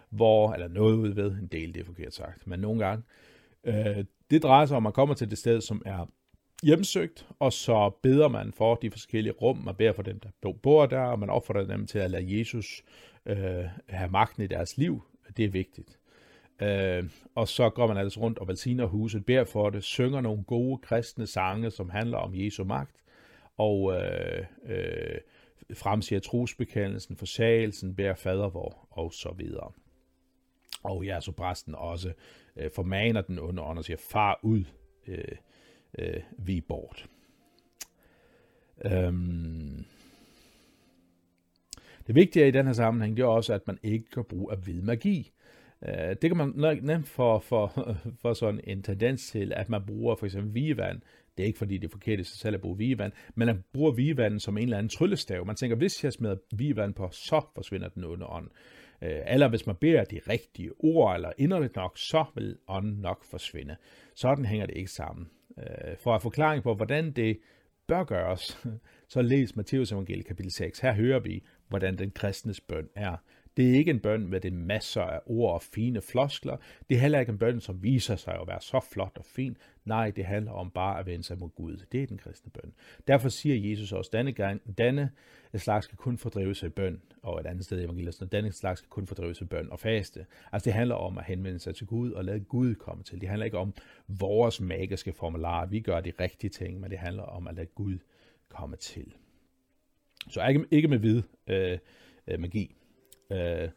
hvor, 0.10 0.54
eller 0.54 0.67
noget 0.67 0.95
ude 0.95 1.15
ved, 1.15 1.32
en 1.32 1.47
del, 1.47 1.73
det 1.73 1.82
er 1.82 1.86
forkert 1.86 2.13
sagt, 2.13 2.47
men 2.47 2.60
nogle 2.60 2.86
gange. 2.86 3.04
Øh, 3.63 4.06
det 4.30 4.43
drejer 4.43 4.65
sig 4.65 4.78
om, 4.78 4.82
at 4.82 4.84
man 4.84 4.93
kommer 4.93 5.15
til 5.15 5.30
det 5.30 5.38
sted, 5.38 5.62
som 5.62 5.81
er 5.85 6.10
hjemsøgt, 6.63 7.27
og 7.39 7.53
så 7.53 7.91
beder 8.03 8.27
man 8.27 8.53
for 8.53 8.75
de 8.75 8.91
forskellige 8.91 9.33
rum, 9.33 9.58
man 9.58 9.75
beder 9.75 9.93
for 9.93 10.03
dem, 10.03 10.19
der 10.19 10.53
bor 10.63 10.85
der, 10.85 10.99
og 10.99 11.19
man 11.19 11.29
opfordrer 11.29 11.67
dem 11.67 11.87
til 11.87 11.99
at 11.99 12.12
lade 12.12 12.39
Jesus 12.39 12.83
øh, 13.25 13.65
have 13.89 14.12
magten 14.12 14.43
i 14.43 14.47
deres 14.47 14.77
liv. 14.77 15.03
Det 15.37 15.45
er 15.45 15.49
vigtigt. 15.49 15.99
Øh, 16.62 17.03
og 17.35 17.47
så 17.47 17.69
går 17.69 17.87
man 17.87 17.97
altså 17.97 18.19
rundt 18.19 18.39
og 18.39 18.47
velsigner 18.47 18.85
huset, 18.85 19.25
beder 19.25 19.43
for 19.43 19.69
det, 19.69 19.83
synger 19.83 20.21
nogle 20.21 20.43
gode 20.43 20.77
kristne 20.77 21.27
sange, 21.27 21.71
som 21.71 21.89
handler 21.89 22.17
om 22.17 22.35
Jesu 22.35 22.63
magt, 22.63 23.03
og 23.58 23.93
øh, 23.93 24.45
øh, 24.65 25.17
fremsiger 25.73 26.19
trosbekendelsen, 26.19 27.17
forsagelsen, 27.17 27.95
beder 27.95 28.15
fadervor, 28.15 28.87
og 28.91 29.13
så 29.13 29.33
videre. 29.37 29.71
Og 30.83 31.05
ja, 31.05 31.21
så 31.21 31.31
præsten 31.31 31.75
også 31.75 32.13
øh, 32.55 32.71
formaner 32.75 33.21
den 33.21 33.39
under 33.39 33.63
ånd 33.63 33.77
og 33.77 33.85
siger, 33.85 33.97
far 34.12 34.39
ud, 34.43 34.63
øh, 35.08 35.35
øh, 35.98 36.21
vi 36.37 36.62
bort. 36.62 37.08
Øhm, 38.85 39.85
Det 42.08 42.15
vigtige 42.15 42.48
i 42.48 42.52
den 42.52 42.65
her 42.65 42.73
sammenhæng, 42.73 43.17
det 43.17 43.23
er 43.23 43.27
også, 43.27 43.54
at 43.54 43.67
man 43.67 43.77
ikke 43.83 44.06
kan 44.13 44.23
bruge 44.23 44.52
af 44.52 44.58
hvid 44.58 44.81
magi. 44.81 45.31
Øh, 45.87 46.15
det 46.21 46.29
kan 46.29 46.37
man 46.37 46.79
nemt 46.81 47.08
for, 47.08 47.39
for, 47.39 47.98
for 48.21 48.33
sådan 48.33 48.62
en 48.63 48.83
tendens 48.83 49.31
til, 49.31 49.54
at 49.56 49.69
man 49.69 49.81
bruger 49.87 50.15
for 50.15 50.25
eksempel 50.25 50.54
vigevand. 50.54 51.02
Det 51.37 51.43
er 51.43 51.48
ikke 51.48 51.58
fordi, 51.58 51.77
det 51.77 51.87
er 51.87 51.91
forkert 51.91 52.19
i 52.19 52.23
sig 52.23 52.37
selv 52.37 52.56
at 52.56 52.62
bruge 52.62 52.77
vigevand, 52.77 53.12
men 53.35 53.45
man 53.45 53.63
bruger 53.73 53.91
vigevand 53.91 54.39
som 54.39 54.58
en 54.58 54.63
eller 54.63 54.77
anden 54.77 54.89
tryllestav. 54.89 55.45
Man 55.45 55.56
tænker, 55.56 55.77
hvis 55.77 56.04
jeg 56.04 56.13
smider 56.13 56.35
vigevand 56.52 56.93
på, 56.93 57.10
så 57.12 57.45
forsvinder 57.56 57.89
den 57.89 58.04
onde 58.04 58.25
ånd. 58.25 58.50
Øh, 59.02 59.21
eller 59.27 59.50
hvis 59.50 59.67
man 59.67 59.75
beder 59.75 60.04
de 60.04 60.19
rigtige 60.29 60.71
ord, 60.79 61.15
eller 61.15 61.31
inderligt 61.37 61.75
nok, 61.75 61.98
så 61.98 62.25
vil 62.35 62.58
ånden 62.67 63.02
nok 63.02 63.25
forsvinde. 63.25 63.75
Sådan 64.15 64.45
hænger 64.45 64.65
det 64.65 64.77
ikke 64.77 64.91
sammen. 64.91 65.29
Øh, 65.60 65.97
for 65.97 66.15
at 66.15 66.21
forklaring 66.21 66.63
på, 66.63 66.75
hvordan 66.75 67.12
det 67.12 67.39
bør 67.87 68.03
gøres, 68.03 68.58
så 69.13 69.21
læs 69.21 69.55
Matteus 69.55 69.91
evangelie 69.91 70.23
kapitel 70.23 70.51
6. 70.51 70.79
Her 70.79 70.93
hører 70.93 71.19
vi, 71.19 71.43
hvordan 71.67 71.97
den 71.97 72.12
kristnes 72.12 72.62
bøn 72.62 72.89
er. 72.95 73.17
Det 73.58 73.69
er 73.69 73.73
ikke 73.73 73.91
en 73.91 73.99
bøn 73.99 74.27
med 74.27 74.41
det 74.41 74.53
masser 74.53 75.01
af 75.01 75.19
ord 75.25 75.53
og 75.53 75.62
fine 75.62 76.01
floskler. 76.01 76.58
Det 76.89 76.95
er 76.95 76.99
heller 76.99 77.19
ikke 77.19 77.29
en 77.29 77.37
bøn, 77.37 77.62
som 77.62 77.83
viser 77.83 78.15
sig 78.15 78.33
at 78.41 78.47
være 78.47 78.62
så 78.62 78.79
flot 78.91 79.17
og 79.17 79.25
fin. 79.25 79.58
Nej, 79.85 80.12
det 80.12 80.25
handler 80.25 80.51
om 80.51 80.71
bare 80.71 80.99
at 80.99 81.05
vende 81.05 81.23
sig 81.23 81.37
mod 81.37 81.49
Gud. 81.49 81.85
Det 81.91 82.03
er 82.03 82.08
den 82.08 82.17
kristne 82.17 82.51
bøn. 82.51 82.73
Derfor 83.08 83.29
siger 83.29 83.69
Jesus 83.69 83.91
også, 83.91 84.10
denne, 84.13 84.31
gang, 84.31 84.77
denne 84.77 85.12
slags 85.55 85.83
skal 85.85 85.97
kun 85.97 86.17
fordrives 86.17 86.63
i 86.63 86.69
bøn, 86.69 87.01
og 87.23 87.39
et 87.39 87.45
andet 87.45 87.65
sted 87.65 87.79
i 87.79 87.83
evangeliet, 87.83 88.31
denne 88.31 88.51
slags 88.51 88.79
skal 88.79 88.89
kun 88.89 89.08
fordrives 89.08 89.41
i 89.41 89.45
bøn 89.45 89.71
og 89.71 89.79
faste. 89.79 90.25
Altså 90.51 90.65
det 90.65 90.73
handler 90.73 90.95
om 90.95 91.17
at 91.17 91.23
henvende 91.25 91.60
sig 91.60 91.75
til 91.75 91.87
Gud 91.87 92.12
og 92.12 92.25
lade 92.25 92.39
Gud 92.39 92.75
komme 92.75 93.03
til. 93.03 93.21
Det 93.21 93.29
handler 93.29 93.45
ikke 93.45 93.58
om 93.58 93.73
vores 94.08 94.62
magiske 94.62 95.13
formularer. 95.13 95.65
Vi 95.65 95.79
gør 95.79 95.99
de 95.99 96.12
rigtige 96.19 96.49
ting, 96.49 96.79
men 96.79 96.91
det 96.91 96.99
handler 96.99 97.23
om 97.23 97.47
at 97.47 97.55
lade 97.55 97.67
Gud 97.67 97.97
komme 98.49 98.75
til. 98.75 99.13
Så 100.29 100.47
ikke, 100.47 100.65
ikke 100.71 100.87
med 100.87 100.97
vid 100.97 101.23
øh, 101.47 101.77
øh, 102.27 102.39
magi. 102.39 102.75
Øh, 103.32 103.69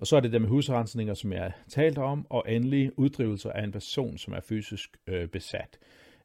og 0.00 0.06
så 0.06 0.16
er 0.16 0.20
det 0.20 0.32
der 0.32 0.38
med 0.38 0.48
husrensninger, 0.48 1.14
som 1.14 1.32
jeg 1.32 1.52
talte 1.68 1.98
om, 1.98 2.26
og 2.30 2.44
endelig 2.48 2.98
uddrivelser 2.98 3.50
af 3.50 3.64
en 3.64 3.72
person, 3.72 4.18
som 4.18 4.34
er 4.34 4.40
fysisk 4.40 4.96
øh, 5.06 5.28
besat. 5.28 5.78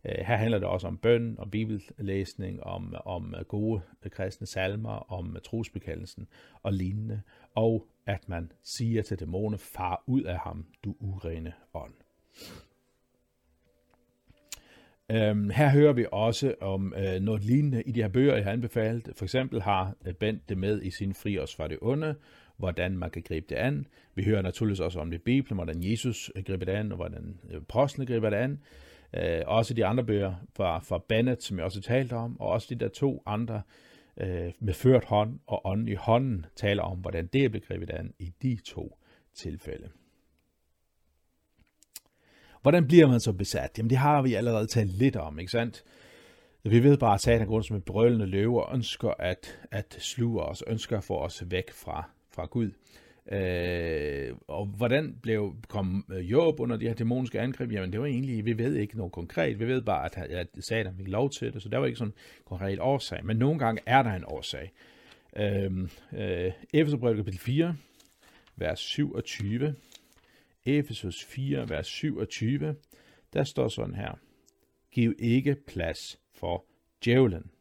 Øh, 0.06 0.26
her 0.26 0.36
handler 0.36 0.60
det 0.60 0.68
også 0.68 0.88
om 0.88 0.98
bøn, 0.98 1.36
om 1.40 1.50
bibellæsning, 1.50 2.64
om, 2.64 2.96
om 3.06 3.36
gode 3.48 3.82
kristne 4.12 4.48
salmer, 4.48 5.12
om 5.12 5.38
trosbekendelsen 5.44 6.28
og 6.64 6.74
lignende, 6.74 7.22
og 7.56 7.88
at 8.06 8.30
man 8.30 8.52
siger 8.64 9.02
til 9.02 9.20
dæmoner, 9.20 9.58
far 9.58 10.04
ud 10.08 10.22
af 10.22 10.38
ham, 10.40 10.66
du 10.84 10.96
urene 11.00 11.54
ånd. 11.74 11.94
Øhm, 15.12 15.50
her 15.50 15.70
hører 15.70 15.94
vi 15.94 16.06
også 16.12 16.56
om 16.62 16.94
øh, 16.98 17.22
noget 17.22 17.44
lignende 17.44 17.84
i 17.84 17.92
de 17.92 18.02
her 18.02 18.10
bøger, 18.10 18.36
jeg 18.36 18.44
har 18.44 18.52
anbefalet. 18.52 19.10
For 19.16 19.26
eksempel 19.26 19.62
har 19.62 19.96
øh, 20.06 20.14
Bent 20.14 20.50
det 20.50 20.58
med 20.58 20.82
i 20.82 20.92
sin 20.92 21.14
fri 21.14 21.40
os 21.40 21.56
fra 21.56 21.68
det 21.68 21.78
onde, 21.82 22.16
hvordan 22.58 22.98
man 22.98 23.10
kan 23.10 23.22
gribe 23.22 23.46
det 23.50 23.56
an. 23.56 23.88
Vi 24.16 24.24
hører 24.24 24.42
naturligvis 24.42 24.80
også 24.80 25.00
om 25.00 25.12
det 25.12 25.18
i 25.18 25.22
Bibelen, 25.22 25.56
hvordan 25.56 25.84
Jesus 25.84 26.32
øh, 26.36 26.44
griber 26.44 26.66
det 26.66 26.72
an, 26.72 26.92
og 26.92 26.96
hvordan 26.96 27.40
øh, 27.50 27.56
apostlene 27.56 28.06
griber 28.06 28.30
det 28.30 28.38
an. 28.38 28.60
Øh, 29.14 29.42
også 29.46 29.74
de 29.74 29.86
andre 29.86 30.04
bøger 30.04 30.36
fra, 30.56 30.80
fra 30.80 31.04
Bennett, 31.10 31.44
som 31.44 31.58
jeg 31.58 31.66
også 31.66 31.82
talte 31.82 32.14
om, 32.14 32.42
og 32.42 32.50
også 32.50 32.68
de 32.70 32.76
der 32.76 32.90
to 32.90 33.24
andre 33.26 33.62
øh, 34.18 34.52
med 34.60 34.74
ført 34.74 35.06
hånd 35.06 35.40
og 35.48 35.62
ånden 35.66 35.88
i 35.88 35.94
hånden 35.94 36.46
taler 36.56 36.84
om, 36.84 36.98
hvordan 36.98 37.28
det 37.28 37.46
er 37.46 37.50
begrebet 37.50 37.90
an 37.90 38.14
i 38.20 38.34
de 38.42 38.58
to 38.66 38.98
tilfælde. 39.34 39.90
Hvordan 42.62 42.88
bliver 42.88 43.08
man 43.08 43.20
så 43.20 43.34
besat? 43.34 43.72
Jamen 43.78 43.90
det 43.90 43.98
har 43.98 44.22
vi 44.22 44.34
allerede 44.34 44.68
talt 44.68 44.92
lidt 44.92 45.16
om, 45.16 45.40
ikke 45.40 45.52
sandt? 45.52 45.84
Vi 46.64 46.84
ved 46.84 46.98
bare, 46.98 47.14
at 47.14 47.22
Satan 47.22 47.48
går 47.48 47.62
som 47.62 47.76
en 47.76 47.82
brølende 47.82 48.26
løve 48.26 48.66
og 48.66 48.76
ønsker 48.76 49.14
at, 49.20 49.60
at 49.72 49.98
sluge 50.00 50.42
os, 50.42 50.64
ønsker 50.68 50.98
at 50.98 51.04
få 51.04 51.18
os 51.18 51.44
væk 51.48 51.72
fra, 51.72 52.10
fra 52.32 52.46
Gud. 52.46 52.72
Øh, 53.32 54.36
og 54.48 54.66
hvordan 54.66 55.16
blev, 55.22 55.56
kom 55.68 56.06
øh, 56.12 56.32
Job 56.32 56.60
under 56.60 56.78
de 56.78 56.88
her 56.88 56.94
dæmoniske 56.94 57.40
angreb? 57.40 57.72
Jamen 57.72 57.92
det 57.92 58.00
var 58.00 58.06
egentlig, 58.06 58.46
vi 58.46 58.58
ved 58.58 58.76
ikke 58.76 58.98
noget 58.98 59.12
konkret. 59.12 59.60
Vi 59.60 59.68
ved 59.68 59.82
bare, 59.82 60.06
at, 60.06 60.32
at 60.32 60.48
Satan 60.60 60.96
fik 60.98 61.08
lov 61.08 61.30
til 61.30 61.54
det, 61.54 61.62
så 61.62 61.70
der 61.70 61.78
var 61.78 61.86
ikke 61.86 61.98
sådan 61.98 62.12
en 62.12 62.46
konkret 62.46 62.80
årsag. 62.80 63.26
Men 63.26 63.38
nogle 63.38 63.60
gange 63.60 63.82
er 63.86 64.04
der 64.04 64.14
en 64.14 64.24
årsag. 64.28 64.72
Øh, 65.38 65.72
øh, 66.14 66.52
Efeserbrevet 66.74 67.18
kapitel 67.18 67.40
4, 67.40 67.76
vers 68.56 68.80
27. 68.80 69.76
Efesus 70.78 71.24
4, 71.24 71.70
vers 71.70 71.88
27, 71.88 72.76
der 73.34 73.44
står 73.44 73.68
sådan 73.68 73.96
her. 73.96 74.20
Giv 74.92 75.14
ikke 75.20 75.56
plads 75.68 76.20
for 76.34 76.66
djævlen. 77.06 77.52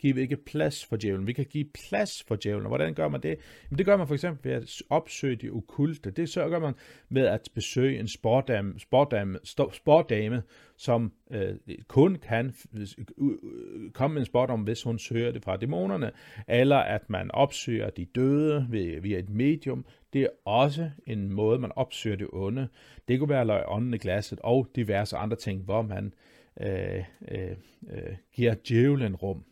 Giv 0.00 0.18
ikke 0.18 0.36
plads 0.36 0.84
for 0.84 0.96
djævlen. 0.96 1.26
Vi 1.26 1.32
kan 1.32 1.44
give 1.44 1.64
plads 1.88 2.24
for 2.28 2.36
djævlen. 2.36 2.66
Og 2.66 2.68
hvordan 2.68 2.94
gør 2.94 3.08
man 3.08 3.20
det? 3.20 3.38
Jamen, 3.70 3.78
det 3.78 3.86
gør 3.86 3.96
man 3.96 4.06
for 4.06 4.14
eksempel 4.14 4.50
ved 4.50 4.56
at 4.56 4.82
opsøge 4.90 5.36
de 5.36 5.50
okulte. 5.50 6.10
Det 6.10 6.28
så 6.28 6.48
gør 6.48 6.58
man 6.58 6.74
ved 7.08 7.26
at 7.26 7.48
besøge 7.54 7.98
en 7.98 8.08
sportdame, 8.08 8.78
sportdame, 8.78 9.38
sportdame 9.72 10.42
som 10.76 11.12
øh, 11.30 11.54
kun 11.88 12.14
kan 12.14 12.54
øh, 12.74 12.86
øh, 13.18 13.90
komme 13.90 14.14
med 14.14 14.22
en 14.22 14.26
sport 14.26 14.50
om, 14.50 14.60
hvis 14.60 14.82
hun 14.82 14.98
søger 14.98 15.32
det 15.32 15.42
fra 15.44 15.56
dæmonerne, 15.56 16.10
eller 16.48 16.76
at 16.76 17.10
man 17.10 17.30
opsøger 17.30 17.90
de 17.90 18.04
døde 18.04 18.66
ved, 18.70 19.00
via 19.00 19.18
et 19.18 19.28
medium. 19.28 19.84
Det 20.12 20.22
er 20.22 20.28
også 20.44 20.90
en 21.06 21.32
måde, 21.32 21.58
man 21.58 21.72
opsøger 21.76 22.16
det 22.16 22.28
onde. 22.32 22.68
Det 23.08 23.18
kunne 23.18 23.28
være 23.28 23.44
løg 23.44 23.64
ånden 23.66 23.94
i 23.94 23.98
glasset 23.98 24.40
og 24.42 24.68
diverse 24.76 25.16
andre 25.16 25.36
ting, 25.36 25.62
hvor 25.62 25.82
man 25.82 26.14
øh, 26.60 27.04
øh, 27.28 27.56
øh, 27.90 28.16
giver 28.32 28.54
djævlen 28.68 29.16
rum. 29.16 29.44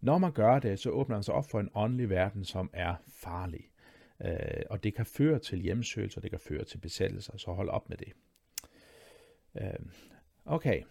Når 0.00 0.18
man 0.18 0.32
gør 0.32 0.58
det, 0.58 0.78
så 0.78 0.90
åbner 0.90 1.16
man 1.16 1.22
sig 1.22 1.34
op 1.34 1.50
for 1.50 1.60
en 1.60 1.70
åndelig 1.74 2.10
verden, 2.10 2.44
som 2.44 2.70
er 2.72 2.94
farlig. 3.08 3.70
Øh, 4.24 4.62
og 4.70 4.84
det 4.84 4.94
kan 4.94 5.06
føre 5.06 5.38
til 5.38 5.58
hjemsøgelser, 5.58 6.20
det 6.20 6.30
kan 6.30 6.40
føre 6.40 6.64
til 6.64 6.78
besættelser, 6.78 7.36
så 7.36 7.52
hold 7.52 7.68
op 7.68 7.88
med 7.88 7.96
det. 7.96 8.12
Øh, 9.60 9.86
okay. 10.44 10.82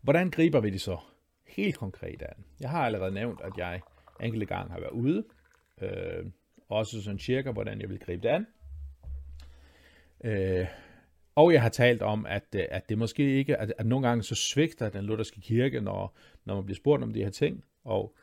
Hvordan 0.00 0.30
griber 0.30 0.60
vi 0.60 0.70
det 0.70 0.80
så 0.80 0.98
helt 1.56 1.78
konkret 1.78 2.22
an? 2.22 2.44
Jeg 2.60 2.70
har 2.70 2.86
allerede 2.86 3.14
nævnt, 3.14 3.40
at 3.40 3.52
jeg 3.56 3.80
enkelte 4.20 4.46
gange 4.46 4.72
har 4.72 4.80
været 4.80 4.92
ude, 4.92 5.24
øh, 5.82 6.26
også 6.68 7.02
sådan 7.02 7.18
cirka, 7.18 7.50
hvordan 7.50 7.80
jeg 7.80 7.88
vil 7.88 7.98
gribe 7.98 8.22
det 8.22 8.28
an. 8.28 8.46
Øh, 10.24 10.66
og 11.34 11.52
jeg 11.52 11.62
har 11.62 11.68
talt 11.68 12.02
om, 12.02 12.26
at, 12.26 12.44
øh, 12.56 12.64
at 12.70 12.88
det 12.88 12.98
måske 12.98 13.38
ikke, 13.38 13.56
at, 13.56 13.72
at 13.78 13.86
nogle 13.86 14.08
gange 14.08 14.22
så 14.22 14.34
svigter 14.34 14.88
den 14.88 15.04
lutherske 15.04 15.40
kirke, 15.40 15.80
når, 15.80 16.16
når 16.44 16.54
man 16.54 16.64
bliver 16.64 16.76
spurgt 16.76 17.02
om 17.02 17.12
de 17.12 17.22
her 17.22 17.30
ting, 17.30 17.64
og 17.84 18.14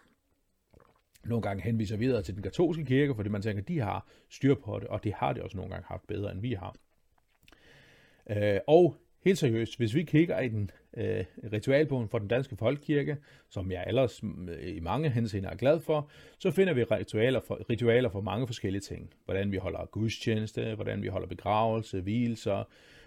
nogle 1.24 1.42
gange 1.42 1.64
henviser 1.64 1.98
videre 1.98 2.22
til 2.22 2.36
den 2.36 2.44
katolske 2.44 2.86
kirke, 2.86 3.16
fordi 3.16 3.30
man 3.30 3.42
tænker, 3.42 3.62
at 3.62 3.68
de 3.68 3.80
har 3.80 4.08
styr 4.30 4.56
på 4.56 4.80
det, 4.80 4.88
og 4.88 5.04
det 5.04 5.14
har 5.14 5.34
de 5.34 5.44
også 5.44 5.58
nogle 5.58 5.72
gange 5.72 5.86
haft 5.88 6.08
bedre, 6.08 6.32
end 6.32 6.42
vi 6.42 6.54
har. 6.54 6.76
Øh, 8.30 8.60
og 8.68 8.96
helt 9.24 9.38
seriøst, 9.38 9.78
hvis 9.78 9.96
vi 9.96 10.04
kigger 10.04 10.40
i 10.40 10.48
den 10.48 10.72
øh, 10.98 11.26
ritualbogen 11.54 12.10
for 12.10 12.20
den 12.20 12.28
danske 12.28 12.56
folkekirke, 12.56 13.18
som 13.50 13.72
jeg 13.72 13.84
ellers 13.88 14.24
mm, 14.24 14.50
øh, 14.50 14.76
i 14.76 14.80
mange 14.80 15.10
henseender 15.10 15.50
er 15.50 15.56
glad 15.56 15.80
for, 15.80 16.10
så 16.40 16.52
finder 16.52 16.74
vi 16.74 16.84
ritualer 16.84 17.40
for, 17.40 17.60
ritualer 17.70 18.10
for 18.10 18.22
mange 18.22 18.48
forskellige 18.48 18.82
ting. 18.82 19.14
Hvordan 19.26 19.52
vi 19.52 19.58
holder 19.58 19.86
gudstjeneste, 19.86 20.76
hvordan 20.76 21.02
vi 21.02 21.08
holder 21.08 21.28
begravelse, 21.28 22.02
hvilelser, 22.02 22.64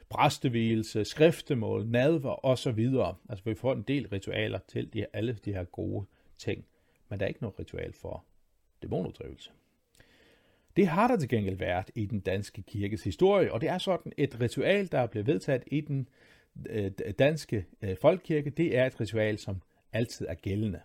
præstevielse, 0.09 1.05
skriftemål, 1.05 1.87
nadver 1.87 2.47
osv. 2.47 2.89
Altså 3.29 3.45
vi 3.45 3.55
får 3.55 3.73
en 3.73 3.83
del 3.83 4.09
ritualer 4.09 4.59
til 4.69 4.93
de, 4.93 5.07
alle 5.13 5.39
de 5.45 5.53
her 5.53 5.65
gode 5.65 6.07
ting, 6.39 6.65
men 7.09 7.19
der 7.19 7.25
er 7.25 7.29
ikke 7.29 7.43
noget 7.43 7.59
ritual 7.59 7.93
for 7.93 8.25
dæmonuddrivelse. 8.83 9.51
Det 10.77 10.87
har 10.87 11.09
der 11.09 11.17
til 11.17 11.29
gengæld 11.29 11.57
været 11.57 11.91
i 11.95 12.07
den 12.07 12.21
danske 12.21 12.63
kirkes 12.63 13.05
historie, 13.05 13.53
og 13.53 13.61
det 13.61 13.69
er 13.69 13.79
sådan 13.79 14.13
et 14.17 14.41
ritual, 14.41 14.93
der 14.93 14.99
er 14.99 15.07
blevet 15.07 15.27
vedtaget 15.27 15.63
i 15.67 15.81
den 15.81 16.09
øh, 16.71 16.91
danske 17.19 17.67
øh, 17.83 17.97
folkekirke. 18.01 18.51
Det 18.51 18.77
er 18.79 18.87
et 18.87 19.01
ritual, 19.01 19.39
som 19.39 19.63
altid 19.93 20.27
er 20.29 20.35
gældende. 20.35 20.81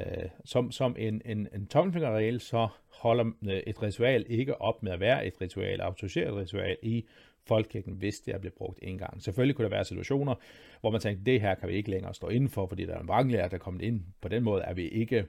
Øh, 0.00 0.28
som, 0.44 0.72
som 0.72 0.96
en, 0.98 1.22
en, 1.24 1.48
en 1.54 1.66
tommelfingerregel, 1.66 2.40
så 2.40 2.68
holder 2.88 3.24
øh, 3.24 3.56
et 3.66 3.82
ritual 3.82 4.24
ikke 4.28 4.60
op 4.60 4.82
med 4.82 4.92
at 4.92 5.00
være 5.00 5.26
et 5.26 5.40
ritual, 5.40 5.80
autoriseret 5.80 6.36
ritual 6.36 6.76
i 6.82 7.06
folkekirken, 7.46 7.94
hvis 7.94 8.20
det 8.20 8.34
er 8.34 8.38
blevet 8.38 8.54
brugt 8.54 8.78
en 8.82 8.98
gang. 8.98 9.22
Selvfølgelig 9.22 9.56
kunne 9.56 9.64
der 9.64 9.70
være 9.70 9.84
situationer, 9.84 10.34
hvor 10.80 10.90
man 10.90 11.00
tænker, 11.00 11.24
det 11.24 11.40
her 11.40 11.54
kan 11.54 11.68
vi 11.68 11.74
ikke 11.74 11.90
længere 11.90 12.14
stå 12.14 12.28
inden 12.28 12.48
for, 12.48 12.66
fordi 12.66 12.86
der 12.86 12.94
er 12.94 13.00
en 13.00 13.08
vranglærer, 13.08 13.48
der 13.48 13.54
er 13.54 13.58
kommet 13.58 13.82
ind. 13.82 14.00
På 14.20 14.28
den 14.28 14.42
måde 14.42 14.62
er 14.62 14.74
vi 14.74 14.88
ikke 14.88 15.26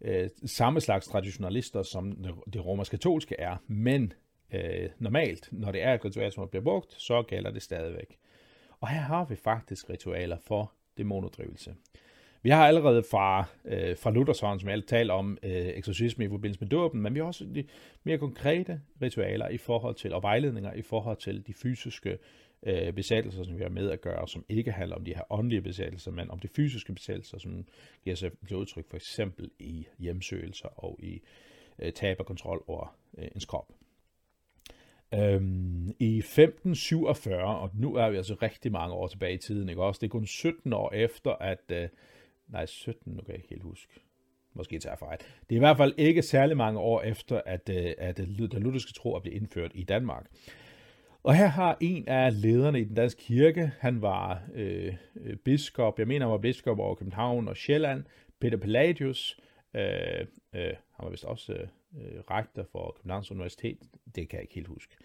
øh, 0.00 0.28
samme 0.46 0.80
slags 0.80 1.06
traditionalister, 1.06 1.82
som 1.82 2.12
det 2.52 2.66
romersk-katolske 2.66 3.34
er, 3.38 3.56
men 3.66 4.12
øh, 4.54 4.88
normalt, 4.98 5.48
når 5.52 5.72
det 5.72 5.82
er 5.82 5.94
et 5.94 6.04
ritual, 6.04 6.32
som 6.32 6.48
bliver 6.48 6.62
brugt, 6.62 6.92
så 6.92 7.22
gælder 7.22 7.50
det 7.50 7.62
stadigvæk. 7.62 8.18
Og 8.80 8.88
her 8.88 9.00
har 9.00 9.24
vi 9.24 9.36
faktisk 9.36 9.90
ritualer 9.90 10.36
for 10.46 10.72
dæmonuddrivelse. 10.98 11.74
Vi 12.42 12.50
har 12.50 12.66
allerede 12.66 13.02
fra, 13.10 13.44
øh, 13.64 13.96
fra 13.96 14.10
Luthers 14.10 14.40
hånd, 14.40 14.60
som 14.60 14.68
jeg 14.68 14.86
taler 14.86 15.14
om, 15.14 15.38
øh, 15.42 15.52
eksorcisme 15.52 16.24
i 16.24 16.28
forbindelse 16.28 16.60
med 16.60 16.68
dåben, 16.68 17.00
men 17.00 17.14
vi 17.14 17.18
har 17.18 17.26
også 17.26 17.44
de 17.54 17.64
mere 18.04 18.18
konkrete 18.18 18.80
ritualer 19.02 19.48
i 19.48 19.58
forhold 19.58 19.94
til, 19.94 20.12
og 20.12 20.22
vejledninger 20.22 20.72
i 20.72 20.82
forhold 20.82 21.16
til 21.16 21.46
de 21.46 21.54
fysiske 21.54 22.18
øh, 22.62 22.92
besættelser, 22.92 23.44
som 23.44 23.58
vi 23.58 23.62
har 23.62 23.70
med 23.70 23.90
at 23.90 24.00
gøre, 24.00 24.28
som 24.28 24.44
ikke 24.48 24.72
handler 24.72 24.96
om 24.96 25.04
de 25.04 25.14
her 25.14 25.22
åndelige 25.30 25.62
besættelser, 25.62 26.10
men 26.10 26.30
om 26.30 26.38
de 26.38 26.48
fysiske 26.48 26.92
besættelser, 26.92 27.38
som 27.38 27.64
giver 28.04 28.16
sig 28.16 28.30
til 28.48 28.56
udtryk 28.56 28.88
for 28.90 28.96
eksempel 28.96 29.50
i 29.58 29.86
hjemsøgelser 29.98 30.68
og 30.84 30.98
i 31.02 31.22
øh, 31.78 31.92
tab 31.92 32.20
af 32.20 32.26
kontrol 32.26 32.64
over 32.66 32.96
øh, 33.18 33.28
ens 33.34 33.44
krop. 33.44 33.72
Øhm, 35.14 35.88
I 35.98 36.18
1547, 36.18 37.58
og 37.58 37.70
nu 37.74 37.94
er 37.94 38.10
vi 38.10 38.16
altså 38.16 38.36
rigtig 38.42 38.72
mange 38.72 38.94
år 38.94 39.06
tilbage 39.06 39.34
i 39.34 39.38
tiden, 39.38 39.68
ikke 39.68 39.82
også? 39.82 39.98
Det 39.98 40.06
er 40.06 40.10
kun 40.10 40.26
17 40.26 40.72
år 40.72 40.92
efter, 40.92 41.30
at... 41.30 41.62
Øh, 41.72 41.88
nej, 42.48 42.66
17, 42.66 43.12
nu 43.12 43.20
kan 43.20 43.28
jeg 43.28 43.36
ikke 43.36 43.48
helt 43.48 43.62
huske. 43.62 44.00
Måske 44.54 44.78
tager 44.78 44.92
jeg 44.92 44.98
fejl. 44.98 45.18
Det 45.18 45.52
er 45.52 45.56
i 45.56 45.58
hvert 45.58 45.76
fald 45.76 45.94
ikke 45.96 46.22
særlig 46.22 46.56
mange 46.56 46.80
år 46.80 47.02
efter, 47.02 47.40
at, 47.46 47.70
øh, 47.70 47.92
at 47.98 48.20
øh, 48.20 48.26
den 48.26 48.62
lutherske 48.62 48.92
tro 48.92 49.14
er 49.14 49.20
blevet 49.20 49.36
indført 49.36 49.70
i 49.74 49.82
Danmark. 49.82 50.26
Og 51.28 51.36
her 51.36 51.46
har 51.46 51.76
en 51.80 52.08
af 52.08 52.42
lederne 52.42 52.80
i 52.80 52.84
den 52.84 52.94
danske 52.94 53.20
kirke, 53.20 53.72
han 53.78 54.02
var 54.02 54.42
øh, 54.54 54.94
øh, 55.20 55.36
biskop, 55.36 55.98
jeg 55.98 56.08
mener 56.08 56.26
han 56.26 56.32
var 56.32 56.38
biskop 56.38 56.78
over 56.78 56.94
København 56.94 57.48
og 57.48 57.56
Sjælland, 57.56 58.04
Peter 58.40 58.56
Palladius, 58.56 59.40
øh, 59.74 59.82
øh, 60.54 60.62
han 60.62 61.02
var 61.02 61.10
vist 61.10 61.24
også 61.24 61.52
øh, 61.52 61.60
øh, 61.94 62.20
rektor 62.30 62.66
for 62.72 62.94
Københavns 62.96 63.30
Universitet, 63.30 63.78
det 64.14 64.28
kan 64.28 64.36
jeg 64.36 64.42
ikke 64.42 64.54
helt 64.54 64.66
huske. 64.66 64.96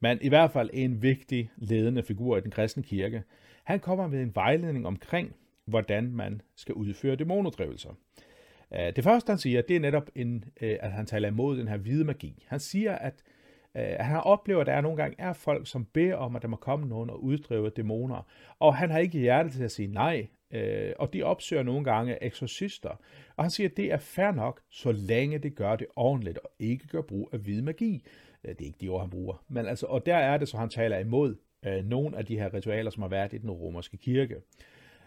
Men 0.00 0.18
i 0.20 0.28
hvert 0.28 0.50
fald 0.50 0.70
en 0.72 1.02
vigtig 1.02 1.50
ledende 1.56 2.02
figur 2.02 2.36
i 2.36 2.40
den 2.40 2.50
kristne 2.50 2.82
kirke. 2.82 3.22
Han 3.64 3.80
kommer 3.80 4.06
med 4.06 4.22
en 4.22 4.34
vejledning 4.34 4.86
omkring, 4.86 5.34
hvordan 5.64 6.12
man 6.12 6.40
skal 6.56 6.74
udføre 6.74 7.16
dæmonodrivelser. 7.16 7.90
Øh, 8.74 8.96
det 8.96 9.04
første, 9.04 9.30
han 9.30 9.38
siger, 9.38 9.62
det 9.62 9.76
er 9.76 9.80
netop, 9.80 10.10
en, 10.14 10.44
at 10.60 10.92
han 10.92 11.06
taler 11.06 11.28
imod 11.28 11.58
den 11.58 11.68
her 11.68 11.76
hvide 11.76 12.04
magi. 12.04 12.44
Han 12.46 12.60
siger, 12.60 12.92
at 12.92 13.22
Øh, 13.76 13.96
han 14.00 14.14
har 14.14 14.20
oplevet, 14.20 14.60
at 14.60 14.66
der 14.66 14.80
nogle 14.80 14.96
gange 14.96 15.16
er 15.18 15.32
folk, 15.32 15.68
som 15.68 15.84
beder 15.84 16.14
om, 16.14 16.36
at 16.36 16.42
der 16.42 16.48
må 16.48 16.56
komme 16.56 16.88
nogen 16.88 17.10
og 17.10 17.24
uddrive 17.24 17.70
dæmoner. 17.70 18.26
Og 18.58 18.76
han 18.76 18.90
har 18.90 18.98
ikke 18.98 19.18
hjerte 19.18 19.50
til 19.50 19.64
at 19.64 19.70
sige 19.70 19.88
nej. 19.88 20.28
Øh, 20.50 20.92
og 20.98 21.12
de 21.12 21.22
opsøger 21.22 21.62
nogle 21.62 21.84
gange 21.84 22.24
eksorcister. 22.24 23.00
Og 23.36 23.44
han 23.44 23.50
siger, 23.50 23.68
at 23.68 23.76
det 23.76 23.92
er 23.92 23.96
fair 23.96 24.30
nok, 24.30 24.60
så 24.70 24.92
længe 24.92 25.38
det 25.38 25.54
gør 25.54 25.76
det 25.76 25.86
ordentligt 25.96 26.38
og 26.38 26.50
ikke 26.58 26.86
gør 26.86 27.02
brug 27.02 27.28
af 27.32 27.38
hvid 27.38 27.62
magi. 27.62 28.04
Øh, 28.44 28.50
det 28.50 28.60
er 28.60 28.66
ikke 28.66 28.78
de 28.80 28.88
ord, 28.88 29.00
han 29.00 29.10
bruger. 29.10 29.44
Men 29.48 29.66
altså, 29.66 29.86
og 29.86 30.06
der 30.06 30.16
er 30.16 30.38
det, 30.38 30.48
så 30.48 30.56
han 30.56 30.68
taler 30.68 30.98
imod 30.98 31.36
øh, 31.66 31.84
nogle 31.84 32.16
af 32.18 32.26
de 32.26 32.38
her 32.38 32.54
ritualer, 32.54 32.90
som 32.90 33.02
har 33.02 33.08
været 33.08 33.32
i 33.32 33.38
den 33.38 33.50
romerske 33.50 33.96
kirke. 33.96 34.36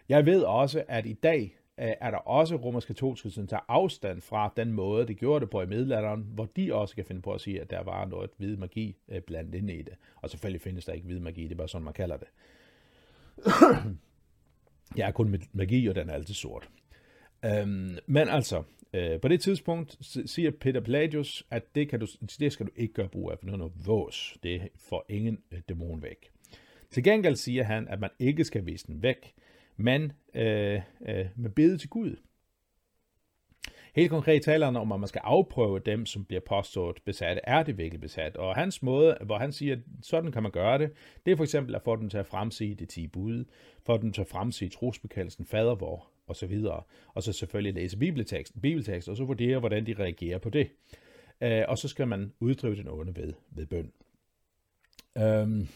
Jeg 0.09 0.26
ved 0.26 0.43
også, 0.43 0.84
at 0.88 1.05
i 1.05 1.13
dag 1.13 1.55
Øh, 1.80 1.94
er 2.02 2.12
der 2.12 2.18
også 2.18 2.56
romersk 2.56 2.88
katolske, 2.88 3.30
som 3.30 3.48
tager 3.48 3.66
afstand 3.68 4.22
fra 4.22 4.54
den 4.58 4.74
måde, 4.74 5.08
det 5.08 5.18
gjorde 5.18 5.40
det 5.40 5.50
på 5.50 5.62
i 5.62 5.66
middelalderen, 5.66 6.26
hvor 6.34 6.46
de 6.46 6.74
også 6.74 6.96
kan 6.96 7.06
finde 7.06 7.22
på 7.22 7.34
at 7.34 7.42
sige, 7.42 7.62
at 7.62 7.70
der 7.70 7.84
var 7.84 8.06
noget 8.06 8.30
hvid 8.38 8.58
magi 8.58 8.96
øh, 9.10 9.22
blandt 9.22 9.56
inde 9.56 9.74
i 9.74 9.82
det. 9.82 9.94
Og 10.16 10.30
selvfølgelig 10.30 10.62
findes 10.62 10.86
der 10.86 10.94
ikke 10.94 11.06
hvid 11.06 11.20
magi, 11.20 11.44
det 11.44 11.52
er 11.52 11.56
bare 11.56 11.68
sådan, 11.68 11.86
man 11.86 11.94
kalder 11.94 12.18
det. 12.18 12.28
Jeg 14.98 15.08
er 15.08 15.12
kun 15.12 15.30
med 15.30 15.40
magi, 15.54 15.88
og 15.88 15.96
den 15.96 16.10
er 16.10 16.14
altid 16.14 16.34
sort. 16.34 16.70
Øhm, 17.46 17.98
men 18.06 18.30
altså, 18.30 18.64
øh, 18.94 19.20
på 19.20 19.28
det 19.28 19.42
tidspunkt 19.42 19.98
siger 20.26 20.52
Peter 20.52 20.80
Palladius, 20.80 21.46
at 21.52 21.76
det, 21.76 21.90
kan 21.90 22.00
du, 22.00 22.08
det 22.40 22.54
skal 22.54 22.66
du 22.66 22.72
ikke 22.76 22.94
gøre 22.94 23.10
brug 23.10 23.32
af, 23.32 23.40
for 23.40 23.46
noget 23.46 23.74
vås. 23.86 24.38
Det 24.44 24.70
får 24.76 25.06
ingen 25.10 25.40
øh, 25.52 25.60
dæmon 25.70 26.02
væk. 26.02 26.32
Til 26.92 27.04
gengæld 27.04 27.36
siger 27.36 27.64
han, 27.64 27.88
at 27.88 28.00
man 28.00 28.10
ikke 28.20 28.44
skal 28.44 28.66
vise 28.66 28.88
den 28.88 29.04
væk, 29.04 29.34
men 29.78 30.12
øh, 30.34 30.82
øh, 31.08 31.26
med 31.36 31.50
bede 31.50 31.78
til 31.78 31.90
Gud. 31.90 32.16
Helt 33.96 34.10
konkret 34.10 34.42
taler 34.42 34.66
han 34.66 34.76
om, 34.76 34.92
at 34.92 35.00
man 35.00 35.08
skal 35.08 35.22
afprøve 35.24 35.80
dem, 35.80 36.06
som 36.06 36.26
bliver 36.26 36.42
påstået 36.42 36.98
besatte. 37.06 37.42
Er 37.44 37.64
det 37.64 37.78
virkelig 37.78 38.02
besat? 38.02 38.38
Og 38.38 38.56
hans 38.56 38.84
måde, 38.84 39.18
hvor 39.26 39.38
han 39.38 39.52
siger, 39.52 39.76
at 39.76 39.80
sådan 40.02 40.32
kan 40.32 40.44
man 40.44 40.52
gøre 40.52 40.78
det, 40.78 40.92
det 41.26 41.32
er 41.32 41.36
for 41.36 41.44
eksempel 41.44 41.76
at 41.76 41.82
få 41.82 41.96
dem 41.96 42.10
til 42.10 42.18
at 42.18 42.28
fremsige 42.28 42.76
det 42.76 42.90
10 42.90 43.08
bud, 43.08 43.46
få 43.86 43.98
dem 43.98 44.12
til 44.12 44.22
at 44.22 44.28
fremsige 44.28 44.72
fader 45.46 45.76
vor, 45.76 46.08
og 46.28 46.36
så 46.36 46.46
videre. 46.46 46.84
Og 47.14 47.24
så 47.24 47.34
selvfølgelig 47.34 47.74
læse 47.74 47.98
bibeltekst, 47.98 48.62
bibeltekst 48.62 49.10
og 49.10 49.18
så 49.18 49.24
vurdere, 49.24 49.60
hvordan 49.60 49.86
de 49.86 49.94
reagerer 49.94 50.38
på 50.38 50.50
det. 50.50 50.70
Øh, 51.42 51.64
og 51.68 51.78
så 51.78 51.88
skal 51.88 52.08
man 52.08 52.34
uddrive 52.40 52.76
den 52.76 52.88
onde 52.88 53.16
ved, 53.16 53.34
ved 53.50 53.66
bøn. 53.66 53.92
Øhm, 55.18 55.68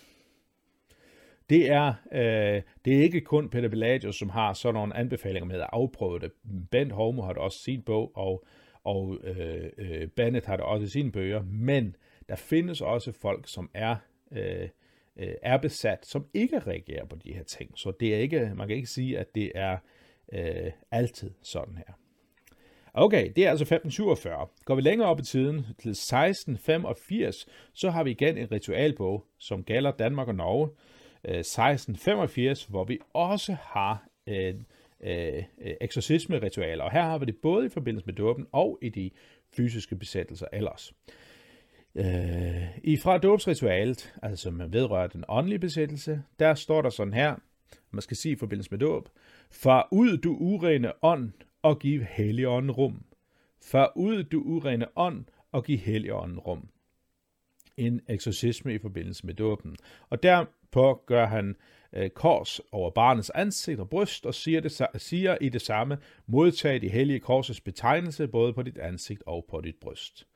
det 1.49 1.69
er, 1.69 1.93
øh, 2.11 2.61
det 2.85 2.97
er 2.97 3.01
ikke 3.01 3.21
kun 3.21 3.49
Peter 3.49 3.69
Pelagius, 3.69 4.15
som 4.15 4.29
har 4.29 4.53
sådan 4.53 4.73
nogle 4.73 4.95
anbefalinger 4.95 5.47
med 5.47 5.59
at 5.59 5.69
afprøve 5.71 6.19
det. 6.19 6.31
Bent 6.71 6.91
Homo 6.91 7.21
har 7.21 7.33
det 7.33 7.41
også 7.41 7.59
sin 7.59 7.81
bog, 7.81 8.11
og, 8.15 8.45
og 8.83 9.17
øh, 9.23 9.69
øh, 9.77 10.07
Bennett 10.07 10.45
har 10.45 10.55
det 10.55 10.65
også 10.65 10.85
i 10.85 10.89
sine 10.89 11.11
bøger, 11.11 11.43
men 11.43 11.95
der 12.29 12.35
findes 12.35 12.81
også 12.81 13.11
folk, 13.11 13.47
som 13.47 13.69
er, 13.73 13.95
øh, 14.31 14.69
øh, 15.17 15.33
er 15.41 15.57
besat, 15.57 16.05
som 16.05 16.25
ikke 16.33 16.59
reagerer 16.59 17.05
på 17.05 17.15
de 17.15 17.33
her 17.33 17.43
ting. 17.43 17.71
Så 17.75 17.91
det 17.99 18.15
er 18.15 18.19
ikke, 18.19 18.51
man 18.55 18.67
kan 18.67 18.77
ikke 18.77 18.89
sige, 18.89 19.19
at 19.19 19.35
det 19.35 19.51
er 19.55 19.77
øh, 20.33 20.71
altid 20.91 21.31
sådan 21.41 21.77
her. 21.77 21.93
Okay, 22.93 23.31
det 23.35 23.45
er 23.45 23.49
altså 23.49 23.63
1547. 23.63 24.47
Går 24.65 24.75
vi 24.75 24.81
længere 24.81 25.09
op 25.09 25.19
i 25.19 25.23
tiden, 25.23 25.55
til 25.55 25.91
1685, 25.91 27.47
så 27.73 27.89
har 27.89 28.03
vi 28.03 28.11
igen 28.11 28.37
en 28.37 28.51
ritualbog, 28.51 29.25
som 29.37 29.63
gælder 29.63 29.91
Danmark 29.91 30.27
og 30.27 30.35
Norge, 30.35 30.69
Øh, 31.25 31.39
1685, 31.39 32.65
hvor 32.65 32.83
vi 32.83 32.99
også 33.13 33.57
har 33.61 34.07
øh, 34.27 34.55
øh, 35.03 35.43
eksorcisme-ritualer. 35.81 36.83
Og 36.83 36.91
her 36.91 37.01
har 37.01 37.17
vi 37.17 37.25
det 37.25 37.37
både 37.37 37.65
i 37.65 37.69
forbindelse 37.69 38.05
med 38.05 38.13
dåben 38.13 38.47
og 38.51 38.79
i 38.81 38.89
de 38.89 39.11
fysiske 39.55 39.95
besættelser 39.95 40.47
ellers. 40.53 40.93
Øh, 41.95 42.79
I 42.83 42.97
fra 42.97 43.17
dåbsritualet, 43.17 44.13
altså 44.23 44.51
man 44.51 44.73
vedrører 44.73 45.07
den 45.07 45.23
åndelige 45.27 45.59
besættelse, 45.59 46.23
der 46.39 46.53
står 46.53 46.81
der 46.81 46.89
sådan 46.89 47.13
her, 47.13 47.35
man 47.91 48.01
skal 48.01 48.17
sige 48.17 48.31
i 48.31 48.35
forbindelse 48.35 48.71
med 48.71 48.79
dåb, 48.79 49.09
Far 49.51 49.87
ud 49.91 50.17
du 50.17 50.35
urene 50.39 50.91
ånd 51.01 51.31
og 51.61 51.79
giv 51.79 52.03
helligånden 52.03 52.71
rum. 52.71 53.03
Far 53.61 53.91
ud 53.95 54.23
du 54.23 54.41
urene 54.41 54.87
ånd 54.95 55.25
og 55.51 55.63
giv 55.63 55.77
helligånden 55.77 56.39
rum. 56.39 56.69
En 57.77 58.01
eksorcisme 58.07 58.73
i 58.73 58.77
forbindelse 58.77 59.25
med 59.25 59.33
dåben. 59.33 59.75
Og 60.09 60.23
der 60.23 60.45
på 60.71 61.03
gør 61.05 61.25
han 61.25 61.55
øh, 61.93 62.09
kors 62.09 62.61
over 62.71 62.89
barnets 62.89 63.29
ansigt 63.29 63.79
og 63.79 63.89
bryst 63.89 64.25
og 64.25 64.33
siger, 64.33 64.61
det, 64.61 64.81
siger 64.95 65.37
i 65.41 65.49
det 65.49 65.61
samme, 65.61 65.97
modtag 66.27 66.81
de 66.81 66.89
hellige 66.89 67.19
korsets 67.19 67.61
betegnelse 67.61 68.27
både 68.27 68.53
på 68.53 68.63
dit 68.63 68.77
ansigt 68.77 69.23
og 69.25 69.45
på 69.49 69.61
dit 69.61 69.75
bryst. 69.81 70.27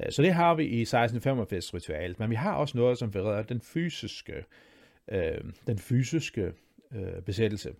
Øh, 0.00 0.12
så 0.12 0.22
det 0.22 0.34
har 0.34 0.54
vi 0.54 0.62
i 0.62 0.80
1685 0.80 1.74
ritualet, 1.74 2.18
men 2.18 2.30
vi 2.30 2.34
har 2.34 2.54
også 2.54 2.78
noget, 2.78 2.98
som 2.98 3.10
bereder 3.10 3.42
den 3.42 3.60
fysiske, 3.60 4.44
øh, 5.12 5.38
den 5.66 5.78
fysiske 5.78 6.52
øh, 6.92 7.22
besættelse. 7.26 7.72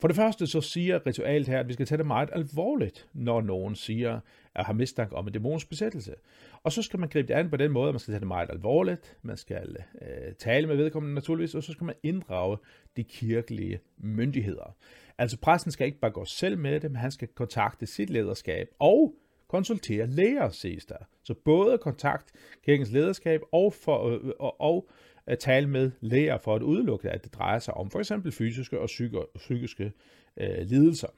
For 0.00 0.08
det 0.08 0.16
første 0.16 0.46
så 0.46 0.60
siger 0.60 1.06
ritualet 1.06 1.48
her, 1.48 1.60
at 1.60 1.68
vi 1.68 1.72
skal 1.72 1.86
tage 1.86 1.98
det 1.98 2.06
meget 2.06 2.28
alvorligt, 2.32 3.08
når 3.12 3.40
nogen 3.40 3.74
siger, 3.74 4.20
at 4.54 4.64
har 4.64 4.72
mistanke 4.72 5.16
om 5.16 5.26
en 5.26 5.32
dæmonisk 5.32 5.68
besættelse. 5.68 6.14
Og 6.62 6.72
så 6.72 6.82
skal 6.82 7.00
man 7.00 7.08
gribe 7.08 7.28
det 7.28 7.34
an 7.34 7.50
på 7.50 7.56
den 7.56 7.72
måde, 7.72 7.88
at 7.88 7.94
man 7.94 8.00
skal 8.00 8.12
tage 8.12 8.20
det 8.20 8.28
meget 8.28 8.50
alvorligt, 8.50 9.16
man 9.22 9.36
skal 9.36 9.76
øh, 10.02 10.34
tale 10.38 10.66
med 10.66 10.76
vedkommende 10.76 11.14
naturligvis, 11.14 11.54
og 11.54 11.62
så 11.62 11.72
skal 11.72 11.84
man 11.84 11.94
inddrage 12.02 12.56
de 12.96 13.04
kirkelige 13.04 13.80
myndigheder. 13.96 14.76
Altså 15.18 15.38
præsten 15.40 15.72
skal 15.72 15.86
ikke 15.86 16.00
bare 16.00 16.10
gå 16.10 16.24
selv 16.24 16.58
med 16.58 16.80
det, 16.80 16.90
men 16.90 17.00
han 17.00 17.10
skal 17.10 17.28
kontakte 17.28 17.86
sit 17.86 18.10
lederskab 18.10 18.68
og 18.78 19.14
konsultere 19.48 20.06
læger, 20.06 20.48
ses 20.48 20.86
der. 20.86 20.98
Så 21.22 21.34
både 21.34 21.78
kontakt 21.78 22.32
kirkens 22.64 22.90
lederskab 22.90 23.40
og, 23.52 23.72
for, 23.72 24.08
øh, 24.08 24.30
og, 24.38 24.60
og 24.60 24.88
tale 25.36 25.66
med 25.66 25.90
læger 26.00 26.38
for 26.38 26.54
at 26.54 26.62
udelukke, 26.62 27.10
at 27.10 27.24
det 27.24 27.34
drejer 27.34 27.58
sig 27.58 27.74
om 27.74 27.90
for 27.90 27.98
eksempel 27.98 28.32
fysiske 28.32 28.80
og 28.80 28.88
psykiske 29.34 29.92
øh, 30.36 30.66
lidelser. 30.66 31.08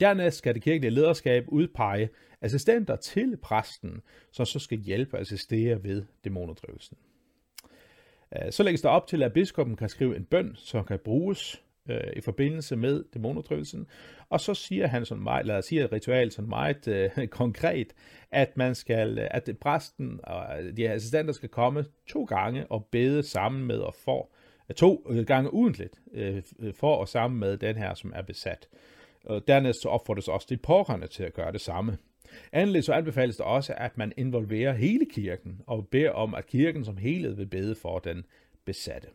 Dernæst 0.00 0.38
skal 0.38 0.54
det 0.54 0.62
kirkelige 0.62 0.90
lederskab 0.90 1.44
udpege 1.48 2.08
assistenter 2.40 2.96
til 2.96 3.36
præsten, 3.36 4.02
som 4.32 4.46
så 4.46 4.58
skal 4.58 4.78
hjælpe 4.78 5.16
og 5.16 5.20
assistere 5.20 5.82
ved 5.84 6.04
dæmonedrivelsen. 6.24 6.96
Øh, 8.36 8.52
så 8.52 8.62
lægges 8.62 8.80
der 8.80 8.88
op 8.88 9.06
til, 9.06 9.22
at 9.22 9.32
biskoppen 9.32 9.76
kan 9.76 9.88
skrive 9.88 10.16
en 10.16 10.24
bøn, 10.24 10.56
som 10.56 10.84
kan 10.84 10.98
bruges 10.98 11.62
øh, 11.88 12.12
i 12.16 12.20
forbindelse 12.20 12.76
med 12.76 13.04
dæmonudtryvelsen. 13.14 13.86
Og 14.28 14.40
så 14.40 14.54
siger 14.54 14.86
han 14.86 15.04
sådan 15.04 15.22
meget, 15.22 15.40
eller 15.40 15.60
siger 15.60 15.92
ritual 15.92 16.30
sådan 16.30 16.48
meget 16.48 16.88
øh, 16.88 17.28
konkret, 17.42 17.92
at 18.30 18.56
man 18.56 18.74
skal, 18.74 19.18
øh, 19.18 19.28
at 19.30 19.50
præsten 19.60 20.20
og 20.22 20.46
de 20.76 20.82
her 20.82 20.94
assistenter 20.94 21.32
skal 21.32 21.48
komme 21.48 21.84
to 22.06 22.24
gange 22.24 22.66
og 22.66 22.88
bede 22.92 23.22
sammen 23.22 23.64
med 23.64 23.78
og 23.78 23.94
for, 23.94 24.30
øh, 24.70 24.74
to 24.74 25.06
øh, 25.10 25.26
gange 25.26 25.54
ugentligt, 25.54 26.00
øh, 26.12 26.42
for 26.74 26.96
og 26.96 27.08
sammen 27.08 27.40
med 27.40 27.56
den 27.56 27.76
her, 27.76 27.94
som 27.94 28.12
er 28.14 28.22
besat. 28.22 28.68
Og 29.24 29.48
dernæst 29.48 29.82
så 29.82 29.88
opfordres 29.88 30.28
også 30.28 30.46
de 30.50 30.56
pårørende 30.56 31.06
til 31.06 31.22
at 31.22 31.34
gøre 31.34 31.52
det 31.52 31.60
samme. 31.60 31.98
Endelig 32.54 32.84
så 32.84 32.92
anbefales 32.92 33.36
det 33.36 33.46
også, 33.46 33.74
at 33.76 33.98
man 33.98 34.12
involverer 34.16 34.72
hele 34.72 35.06
kirken 35.06 35.60
og 35.66 35.88
beder 35.88 36.10
om, 36.10 36.34
at 36.34 36.46
kirken 36.46 36.84
som 36.84 36.96
helhed 36.96 37.34
vil 37.34 37.46
bede 37.46 37.74
for 37.74 37.98
den 37.98 38.24
besatte. 38.64 39.08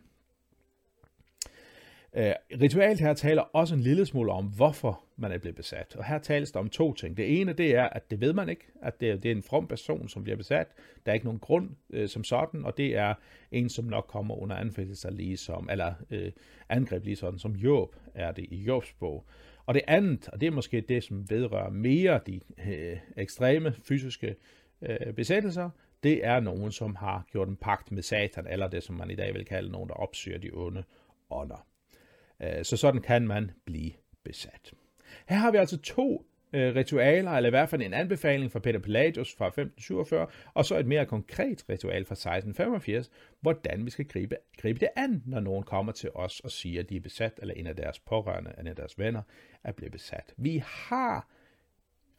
Øh, 2.16 2.26
uh, 2.26 2.62
ritualet 2.62 3.00
her 3.00 3.14
taler 3.14 3.42
også 3.42 3.76
en 3.76 3.82
lille 3.82 4.06
smule 4.06 4.32
om, 4.32 4.46
hvorfor 4.46 5.04
man 5.18 5.32
er 5.32 5.38
blevet 5.38 5.56
besat. 5.56 5.96
Og 5.96 6.06
her 6.06 6.18
tales 6.18 6.52
der 6.52 6.60
om 6.60 6.70
to 6.70 6.94
ting. 6.94 7.18
Det 7.18 7.42
ene, 7.42 7.54
det 7.54 7.76
er, 7.76 7.84
at 7.84 8.12
det 8.12 8.22
ved 8.22 8.34
man 8.34 8.50
ikke, 8.50 8.68
at 8.82 9.02
det, 9.02 9.24
det 9.24 9.32
er 9.32 9.36
en 9.36 9.44
from 9.44 9.68
person, 9.68 10.10
som 10.10 10.24
bliver 10.24 10.38
besat. 10.38 10.68
Der 11.06 11.12
er 11.12 11.14
ikke 11.14 11.26
nogen 11.26 11.40
grund 11.40 11.70
øh, 11.90 12.10
som 12.10 12.24
sådan, 12.24 12.66
og 12.66 12.78
det 12.78 12.96
er 12.96 13.14
en, 13.52 13.70
som 13.70 13.86
nok 13.86 14.06
kommer 14.08 14.36
under 14.36 14.56
anfægtelser 14.56 15.12
lige 15.12 15.38
som, 15.38 15.70
eller 15.72 15.94
øh, 16.10 16.32
angreb 16.70 17.06
ligesom, 17.06 17.40
som 17.40 17.52
Job 17.56 17.96
er 18.16 18.32
det 18.32 18.46
i 18.50 18.56
Jobs 18.56 18.94
bog. 18.94 19.26
Og 19.66 19.74
det 19.74 19.82
andet, 19.88 20.30
og 20.30 20.42
det 20.42 20.48
er 20.48 20.52
måske 20.52 20.82
det, 20.82 21.04
som 21.04 21.30
vedrører 21.30 21.70
mere 21.70 22.20
de 22.28 22.40
øh, 22.68 22.98
ekstreme 23.18 23.74
fysiske 23.74 24.36
øh, 24.82 25.14
besættelser, 25.14 25.70
det 26.04 26.26
er 26.26 26.40
nogen, 26.40 26.72
som 26.72 26.96
har 26.96 27.26
gjort 27.32 27.48
en 27.48 27.56
pagt 27.56 27.92
med 27.92 28.04
satan, 28.04 28.48
eller 28.48 28.68
det, 28.68 28.84
som 28.84 28.96
man 28.96 29.12
i 29.12 29.16
dag 29.16 29.34
vil 29.34 29.46
kalde 29.46 29.72
nogen, 29.72 29.90
der 29.90 29.96
opsøger 29.96 30.38
de 30.38 30.50
onde 30.54 30.84
ånder. 31.30 31.68
Øh, 32.44 32.64
så 32.64 32.78
sådan 32.78 33.02
kan 33.02 33.28
man 33.28 33.52
blive 33.66 33.92
besat. 34.24 34.74
Her 35.28 35.38
har 35.38 35.52
vi 35.52 35.58
altså 35.58 35.78
to 35.78 36.26
øh, 36.54 36.76
ritualer, 36.76 37.32
eller 37.32 37.48
i 37.48 37.50
hvert 37.50 37.70
fald 37.70 37.82
en 37.82 37.94
anbefaling 37.94 38.52
fra 38.52 38.60
Peter 38.60 38.80
Pelagius 38.80 39.36
fra 39.36 39.48
1547, 39.48 40.28
og 40.54 40.66
så 40.66 40.78
et 40.78 40.88
mere 40.88 41.06
konkret 41.06 41.66
ritual 41.70 42.06
fra 42.06 42.14
1685, 42.14 43.12
hvordan 43.42 43.86
vi 43.86 43.90
skal 43.90 44.06
gribe, 44.06 44.36
gribe 44.62 44.80
det 44.80 44.90
an, 44.96 45.24
når 45.26 45.40
nogen 45.40 45.64
kommer 45.64 45.92
til 45.92 46.10
os 46.16 46.40
og 46.40 46.52
siger, 46.52 46.82
at 46.82 46.90
de 46.90 46.96
er 46.96 47.02
besat, 47.02 47.40
eller 47.42 47.54
en 47.54 47.68
af 47.68 47.76
deres 47.76 48.00
pårørende, 48.00 48.54
en 48.60 48.68
af 48.68 48.76
deres 48.76 49.00
venner 49.00 49.22
er 49.64 49.72
blevet 49.72 49.92
besat. 49.92 50.34
Vi 50.38 50.64
har 50.66 51.28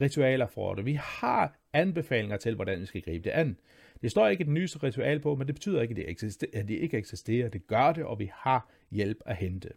ritualer 0.00 0.46
for 0.46 0.74
det. 0.74 0.84
Vi 0.84 0.92
har 0.92 1.58
anbefalinger 1.72 2.36
til, 2.36 2.54
hvordan 2.54 2.80
vi 2.80 2.86
skal 2.86 3.02
gribe 3.02 3.24
det 3.24 3.30
an. 3.30 3.56
Det 4.02 4.10
står 4.10 4.28
ikke 4.28 4.42
et 4.42 4.48
nyeste 4.48 4.82
ritual 4.82 5.20
på, 5.20 5.34
men 5.34 5.46
det 5.46 5.54
betyder 5.54 5.82
ikke, 5.82 5.92
at 5.92 5.96
det, 5.96 6.10
eksisterer, 6.10 6.60
at 6.60 6.68
det 6.68 6.74
ikke 6.74 6.96
eksisterer. 6.96 7.48
Det 7.48 7.66
gør 7.66 7.92
det, 7.92 8.04
og 8.04 8.18
vi 8.18 8.30
har 8.34 8.70
hjælp 8.90 9.18
at 9.26 9.36
hente. 9.36 9.68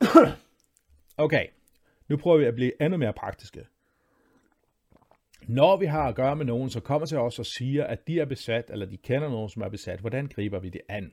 okay, 1.24 1.46
nu 2.08 2.16
prøver 2.16 2.38
vi 2.38 2.44
at 2.44 2.54
blive 2.54 2.82
endnu 2.82 2.96
mere 2.96 3.12
praktiske. 3.12 3.66
Når 5.48 5.76
vi 5.76 5.86
har 5.86 6.08
at 6.08 6.14
gøre 6.14 6.36
med 6.36 6.44
nogen, 6.44 6.70
som 6.70 6.82
kommer 6.82 7.06
til 7.06 7.18
os 7.18 7.38
og 7.38 7.46
siger, 7.46 7.84
at 7.84 8.06
de 8.06 8.20
er 8.20 8.24
besat, 8.24 8.70
eller 8.70 8.86
de 8.86 8.96
kender 8.96 9.28
nogen, 9.28 9.48
som 9.48 9.62
er 9.62 9.68
besat, 9.68 10.00
hvordan 10.00 10.26
griber 10.26 10.58
vi 10.58 10.68
det 10.68 10.80
an? 10.88 11.12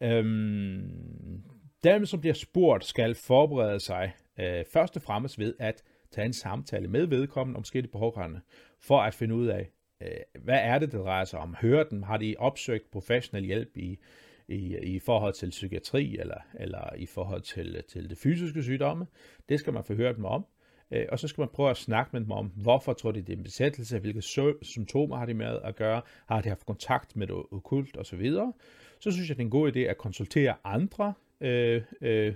Øhm, 0.00 1.42
dem, 1.84 2.06
som 2.06 2.20
bliver 2.20 2.34
spurgt, 2.34 2.84
skal 2.84 3.14
forberede 3.14 3.80
sig 3.80 4.12
øh, 4.40 4.64
først 4.72 4.96
og 4.96 5.02
fremmest 5.02 5.38
ved 5.38 5.54
at 5.58 5.82
tage 6.10 6.26
en 6.26 6.32
samtale 6.32 6.88
med 6.88 7.06
vedkommende 7.06 7.58
om 7.58 7.64
skete 7.64 7.88
pårørende, 7.88 8.40
for 8.80 9.00
at 9.00 9.14
finde 9.14 9.34
ud 9.34 9.46
af, 9.46 9.70
øh, 10.02 10.42
hvad 10.44 10.58
er 10.62 10.78
det, 10.78 10.92
det 10.92 11.00
drejer 11.00 11.24
sig 11.24 11.38
om? 11.38 11.54
Hører 11.60 11.84
den? 11.84 12.02
Har 12.02 12.16
de 12.16 12.34
opsøgt 12.38 12.90
professionel 12.90 13.44
hjælp 13.44 13.76
i, 13.76 13.98
i, 14.50 14.78
i 14.78 14.98
forhold 14.98 15.34
til 15.34 15.50
psykiatri 15.50 16.16
eller, 16.18 16.38
eller 16.54 16.94
i 16.96 17.06
forhold 17.06 17.42
til, 17.42 17.82
til 17.88 18.10
det 18.10 18.18
fysiske 18.18 18.62
sygdomme? 18.62 19.06
Det 19.48 19.60
skal 19.60 19.72
man 19.72 19.84
forhøre 19.84 20.14
dem 20.14 20.24
om. 20.24 20.46
Øh, 20.90 21.06
og 21.08 21.18
så 21.18 21.28
skal 21.28 21.42
man 21.42 21.48
prøve 21.48 21.70
at 21.70 21.76
snakke 21.76 22.10
med 22.12 22.20
dem 22.20 22.30
om, 22.30 22.46
hvorfor 22.46 22.92
tror 22.92 23.12
de, 23.12 23.20
det 23.20 23.32
er 23.32 23.36
en 23.36 23.42
besættelse, 23.42 23.98
hvilke 23.98 24.22
symptomer 24.62 25.16
har 25.16 25.26
de 25.26 25.34
med 25.34 25.58
at 25.64 25.76
gøre, 25.76 26.02
har 26.26 26.40
de 26.40 26.48
haft 26.48 26.66
kontakt 26.66 27.16
med 27.16 27.26
det 27.26 27.36
okult 27.52 27.96
osv. 27.96 28.32
Så 29.00 29.10
synes 29.10 29.28
jeg, 29.28 29.36
det 29.36 29.42
er 29.42 29.46
en 29.46 29.50
god 29.50 29.72
idé 29.72 29.78
at 29.78 29.98
konsultere 29.98 30.54
andre 30.64 31.14
øh, 31.40 31.82
øh, 32.00 32.34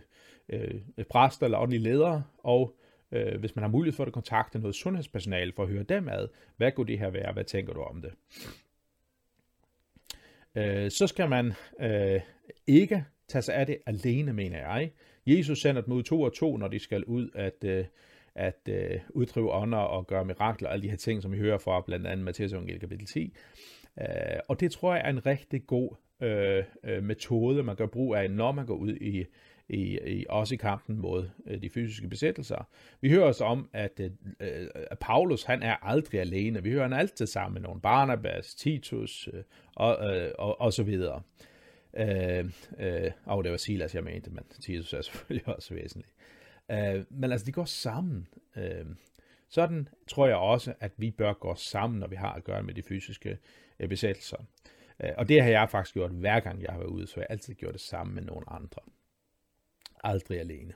øh, 0.49 0.81
præster 1.11 1.45
eller 1.45 1.59
åndelige 1.59 1.83
ledere, 1.83 2.23
og 2.39 2.77
øh, 3.13 3.41
hvis 3.41 3.57
man 3.57 3.63
har 3.63 3.71
mulighed 3.71 3.97
for 3.97 4.05
at 4.05 4.13
kontakte 4.13 4.59
noget 4.59 4.75
sundhedspersonale 4.75 5.53
for 5.57 5.63
at 5.63 5.69
høre 5.69 5.83
dem 5.83 6.09
ad, 6.09 6.29
hvad 6.57 6.73
kunne 6.73 6.87
det 6.87 6.99
her 6.99 7.11
være, 7.11 7.33
hvad 7.33 7.45
tænker 7.45 7.73
du 7.73 7.81
om 7.81 8.03
det? 8.03 8.13
Øh, 10.57 10.91
så 10.91 11.07
skal 11.07 11.29
man 11.29 11.53
øh, 11.81 12.21
ikke 12.67 13.05
tage 13.29 13.43
sig 13.43 13.55
af 13.55 13.67
det 13.67 13.79
alene, 13.87 14.33
mener 14.33 14.59
jeg. 14.59 14.91
Jesus 15.27 15.61
sender 15.61 15.83
dem 15.83 15.93
ud 15.93 16.03
to 16.03 16.23
og 16.23 16.35
to, 16.35 16.57
når 16.57 16.69
de 16.69 16.79
skal 16.79 17.05
ud 17.05 17.31
at, 17.35 17.65
øh, 17.65 17.85
at 18.35 18.69
øh, 18.69 19.01
uddrive 19.11 19.53
ånder 19.53 19.79
og 19.79 20.07
gøre 20.07 20.25
mirakler, 20.25 20.69
alle 20.69 20.83
de 20.83 20.91
her 20.91 20.97
ting, 20.97 21.23
som 21.23 21.33
vi 21.33 21.39
hører 21.39 21.59
fra 21.59 21.81
blandt 21.81 22.07
andet 22.07 22.25
Matthæus 22.25 22.53
evangeliet 22.53 22.81
kapitel 22.81 23.07
10. 23.07 23.37
Øh, 24.01 24.07
og 24.49 24.61
det 24.61 24.73
tror 24.73 24.95
jeg 24.95 25.05
er 25.05 25.11
en 25.11 25.27
rigtig 25.27 25.67
god 25.67 25.91
øh, 26.23 26.65
øh, 26.85 27.03
metode, 27.03 27.63
man 27.63 27.77
gør 27.77 27.87
brug 27.87 28.15
af, 28.15 28.31
når 28.31 28.53
man 28.53 28.67
går 28.67 28.75
ud 28.75 28.97
i, 28.97 29.25
i, 29.69 29.99
i 30.07 30.27
også 30.29 30.55
i 30.55 30.57
kampen 30.57 30.99
mod 30.99 31.29
øh, 31.47 31.63
de 31.63 31.71
fysiske 31.71 32.09
besættelser. 32.09 32.69
Vi 33.01 33.11
hører 33.11 33.25
også 33.25 33.45
om, 33.45 33.71
at, 33.73 34.01
øh, 34.01 34.11
øh 34.41 34.69
Paulus 35.01 35.43
han 35.43 35.63
er 35.63 35.77
aldrig 35.83 36.21
alene. 36.21 36.63
Vi 36.63 36.71
hører 36.71 36.83
han 36.83 36.93
altid 36.93 37.27
sammen 37.27 37.55
med 37.55 37.63
nogle 37.63 37.81
Barnabas, 37.81 38.55
Titus 38.55 39.29
øh, 39.33 39.43
og, 39.75 40.17
øh, 40.17 40.33
og, 40.39 40.61
og 40.61 40.73
så 40.73 40.83
videre. 40.83 41.23
Øh, 41.97 42.51
øh, 42.79 43.11
og 43.25 43.45
det 43.45 43.51
var 43.51 43.57
Silas, 43.57 43.95
jeg 43.95 44.05
mente, 44.05 44.31
men 44.31 44.45
Titus 44.61 44.93
er 44.93 45.03
selvfølgelig 45.11 45.49
også 45.49 45.75
væsentlig. 45.75 46.11
Øh, 46.71 47.05
men 47.11 47.33
altså, 47.33 47.47
de 47.47 47.53
går 47.53 47.65
sammen. 47.65 48.29
Øh, 48.57 48.87
sådan 49.49 49.89
tror 50.09 50.27
jeg 50.27 50.37
også, 50.37 50.75
at 50.81 50.93
vi 50.97 51.11
bør 51.11 51.33
gå 51.33 51.55
sammen, 51.55 52.01
når 52.01 52.07
vi 52.07 52.17
har 52.17 52.33
at 52.33 52.45
gøre 52.45 52.63
med 52.63 52.75
de 52.75 52.83
fysiske 52.83 53.39
øh, 53.81 53.89
besættelser. 53.89 54.37
Øh, 55.05 55.11
og 55.17 55.29
det 55.29 55.43
har 55.43 55.51
jeg 55.51 55.71
faktisk 55.71 55.95
gjort 55.95 56.11
hver 56.11 56.41
gang, 56.41 56.63
jeg 56.63 56.71
har 56.71 56.79
været 56.79 56.91
ude, 56.91 57.07
så 57.07 57.15
jeg 57.17 57.27
har 57.29 57.33
altid 57.35 57.55
gjort 57.55 57.73
det 57.73 57.81
sammen 57.81 58.15
med 58.15 58.23
nogle 58.23 58.51
andre. 58.51 58.81
Aldrig 60.05 60.41
alene. 60.41 60.73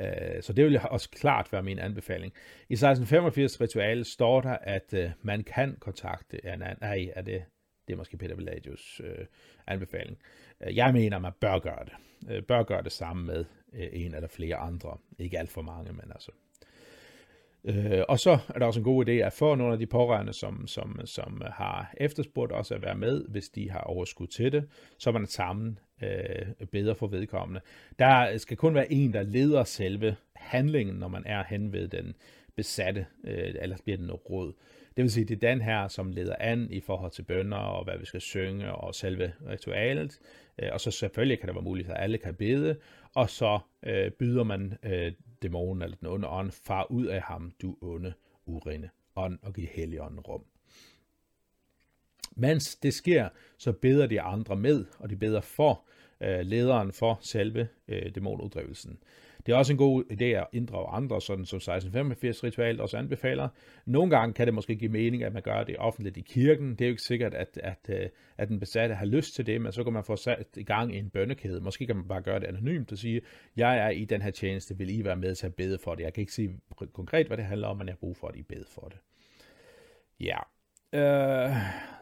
Øh, 0.00 0.42
så 0.42 0.52
det 0.52 0.64
vil 0.64 0.80
også 0.90 1.10
klart 1.10 1.52
være 1.52 1.62
min 1.62 1.78
anbefaling. 1.78 2.32
I 2.68 2.72
1685 2.72 3.60
ritualet 3.60 4.06
står 4.06 4.40
der, 4.40 4.56
at 4.62 4.94
øh, 4.94 5.10
man 5.22 5.44
kan 5.44 5.76
kontakte, 5.80 6.40
ja, 6.44 6.56
nej, 6.56 7.12
er 7.14 7.22
det, 7.22 7.44
det 7.88 7.92
er 7.92 7.96
måske 7.96 8.16
Peter 8.16 8.36
Pelagius 8.36 9.00
øh, 9.04 9.26
anbefaling. 9.66 10.18
Øh, 10.60 10.76
jeg 10.76 10.92
mener, 10.92 11.18
man 11.18 11.32
bør 11.40 11.58
gøre 11.58 11.84
det. 11.84 11.92
Øh, 12.30 12.42
bør 12.42 12.62
gøre 12.62 12.82
det 12.82 12.92
sammen 12.92 13.26
med 13.26 13.44
øh, 13.72 13.88
en 13.92 14.14
eller 14.14 14.28
flere 14.28 14.56
andre. 14.56 14.98
Ikke 15.18 15.38
alt 15.38 15.50
for 15.50 15.62
mange, 15.62 15.92
men 15.92 16.12
altså 16.12 16.32
Øh, 17.64 18.02
og 18.08 18.18
så 18.18 18.38
er 18.54 18.58
der 18.58 18.66
også 18.66 18.80
en 18.80 18.84
god 18.84 19.08
idé 19.08 19.10
at 19.10 19.32
få 19.32 19.54
nogle 19.54 19.72
af 19.72 19.78
de 19.78 19.86
pårørende, 19.86 20.32
som, 20.32 20.66
som, 20.66 21.00
som 21.04 21.42
har 21.46 21.94
efterspurgt 21.96 22.52
også 22.52 22.74
at 22.74 22.82
være 22.82 22.94
med, 22.94 23.24
hvis 23.28 23.48
de 23.48 23.70
har 23.70 23.80
overskud 23.80 24.26
til 24.26 24.52
det, 24.52 24.68
så 24.98 25.12
man 25.12 25.26
sammen 25.26 25.78
øh, 26.02 26.66
bedre 26.72 26.94
for 26.94 27.06
vedkommende. 27.06 27.60
Der 27.98 28.38
skal 28.38 28.56
kun 28.56 28.74
være 28.74 28.92
en, 28.92 29.12
der 29.12 29.22
leder 29.22 29.64
selve 29.64 30.16
handlingen, 30.36 30.96
når 30.96 31.08
man 31.08 31.22
er 31.26 31.44
hen 31.48 31.72
ved 31.72 31.88
den 31.88 32.14
besatte, 32.56 33.06
øh, 33.24 33.54
eller 33.60 33.76
bliver 33.84 33.96
den 33.96 34.06
noget 34.06 34.30
råd. 34.30 34.52
Det 34.96 35.02
vil 35.02 35.10
sige, 35.10 35.24
det 35.24 35.44
er 35.44 35.48
den 35.50 35.60
her, 35.60 35.88
som 35.88 36.12
leder 36.12 36.36
an 36.40 36.68
i 36.70 36.80
forhold 36.80 37.10
til 37.10 37.22
bønder 37.22 37.56
og 37.56 37.84
hvad 37.84 37.98
vi 37.98 38.04
skal 38.04 38.20
synge 38.20 38.72
og 38.72 38.94
selve 38.94 39.32
ritualet. 39.48 40.18
Øh, 40.58 40.68
og 40.72 40.80
så 40.80 40.90
selvfølgelig 40.90 41.38
kan 41.38 41.46
det 41.46 41.54
være 41.54 41.64
muligt, 41.64 41.88
at 41.88 42.02
alle 42.02 42.18
kan 42.18 42.34
bede, 42.34 42.76
og 43.14 43.30
så 43.30 43.58
øh, 43.82 44.10
byder 44.10 44.44
man 44.44 44.78
øh, 44.82 45.12
dæmonen 45.42 45.82
eller 45.82 45.96
den 45.96 46.08
onde 46.08 46.28
ånd, 46.28 46.50
far 46.50 46.90
ud 46.90 47.06
af 47.06 47.22
ham, 47.22 47.52
du 47.62 47.76
onde, 47.80 48.14
urene 48.46 48.90
ånd, 49.16 49.38
og 49.42 49.54
giv 49.54 49.66
helligånden 49.66 50.20
rum. 50.20 50.44
Mens 52.36 52.76
det 52.76 52.94
sker, 52.94 53.28
så 53.58 53.72
beder 53.72 54.06
de 54.06 54.20
andre 54.20 54.56
med, 54.56 54.84
og 54.98 55.10
de 55.10 55.16
beder 55.16 55.40
for 55.40 55.84
øh, 56.20 56.40
lederen 56.40 56.92
for 56.92 57.18
selve 57.22 57.68
øh, 57.88 58.14
dæmonuddrivelsen. 58.14 58.98
Det 59.46 59.52
er 59.52 59.56
også 59.56 59.72
en 59.72 59.76
god 59.76 60.04
idé 60.12 60.24
at 60.24 60.46
inddrage 60.52 60.88
andre, 60.88 61.20
sådan 61.20 61.44
som 61.44 61.56
1685 61.56 62.44
ritualet 62.44 62.80
også 62.80 62.96
anbefaler. 62.96 63.48
Nogle 63.86 64.10
gange 64.10 64.32
kan 64.32 64.46
det 64.46 64.54
måske 64.54 64.76
give 64.76 64.90
mening, 64.90 65.22
at 65.22 65.32
man 65.32 65.42
gør 65.42 65.64
det 65.64 65.76
offentligt 65.78 66.16
i 66.16 66.20
kirken. 66.20 66.70
Det 66.70 66.80
er 66.80 66.86
jo 66.86 66.92
ikke 66.92 67.02
sikkert, 67.02 67.34
at, 67.34 67.60
at, 67.62 67.78
øh, 67.88 68.08
at 68.38 68.48
den 68.48 68.60
besatte 68.60 68.94
har 68.94 69.06
lyst 69.06 69.34
til 69.34 69.46
det, 69.46 69.60
men 69.60 69.72
så 69.72 69.84
kan 69.84 69.92
man 69.92 70.04
få 70.04 70.16
sat 70.16 70.46
i 70.56 70.62
gang 70.62 70.94
i 70.94 70.98
en 70.98 71.10
bønnekæde. 71.10 71.60
Måske 71.60 71.86
kan 71.86 71.96
man 71.96 72.08
bare 72.08 72.22
gøre 72.22 72.40
det 72.40 72.46
anonymt 72.46 72.92
og 72.92 72.98
sige, 72.98 73.20
jeg 73.56 73.78
er 73.78 73.88
i 73.88 74.04
den 74.04 74.22
her 74.22 74.30
tjeneste, 74.30 74.78
vil 74.78 74.98
I 74.98 75.04
være 75.04 75.16
med 75.16 75.34
til 75.34 75.46
at 75.46 75.54
bede 75.54 75.78
for 75.84 75.94
det? 75.94 76.04
Jeg 76.04 76.12
kan 76.12 76.20
ikke 76.20 76.32
sige 76.32 76.60
konkret, 76.92 77.26
hvad 77.26 77.36
det 77.36 77.44
handler 77.44 77.68
om, 77.68 77.76
men 77.76 77.86
jeg 77.86 77.92
har 77.92 77.98
brug 77.98 78.16
for, 78.16 78.28
at 78.28 78.36
I 78.36 78.42
bede 78.42 78.64
for 78.68 78.88
det. 78.88 78.98
Ja. 80.20 80.38
Øh, 80.92 81.56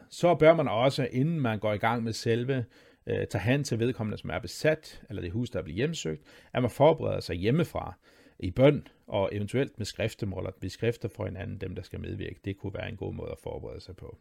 så 0.09 0.35
bør 0.35 0.53
man 0.53 0.67
også, 0.67 1.07
inden 1.11 1.39
man 1.39 1.59
går 1.59 1.73
i 1.73 1.77
gang 1.77 2.03
med 2.03 2.13
selve 2.13 2.65
øh, 3.11 3.27
tager 3.27 3.43
hen 3.43 3.63
til 3.63 3.79
vedkommende, 3.79 4.17
som 4.17 4.29
er 4.29 4.39
besat, 4.39 5.01
eller 5.09 5.21
det 5.21 5.31
hus, 5.31 5.49
der 5.49 5.59
er 5.59 5.63
blevet 5.63 5.77
hjemsøgt, 5.77 6.23
at 6.53 6.61
man 6.61 6.71
forbereder 6.71 7.19
sig 7.19 7.35
hjemmefra 7.35 7.97
i 8.39 8.51
bøn, 8.51 8.87
og 9.07 9.29
eventuelt 9.31 9.77
med 9.77 9.85
skriftemål, 9.85 10.45
at 10.47 10.53
vi 10.61 10.69
skrifter 10.69 11.09
for 11.09 11.25
hinanden, 11.25 11.57
dem 11.57 11.75
der 11.75 11.81
skal 11.81 11.99
medvirke. 11.99 12.39
Det 12.45 12.57
kunne 12.57 12.73
være 12.73 12.89
en 12.89 12.97
god 12.97 13.13
måde 13.13 13.31
at 13.31 13.39
forberede 13.43 13.81
sig 13.81 13.95
på. 13.95 14.17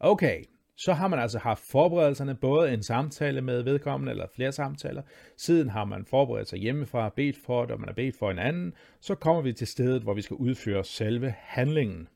Okay, 0.00 0.44
så 0.76 0.92
har 0.92 1.08
man 1.08 1.18
altså 1.18 1.38
haft 1.38 1.62
forberedelserne, 1.62 2.34
både 2.34 2.74
en 2.74 2.82
samtale 2.82 3.40
med 3.40 3.62
vedkommende, 3.62 4.12
eller 4.12 4.26
flere 4.34 4.52
samtaler. 4.52 5.02
Siden 5.36 5.68
har 5.68 5.84
man 5.84 6.04
forberedt 6.04 6.48
sig 6.48 6.58
hjemmefra, 6.58 7.08
bedt 7.16 7.36
for 7.36 7.62
det, 7.62 7.70
og 7.70 7.80
man 7.80 7.88
har 7.88 7.94
bedt 7.94 8.16
for 8.18 8.30
en 8.30 8.38
anden. 8.38 8.72
Så 9.00 9.14
kommer 9.14 9.42
vi 9.42 9.52
til 9.52 9.66
stedet, 9.66 10.02
hvor 10.02 10.14
vi 10.14 10.22
skal 10.22 10.36
udføre 10.36 10.84
selve 10.84 11.34
handlingen. 11.38 12.08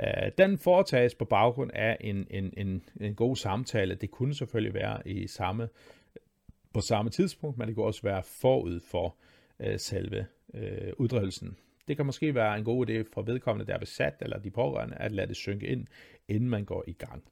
Øh, 0.00 0.32
den 0.38 0.58
foretages 0.58 1.14
på 1.14 1.24
baggrund 1.24 1.70
af 1.74 1.96
en, 2.00 2.26
en, 2.30 2.52
en, 2.56 2.82
en 3.00 3.14
god 3.14 3.36
samtale. 3.36 3.94
Det 3.94 4.10
kunne 4.10 4.34
selvfølgelig 4.34 4.74
være 4.74 5.08
i 5.08 5.26
samme, 5.26 5.68
på 6.74 6.80
samme 6.80 7.10
tidspunkt, 7.10 7.58
men 7.58 7.68
det 7.68 7.76
kunne 7.76 7.86
også 7.86 8.02
være 8.02 8.22
forud 8.22 8.80
for 8.80 9.16
øh, 9.60 9.78
selve 9.78 10.26
øh, 10.54 10.92
uddrivelsen. 10.96 11.56
Det 11.88 11.96
kan 11.96 12.06
måske 12.06 12.34
være 12.34 12.58
en 12.58 12.64
god 12.64 12.88
idé 12.88 13.04
for 13.12 13.22
vedkommende, 13.22 13.66
der 13.66 13.74
er 13.74 13.78
besat, 13.78 14.14
eller 14.20 14.38
de 14.38 14.50
pårørende, 14.50 14.96
at 14.96 15.12
lade 15.12 15.26
det 15.26 15.36
synke 15.36 15.66
ind, 15.66 15.86
inden 16.28 16.50
man 16.50 16.64
går 16.64 16.84
i 16.86 16.92
gang. 16.92 17.24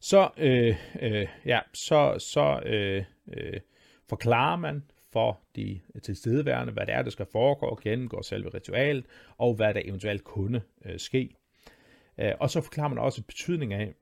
så, 0.00 0.30
øh, 0.36 0.76
øh, 1.00 1.26
ja, 1.46 1.60
så, 1.72 2.18
så 2.18 2.60
øh, 2.66 3.04
øh, 3.32 3.60
forklarer 4.08 4.56
man 4.56 4.82
for 5.14 5.40
de 5.56 5.80
tilstedeværende, 6.02 6.72
hvad 6.72 6.86
det 6.86 6.94
er, 6.94 7.02
der 7.02 7.10
skal 7.10 7.26
foregå, 7.32 7.66
og 7.66 7.80
gennemgår 7.80 8.22
selve 8.22 8.54
ritualet, 8.54 9.04
og 9.38 9.54
hvad 9.54 9.74
der 9.74 9.80
eventuelt 9.84 10.24
kunne 10.24 10.62
øh, 10.84 10.98
ske. 10.98 11.30
Øh, 12.18 12.32
og 12.40 12.50
så 12.50 12.60
forklarer 12.60 12.88
man 12.88 12.98
også 12.98 13.22
betydningen 13.22 13.80
af, 13.80 13.94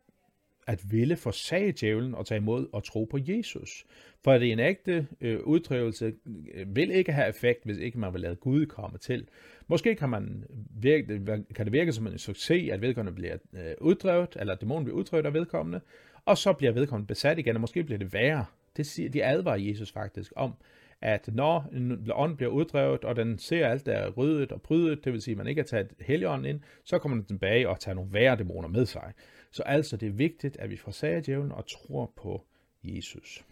at 0.66 0.80
ville 0.90 1.16
forsage 1.16 1.72
djævlen 1.72 2.14
og 2.14 2.26
tage 2.26 2.38
imod 2.38 2.66
og 2.72 2.84
tro 2.84 3.04
på 3.04 3.18
Jesus. 3.20 3.84
For 4.24 4.32
det 4.32 4.52
en 4.52 4.58
ægte 4.58 5.06
øh, 5.20 5.40
uddrivelse 5.40 6.14
øh, 6.54 6.76
vil 6.76 6.90
ikke 6.90 7.12
have 7.12 7.28
effekt, 7.28 7.64
hvis 7.64 7.78
ikke 7.78 7.98
man 7.98 8.12
vil 8.12 8.20
lade 8.20 8.36
Gud 8.36 8.66
komme 8.66 8.98
til. 8.98 9.28
Måske 9.66 9.94
kan, 9.94 10.08
man 10.08 10.44
virke, 10.80 11.20
kan 11.54 11.66
det 11.66 11.72
virke 11.72 11.92
som 11.92 12.06
en 12.06 12.18
succes, 12.18 12.70
at 12.70 12.80
vedkommende 12.80 13.16
bliver 13.16 13.36
øh, 13.54 13.74
uddrevet, 13.80 14.36
eller 14.40 14.54
dæmonen 14.54 14.84
bliver 14.84 14.98
uddrevet 14.98 15.26
af 15.26 15.34
vedkommende, 15.34 15.80
og 16.24 16.38
så 16.38 16.52
bliver 16.52 16.72
vedkommende 16.72 17.06
besat 17.06 17.38
igen, 17.38 17.54
og 17.54 17.60
måske 17.60 17.84
bliver 17.84 17.98
det 17.98 18.12
værre. 18.12 18.44
Det 18.76 18.86
siger, 18.86 19.10
de 19.10 19.24
advarer 19.24 19.56
Jesus 19.56 19.92
faktisk 19.92 20.32
om, 20.36 20.54
at 21.03 21.28
når 21.34 21.68
en 21.72 22.11
ånd 22.12 22.36
bliver 22.36 22.50
uddrevet, 22.50 23.05
og 23.05 23.16
den 23.16 23.38
ser 23.38 23.68
alt, 23.68 23.86
der 23.86 23.92
er 23.92 24.11
ryddet 24.11 24.53
og 24.53 24.62
prydet, 24.62 25.05
det 25.05 25.12
vil 25.12 25.22
sige, 25.22 25.32
at 25.32 25.38
man 25.38 25.46
ikke 25.46 25.61
har 25.61 25.66
taget 25.66 25.92
heligånden 26.00 26.46
ind, 26.46 26.61
så 26.84 26.98
kommer 26.98 27.16
den 27.16 27.24
tilbage 27.24 27.68
og 27.68 27.80
tager 27.80 27.94
nogle 27.94 28.12
værre 28.12 28.36
dæmoner 28.36 28.68
med 28.68 28.86
sig. 28.86 29.12
Så 29.50 29.62
altså, 29.62 29.96
det 29.96 30.09
er 30.09 30.12
vigtigt, 30.12 30.57
at 30.57 30.70
vi 30.70 30.76
forsager 30.76 31.20
djævlen 31.20 31.53
og 31.53 31.66
tror 31.66 32.12
på 32.16 32.46
Jesus. 32.84 33.44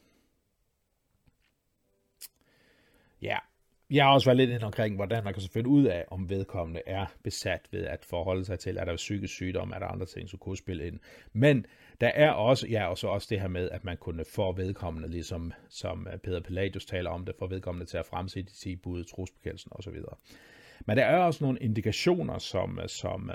Ja, 3.22 3.38
jeg 3.90 4.04
har 4.04 4.12
også 4.12 4.26
været 4.26 4.36
lidt 4.36 4.50
ind 4.50 4.62
omkring, 4.62 4.96
hvordan 4.96 5.24
man 5.24 5.32
kan 5.32 5.42
så 5.42 5.50
finde 5.52 5.68
ud 5.68 5.84
af, 5.84 6.04
om 6.10 6.30
vedkommende 6.30 6.82
er 6.86 7.06
besat 7.24 7.60
ved 7.70 7.84
at 7.84 8.04
forholde 8.04 8.44
sig 8.44 8.58
til, 8.58 8.76
er 8.76 8.84
der 8.84 8.96
psykisk 8.96 9.34
sygdom, 9.34 9.72
er 9.74 9.78
der 9.78 9.86
andre 9.86 10.06
ting, 10.06 10.28
som 10.28 10.38
kunne 10.38 10.56
spille 10.56 10.86
ind. 10.86 10.98
Men 11.32 11.66
der 12.00 12.08
er 12.08 12.30
også, 12.30 12.68
ja, 12.68 12.86
og 12.86 12.98
så 12.98 13.08
også 13.08 13.26
det 13.30 13.40
her 13.40 13.48
med, 13.48 13.70
at 13.70 13.84
man 13.84 13.96
kunne 13.96 14.24
få 14.24 14.52
vedkommende, 14.52 15.08
ligesom 15.08 15.52
som 15.68 16.06
øh, 16.12 16.18
Peter 16.18 16.40
Palladius 16.40 16.84
taler 16.84 17.10
om 17.10 17.24
det, 17.24 17.34
få 17.38 17.46
vedkommende 17.46 17.86
til 17.86 17.98
at 17.98 18.06
fremsætte 18.06 18.56
sige 18.56 18.76
bud, 18.76 19.04
trosbekendelsen 19.04 19.72
osv. 19.74 19.96
Men 20.86 20.96
der 20.96 21.04
er 21.04 21.16
også 21.16 21.44
nogle 21.44 21.58
indikationer, 21.58 22.38
som, 22.38 22.78
øh, 22.82 22.88
som, 22.88 23.30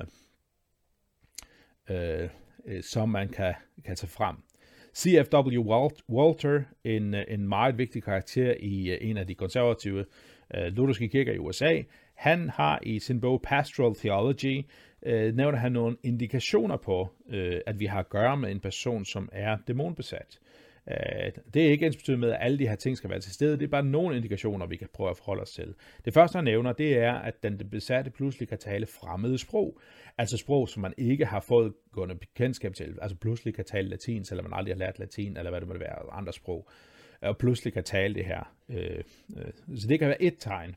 øh, 1.90 2.30
øh, 2.66 2.84
som 2.84 3.10
man 3.10 3.30
kan, 3.30 3.54
kan 3.86 3.96
tage 3.96 4.10
frem. 4.10 4.36
C.F.W. 4.96 5.60
Walter, 6.10 6.64
en, 6.84 7.14
en 7.14 7.48
meget 7.48 7.78
vigtig 7.78 8.04
karakter 8.04 8.54
i 8.60 9.10
en 9.10 9.18
af 9.18 9.28
de 9.28 9.36
konservative 9.36 10.06
øh, 10.56 10.66
lutherske 10.66 11.08
kirker 11.08 11.34
i 11.34 11.38
USA, 11.38 11.82
han 12.16 12.50
har 12.50 12.80
i 12.84 13.00
sin 13.00 13.22
bog 13.22 13.42
Pastoral 13.42 13.96
Theology, 13.96 14.66
øh, 15.06 15.36
nævner 15.36 15.58
han 15.58 15.72
nogle 15.72 15.98
indikationer 16.04 16.78
på, 16.78 17.10
øh, 17.30 17.62
at 17.66 17.80
vi 17.80 17.86
har 17.86 18.00
at 18.00 18.10
gøre 18.10 18.38
med 18.38 18.52
en 18.52 18.60
person, 18.60 19.06
som 19.06 19.30
er 19.32 19.58
dæmonbesat. 19.68 20.40
Øh, 20.92 21.32
det 21.54 21.66
er 21.66 21.70
ikke 21.70 21.86
ens 21.86 22.08
med, 22.08 22.32
at 22.32 22.38
alle 22.42 22.60
de 22.60 22.68
her 22.68 22.76
ting 22.76 22.98
skal 22.98 23.10
være 23.10 23.20
til 23.20 23.34
stede. 23.34 23.58
Det 23.58 23.64
er 23.64 23.68
bare 23.68 23.84
nogle 23.84 24.16
indikationer, 24.16 24.66
vi 24.66 24.76
kan 24.76 24.88
prøve 24.94 25.10
at 25.10 25.18
forholde 25.18 25.42
os 25.42 25.52
til. 25.52 25.74
Det 26.06 26.14
første, 26.14 26.36
han 26.36 26.44
nævner, 26.44 26.74
det 26.74 26.98
er, 26.98 27.14
at 27.14 27.44
den 27.44 27.70
besatte 27.72 28.12
pludselig 28.12 28.50
kan 28.50 28.58
tale 28.58 28.86
fremmede 28.86 29.38
sprog. 29.38 29.80
Altså 30.18 30.38
sprog, 30.38 30.70
som 30.70 30.82
man 30.82 30.94
ikke 30.98 31.26
har 31.26 31.40
fået 31.40 31.74
gående 31.92 32.16
kendskab 32.36 32.74
til. 32.74 32.98
Altså 33.02 33.18
pludselig 33.18 33.54
kan 33.56 33.66
tale 33.66 33.90
latin, 33.90 34.26
selvom 34.26 34.50
man 34.50 34.58
aldrig 34.60 34.76
har 34.76 34.80
lært 34.80 35.00
latin, 35.00 35.38
eller 35.38 35.52
hvad 35.52 35.62
det 35.62 35.68
måtte 35.68 35.82
være, 35.82 36.14
andre 36.14 36.34
sprog. 36.34 36.70
Og 37.26 37.38
pludselig 37.38 37.74
kan 37.74 37.84
tale 37.84 38.14
det 38.14 38.26
her. 38.26 38.54
Øh, 38.70 39.04
øh, 39.38 39.78
så 39.78 39.88
det 39.88 40.00
kan 40.00 40.08
være 40.08 40.22
et 40.22 40.36
tegn. 40.40 40.76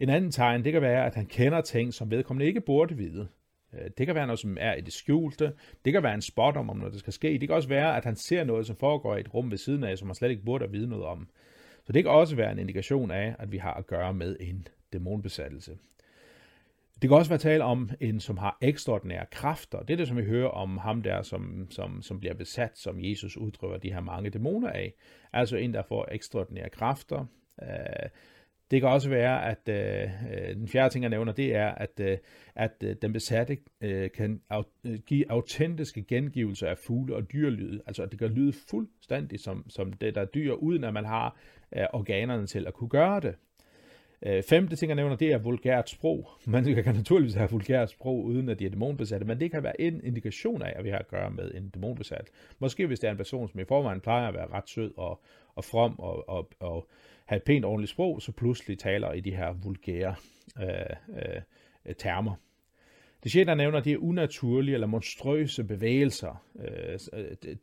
En 0.00 0.08
anden 0.08 0.30
tegn, 0.30 0.64
det 0.64 0.72
kan 0.72 0.82
være, 0.82 1.06
at 1.06 1.14
han 1.14 1.26
kender 1.26 1.60
ting, 1.60 1.94
som 1.94 2.10
vedkommende 2.10 2.46
ikke 2.46 2.60
burde 2.60 2.96
vide. 2.96 3.28
Øh, 3.74 3.90
det 3.98 4.06
kan 4.06 4.14
være 4.14 4.26
noget, 4.26 4.38
som 4.38 4.56
er 4.60 4.74
i 4.74 4.80
det 4.80 4.92
skjulte. 4.92 5.52
Det 5.84 5.92
kan 5.92 6.02
være 6.02 6.14
en 6.14 6.22
spot 6.22 6.56
om, 6.56 6.70
om 6.70 6.76
noget, 6.76 6.92
der 6.92 6.98
skal 6.98 7.12
ske. 7.12 7.28
Det 7.28 7.48
kan 7.48 7.56
også 7.56 7.68
være, 7.68 7.96
at 7.96 8.04
han 8.04 8.16
ser 8.16 8.44
noget, 8.44 8.66
som 8.66 8.76
foregår 8.76 9.16
i 9.16 9.20
et 9.20 9.34
rum 9.34 9.50
ved 9.50 9.58
siden 9.58 9.84
af, 9.84 9.98
som 9.98 10.08
han 10.08 10.14
slet 10.14 10.30
ikke 10.30 10.44
burde 10.44 10.70
vide 10.70 10.88
noget 10.88 11.04
om. 11.04 11.28
Så 11.84 11.92
det 11.92 12.04
kan 12.04 12.12
også 12.12 12.36
være 12.36 12.52
en 12.52 12.58
indikation 12.58 13.10
af, 13.10 13.36
at 13.38 13.52
vi 13.52 13.58
har 13.58 13.74
at 13.74 13.86
gøre 13.86 14.14
med 14.14 14.36
en 14.40 14.68
dæmonbesættelse. 14.92 15.76
Det 17.02 17.10
kan 17.10 17.16
også 17.16 17.30
være 17.30 17.38
tale 17.38 17.64
om 17.64 17.90
en, 18.00 18.20
som 18.20 18.36
har 18.36 18.58
ekstraordinære 18.60 19.26
kræfter. 19.30 19.82
Det 19.82 19.90
er 19.90 19.96
det, 19.96 20.08
som 20.08 20.16
vi 20.16 20.24
hører 20.24 20.48
om 20.48 20.78
ham 20.78 21.02
der, 21.02 21.22
som, 21.22 21.66
som, 21.70 22.02
som 22.02 22.20
bliver 22.20 22.34
besat, 22.34 22.78
som 22.78 22.96
Jesus 23.00 23.36
uddriver 23.36 23.78
de 23.78 23.92
her 23.92 24.00
mange 24.00 24.30
dæmoner 24.30 24.70
af. 24.70 24.94
Altså 25.32 25.56
en, 25.56 25.74
der 25.74 25.82
får 25.82 26.08
ekstraordinære 26.12 26.70
kræfter. 26.70 27.26
Øh, 27.62 28.08
det 28.70 28.80
kan 28.80 28.88
også 28.88 29.08
være, 29.08 29.50
at 29.50 29.68
øh, 29.68 30.10
øh 30.32 30.54
den 30.54 30.68
fjerde 30.68 30.94
ting, 30.94 31.02
jeg 31.02 31.10
nævner, 31.10 31.32
det 31.32 31.54
er, 31.54 31.68
at, 31.68 32.00
øh, 32.00 32.18
at 32.54 32.72
øh, 32.84 32.96
den 33.02 33.12
besatte 33.12 33.58
øh, 33.80 34.10
kan 34.10 34.40
au, 34.50 34.62
øh, 34.84 34.98
give 34.98 35.30
autentiske 35.30 36.02
gengivelser 36.02 36.68
af 36.68 36.78
fugle 36.78 37.16
og 37.16 37.32
dyrlyd. 37.32 37.80
Altså, 37.86 38.02
at 38.02 38.10
det 38.10 38.18
kan 38.18 38.28
lyde 38.28 38.52
fuldstændig 38.70 39.40
som, 39.40 39.70
som 39.70 39.92
det, 39.92 40.14
der 40.14 40.20
er 40.20 40.24
dyr, 40.24 40.52
uden 40.52 40.84
at 40.84 40.94
man 40.94 41.04
har 41.04 41.38
øh, 41.76 41.86
organerne 41.92 42.46
til 42.46 42.66
at 42.66 42.74
kunne 42.74 42.90
gøre 42.90 43.20
det. 43.20 43.34
Øh, 44.26 44.42
femte 44.42 44.76
ting, 44.76 44.88
jeg 44.88 44.96
nævner, 44.96 45.16
det 45.16 45.32
er 45.32 45.38
vulgært 45.38 45.90
sprog. 45.90 46.28
Man 46.46 46.64
kan 46.64 46.94
naturligvis 46.94 47.34
have 47.34 47.50
vulgært 47.50 47.90
sprog, 47.90 48.24
uden 48.24 48.48
at 48.48 48.58
de 48.58 48.66
er 48.66 48.70
dæmonbesatte, 48.70 49.26
men 49.26 49.40
det 49.40 49.50
kan 49.50 49.62
være 49.62 49.80
en 49.80 50.00
indikation 50.04 50.62
af, 50.62 50.72
at 50.76 50.84
vi 50.84 50.90
har 50.90 50.98
at 50.98 51.08
gøre 51.08 51.30
med 51.30 51.50
en 51.54 51.68
dæmonbesat. 51.68 52.30
Måske 52.58 52.86
hvis 52.86 53.00
det 53.00 53.06
er 53.06 53.10
en 53.10 53.16
person, 53.16 53.48
som 53.48 53.60
i 53.60 53.64
forvejen 53.64 54.00
plejer 54.00 54.28
at 54.28 54.34
være 54.34 54.46
ret 54.46 54.68
sød 54.68 54.92
og, 54.96 55.22
og 55.54 55.64
from 55.64 55.98
og, 55.98 56.28
og, 56.28 56.50
og 56.60 56.88
have 57.24 57.36
et 57.36 57.42
pænt 57.42 57.64
ordentligt 57.64 57.90
sprog, 57.90 58.22
så 58.22 58.32
pludselig 58.32 58.78
taler 58.78 59.12
i 59.12 59.20
de 59.20 59.36
her 59.36 59.52
vulgære 59.52 60.14
øh, 60.60 60.68
øh, 61.86 61.94
termer. 61.94 62.34
Det 63.22 63.32
sjette, 63.32 63.50
jeg 63.50 63.56
nævner, 63.56 63.80
det 63.80 63.92
er 63.92 63.98
unaturlige 63.98 64.74
eller 64.74 64.86
monstrøse 64.86 65.64
bevægelser. 65.64 66.44
Øh, 66.60 66.98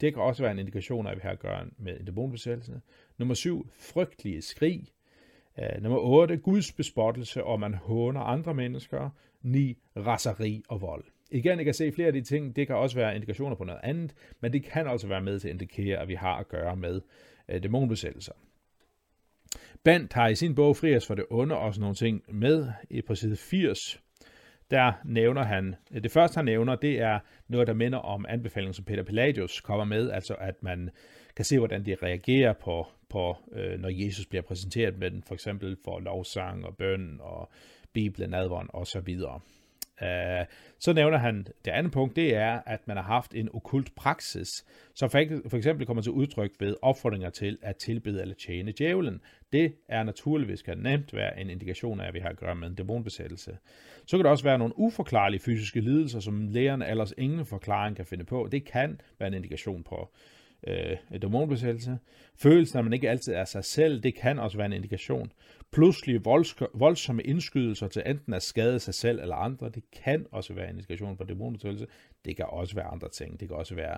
det 0.02 0.14
kan 0.14 0.24
også 0.24 0.44
være 0.44 0.52
en 0.52 0.60
indikation 0.60 1.08
af, 1.08 1.12
at 1.12 1.18
vi 1.18 1.22
har 1.24 1.32
at 1.32 1.40
gøre 1.40 1.66
med 1.78 2.00
en 2.00 2.06
dæmonbesættelse. 2.06 2.82
Nummer 3.18 3.36
syv, 3.36 3.68
frygtelige 3.74 4.42
skrig. 4.42 4.88
Uh, 5.58 5.84
nummer 5.84 6.00
8, 6.00 6.38
Guds 6.38 6.72
bespottelse, 6.72 7.44
og 7.44 7.60
man 7.60 7.74
håner 7.74 8.22
andre 8.22 8.54
mennesker. 8.54 9.10
9, 9.42 9.78
raseri 9.98 10.64
og 10.70 10.82
vold. 10.82 11.06
Igen, 11.32 11.58
jeg 11.58 11.66
kan 11.66 11.74
se 11.74 11.92
flere 11.92 12.08
af 12.08 12.14
de 12.14 12.22
ting, 12.22 12.56
det 12.56 12.68
kan 12.68 12.76
også 12.76 12.96
være 12.96 13.16
indikationer 13.16 13.56
på 13.56 13.64
noget 13.64 13.80
andet, 13.84 14.14
men 14.42 14.54
det 14.54 14.64
kan 14.64 14.88
også 14.88 15.08
være 15.08 15.22
med 15.22 15.40
til 15.40 15.48
at 15.48 15.52
indikere, 15.52 15.98
at 15.98 16.08
vi 16.08 16.16
har 16.16 16.36
at 16.36 16.48
gøre 16.48 16.76
med 16.76 17.02
øh, 17.50 17.64
dæmonbesættelser. 17.64 18.34
Bandt 19.84 20.14
har 20.14 20.28
i 20.28 20.36
sin 20.36 20.56
bog 20.56 20.78
Frias 20.78 21.08
for 21.08 21.16
det 21.16 21.26
onde 21.30 21.58
også 21.58 21.82
nogle 21.82 21.96
ting 21.96 22.24
med 22.28 22.72
i 22.90 23.02
på 23.02 23.16
side 23.16 23.36
80. 23.36 24.00
Der 24.72 24.94
nævner 25.06 25.44
han, 25.44 25.76
det 26.04 26.12
første 26.12 26.36
han 26.36 26.46
nævner, 26.46 26.76
det 26.76 27.00
er 27.00 27.20
noget, 27.48 27.68
der 27.68 27.74
minder 27.74 27.98
om 27.98 28.26
anbefalingen, 28.30 28.74
som 28.74 28.86
Peter 28.86 29.04
Pelagius 29.04 29.62
kommer 29.62 29.86
med, 29.86 30.12
altså 30.12 30.34
at 30.34 30.64
man 30.64 30.90
kan 31.36 31.46
se, 31.46 31.58
hvordan 31.58 31.86
de 31.86 31.96
reagerer 32.04 32.54
på, 32.54 32.88
på 33.14 33.38
øh, 33.52 33.80
når 33.80 33.90
Jesus 33.90 34.26
bliver 34.26 34.42
præsenteret 34.42 34.98
med 34.98 35.12
den, 35.12 35.24
for 35.28 35.34
eksempel 35.34 35.78
for 35.86 36.00
lovsang 36.00 36.66
og 36.66 36.78
bøn 36.78 37.18
og 37.22 37.50
Bibelen, 37.94 38.34
advaren 38.34 38.68
og 38.70 38.88
så 38.88 39.00
videre. 39.00 39.40
Uh, 40.02 40.46
så 40.80 40.94
nævner 40.94 41.18
han, 41.18 41.48
det 41.66 41.72
andet 41.72 41.92
punkt, 41.92 42.16
det 42.16 42.36
er, 42.36 42.62
at 42.66 42.88
man 42.88 42.98
har 42.98 43.04
haft 43.04 43.36
en 43.36 43.50
okult 43.54 43.96
praksis, 43.96 44.50
som 44.96 45.10
for 45.10 45.56
eksempel 45.58 45.86
kommer 45.86 46.04
til 46.04 46.12
udtryk 46.12 46.52
ved 46.60 46.76
opfordringer 46.82 47.30
til 47.30 47.58
at 47.62 47.76
tilbede 47.76 48.22
eller 48.22 48.36
tjene 48.36 48.72
djævlen. 48.72 49.22
Det 49.54 49.74
er 49.90 50.04
naturligvis 50.04 50.62
kan 50.62 50.78
nemt 50.78 51.14
være 51.14 51.40
en 51.40 51.50
indikation 51.50 52.00
af, 52.00 52.08
at 52.08 52.14
vi 52.14 52.20
har 52.20 52.30
at 52.30 52.38
gøre 52.38 52.56
med 52.56 52.68
en 52.68 52.76
dæmonbesættelse. 52.76 53.58
Så 54.06 54.18
kan 54.18 54.24
der 54.24 54.32
også 54.32 54.44
være 54.44 54.58
nogle 54.58 54.80
uforklarlige 54.80 55.42
fysiske 55.42 55.82
lidelser, 55.82 56.20
som 56.20 56.48
lægerne 56.48 56.90
ellers 56.90 57.14
ingen 57.18 57.46
forklaring 57.46 57.96
kan 57.96 58.06
finde 58.06 58.24
på. 58.24 58.48
Det 58.52 58.66
kan 58.66 59.02
være 59.20 59.28
en 59.28 59.34
indikation 59.34 59.84
på 59.84 60.10
øh, 60.68 61.22
dæmonbesættelse. 61.22 61.98
Følelsen, 62.36 62.78
at 62.78 62.84
man 62.84 62.94
ikke 62.94 63.10
altid 63.10 63.34
er 63.34 63.46
sig 63.46 63.66
selv, 63.66 64.04
det 64.04 64.16
kan 64.16 64.40
også 64.40 64.58
være 64.58 64.66
en 64.66 64.74
indikation. 64.74 65.32
Pludselige 65.72 66.22
voldsomme 66.74 67.24
indskydelser 67.24 67.88
til 67.88 68.04
enten 68.06 68.34
at 68.34 68.44
skade 68.44 68.80
sig 68.80 68.94
selv 68.94 69.20
eller 69.20 69.36
andre, 69.36 69.70
det 69.70 69.84
kan 69.92 70.26
også 70.32 70.54
være 70.54 70.70
en 70.70 70.76
indikation 70.76 71.18
på 71.18 71.24
dæmonbesættelse. 71.24 71.88
Det 72.26 72.36
kan 72.36 72.46
også 72.46 72.76
være 72.76 72.86
andre 72.86 73.10
ting. 73.10 73.40
Det 73.40 73.48
kan 73.48 73.58
også 73.58 73.76
være 73.76 73.98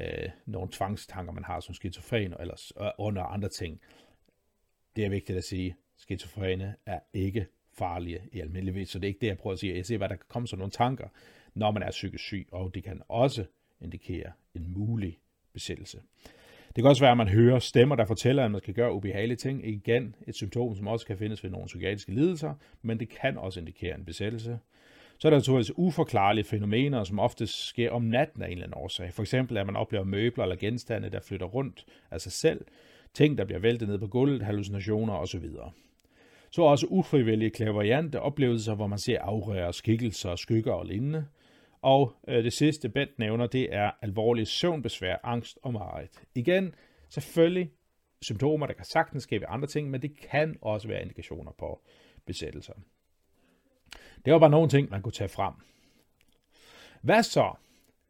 øh, 0.00 0.30
nogle 0.46 0.68
tvangstanker, 0.72 1.32
man 1.32 1.44
har 1.44 1.60
som 1.60 1.74
skizofren 1.74 2.34
eller 2.40 2.72
øh, 2.80 2.90
under 2.98 3.22
andre 3.22 3.48
ting. 3.48 3.80
Det 4.96 5.04
er 5.04 5.08
vigtigt 5.08 5.38
at 5.38 5.44
sige, 5.44 5.76
skizofrene 5.96 6.74
er 6.86 6.98
ikke 7.12 7.46
farlige 7.78 8.20
i 8.32 8.40
almindeligvis, 8.40 8.90
så 8.90 8.98
det 8.98 9.04
er 9.04 9.08
ikke 9.08 9.20
det, 9.20 9.26
jeg 9.26 9.38
prøver 9.38 9.52
at 9.52 9.58
sige. 9.58 9.76
Jeg 9.76 9.86
ser, 9.86 9.98
hvad 9.98 10.08
der 10.08 10.16
kan 10.16 10.24
komme 10.28 10.48
som 10.48 10.58
nogle 10.58 10.70
tanker, 10.70 11.08
når 11.54 11.70
man 11.70 11.82
er 11.82 11.90
psykisk 11.90 12.24
syg, 12.24 12.48
og 12.52 12.74
det 12.74 12.84
kan 12.84 13.02
også 13.08 13.44
indikere 13.80 14.32
en 14.54 14.72
mulig 14.72 15.18
besættelse. 15.56 15.98
Det 16.66 16.82
kan 16.82 16.90
også 16.90 17.02
være, 17.02 17.10
at 17.10 17.16
man 17.16 17.28
hører 17.28 17.58
stemmer, 17.58 17.96
der 17.96 18.04
fortæller, 18.04 18.44
at 18.44 18.50
man 18.50 18.60
skal 18.60 18.74
gøre 18.74 18.92
ubehagelige 18.92 19.36
ting. 19.36 19.68
Igen 19.68 20.14
et 20.26 20.34
symptom, 20.34 20.76
som 20.76 20.86
også 20.86 21.06
kan 21.06 21.18
findes 21.18 21.44
ved 21.44 21.50
nogle 21.50 21.66
psykiatriske 21.66 22.14
lidelser, 22.14 22.54
men 22.82 23.00
det 23.00 23.08
kan 23.08 23.38
også 23.38 23.60
indikere 23.60 23.98
en 23.98 24.04
besættelse. 24.04 24.58
Så 25.18 25.28
er 25.28 25.30
der 25.30 25.38
naturligvis 25.38 25.72
uforklarlige 25.76 26.44
fænomener, 26.44 27.04
som 27.04 27.18
ofte 27.18 27.46
sker 27.46 27.90
om 27.90 28.02
natten 28.02 28.42
af 28.42 28.46
en 28.46 28.52
eller 28.52 28.64
anden 28.64 28.78
årsag. 28.78 29.12
For 29.12 29.22
eksempel, 29.22 29.56
at 29.56 29.66
man 29.66 29.76
oplever 29.76 30.04
møbler 30.04 30.44
eller 30.44 30.56
genstande, 30.56 31.10
der 31.10 31.20
flytter 31.20 31.46
rundt 31.46 31.84
af 32.10 32.20
sig 32.20 32.32
selv, 32.32 32.64
ting, 33.14 33.38
der 33.38 33.44
bliver 33.44 33.60
væltet 33.60 33.88
ned 33.88 33.98
på 33.98 34.06
gulvet, 34.06 34.42
hallucinationer 34.42 35.14
osv. 35.14 35.44
Så 36.50 36.62
er 36.62 36.68
også 36.68 36.86
ufrivillige 36.86 37.50
klaverjante 37.50 38.20
oplevelser, 38.20 38.74
hvor 38.74 38.86
man 38.86 38.98
ser 38.98 39.20
afrører, 39.20 39.72
skikkelser, 39.72 40.36
skygger 40.36 40.72
og 40.72 40.86
lignende. 40.86 41.24
Og 41.86 42.12
øh, 42.28 42.44
det 42.44 42.52
sidste, 42.52 42.88
Bent 42.88 43.18
nævner, 43.18 43.46
det 43.46 43.74
er 43.74 43.90
alvorlige 44.02 44.46
søvnbesvær, 44.46 45.16
angst 45.22 45.58
og 45.62 45.72
mareridt. 45.72 46.22
Igen, 46.34 46.74
selvfølgelig 47.08 47.70
symptomer, 48.22 48.66
der 48.66 48.74
kan 48.74 48.84
sagtens 48.84 49.22
skabe 49.22 49.46
andre 49.46 49.68
ting, 49.68 49.90
men 49.90 50.02
det 50.02 50.20
kan 50.20 50.56
også 50.62 50.88
være 50.88 51.02
indikationer 51.02 51.52
på 51.58 51.80
besættelser. 52.24 52.72
Det 54.24 54.32
var 54.32 54.38
bare 54.38 54.50
nogle 54.50 54.68
ting, 54.68 54.90
man 54.90 55.02
kunne 55.02 55.12
tage 55.12 55.28
frem. 55.28 55.54
Hvad 57.02 57.22
så? 57.22 57.54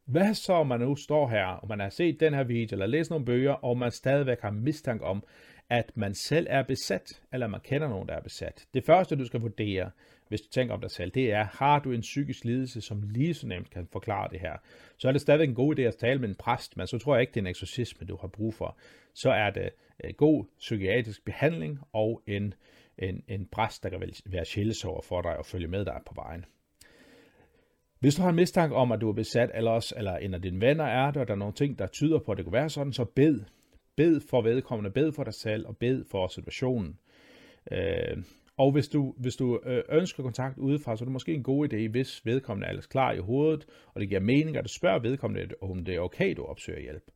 Hvad 0.04 0.34
så, 0.34 0.52
om 0.52 0.66
man 0.66 0.80
nu 0.80 0.96
står 0.96 1.28
her, 1.28 1.46
og 1.46 1.68
man 1.68 1.80
har 1.80 1.90
set 1.90 2.20
den 2.20 2.34
her 2.34 2.44
video, 2.44 2.74
eller 2.74 2.86
læst 2.86 3.10
nogle 3.10 3.24
bøger, 3.24 3.52
og 3.52 3.78
man 3.78 3.90
stadigvæk 3.90 4.40
har 4.40 4.50
mistanke 4.50 5.04
om, 5.04 5.24
at 5.68 5.92
man 5.94 6.14
selv 6.14 6.46
er 6.50 6.62
besat, 6.62 7.22
eller 7.32 7.46
man 7.46 7.60
kender 7.60 7.88
nogen, 7.88 8.08
der 8.08 8.14
er 8.14 8.22
besat. 8.22 8.66
Det 8.74 8.84
første, 8.84 9.16
du 9.16 9.26
skal 9.26 9.40
vurdere, 9.40 9.90
hvis 10.28 10.40
du 10.40 10.48
tænker 10.48 10.74
om 10.74 10.80
dig 10.80 10.90
selv, 10.90 11.10
det 11.10 11.32
er, 11.32 11.44
har 11.44 11.78
du 11.78 11.92
en 11.92 12.00
psykisk 12.00 12.44
lidelse, 12.44 12.80
som 12.80 13.02
lige 13.02 13.34
så 13.34 13.46
nemt 13.46 13.70
kan 13.70 13.88
forklare 13.92 14.28
det 14.30 14.40
her? 14.40 14.56
Så 14.98 15.08
er 15.08 15.12
det 15.12 15.20
stadigvæk 15.20 15.48
en 15.48 15.54
god 15.54 15.78
idé 15.78 15.82
at 15.82 15.96
tale 15.96 16.20
med 16.20 16.28
en 16.28 16.34
præst, 16.34 16.76
men 16.76 16.86
så 16.86 16.98
tror 16.98 17.14
jeg 17.14 17.20
ikke, 17.20 17.30
det 17.30 17.40
er 17.40 17.42
en 17.42 17.46
eksorcisme, 17.46 18.06
du 18.06 18.16
har 18.20 18.28
brug 18.28 18.54
for. 18.54 18.78
Så 19.14 19.30
er 19.30 19.50
det 19.50 19.70
øh, 20.04 20.14
god 20.16 20.44
psykiatrisk 20.58 21.24
behandling 21.24 21.80
og 21.92 22.22
en, 22.26 22.54
en, 22.98 23.22
en 23.28 23.46
præst, 23.52 23.82
der 23.82 23.88
kan 23.88 24.02
være 24.26 24.44
sjælesår 24.44 25.04
for 25.08 25.22
dig 25.22 25.36
og 25.36 25.46
følge 25.46 25.68
med 25.68 25.84
dig 25.84 26.00
på 26.06 26.12
vejen. 26.16 26.44
Hvis 27.98 28.14
du 28.14 28.22
har 28.22 28.28
en 28.28 28.36
mistanke 28.36 28.76
om, 28.76 28.92
at 28.92 29.00
du 29.00 29.08
er 29.08 29.12
besat, 29.12 29.50
eller, 29.54 29.70
også, 29.70 29.94
eller 29.98 30.16
en 30.16 30.34
af 30.34 30.42
dine 30.42 30.60
venner 30.60 30.84
er 30.84 31.10
det, 31.10 31.16
og 31.16 31.28
der 31.28 31.34
er 31.34 31.38
nogle 31.38 31.54
ting, 31.54 31.78
der 31.78 31.86
tyder 31.86 32.18
på, 32.18 32.32
at 32.32 32.36
det 32.36 32.44
kunne 32.44 32.52
være 32.52 32.70
sådan, 32.70 32.92
så 32.92 33.04
bed. 33.04 33.40
Bed 33.96 34.20
for 34.30 34.42
vedkommende, 34.42 34.90
bed 34.90 35.12
for 35.12 35.24
dig 35.24 35.34
selv, 35.34 35.66
og 35.66 35.76
bed 35.76 36.04
for 36.10 36.28
situationen. 36.28 36.98
Øh, 37.72 38.16
og 38.58 38.72
hvis 38.72 38.88
du, 38.88 39.14
hvis 39.18 39.36
du 39.36 39.60
øh, 39.64 39.82
ønsker 39.88 40.22
kontakt 40.22 40.58
udefra, 40.58 40.96
så 40.96 41.04
er 41.04 41.06
det 41.06 41.12
måske 41.12 41.34
en 41.34 41.42
god 41.42 41.72
idé, 41.72 41.88
hvis 41.88 42.26
vedkommende 42.26 42.66
er 42.66 42.70
alles 42.70 42.86
klar 42.86 43.12
i 43.12 43.18
hovedet, 43.18 43.66
og 43.94 44.00
det 44.00 44.08
giver 44.08 44.20
mening, 44.20 44.56
at 44.56 44.64
du 44.64 44.68
spørger 44.68 44.98
vedkommende, 44.98 45.54
om 45.60 45.84
det 45.84 45.94
er 45.94 46.00
okay, 46.00 46.34
du 46.36 46.44
opsøger 46.44 46.80
hjælp. 46.80 47.10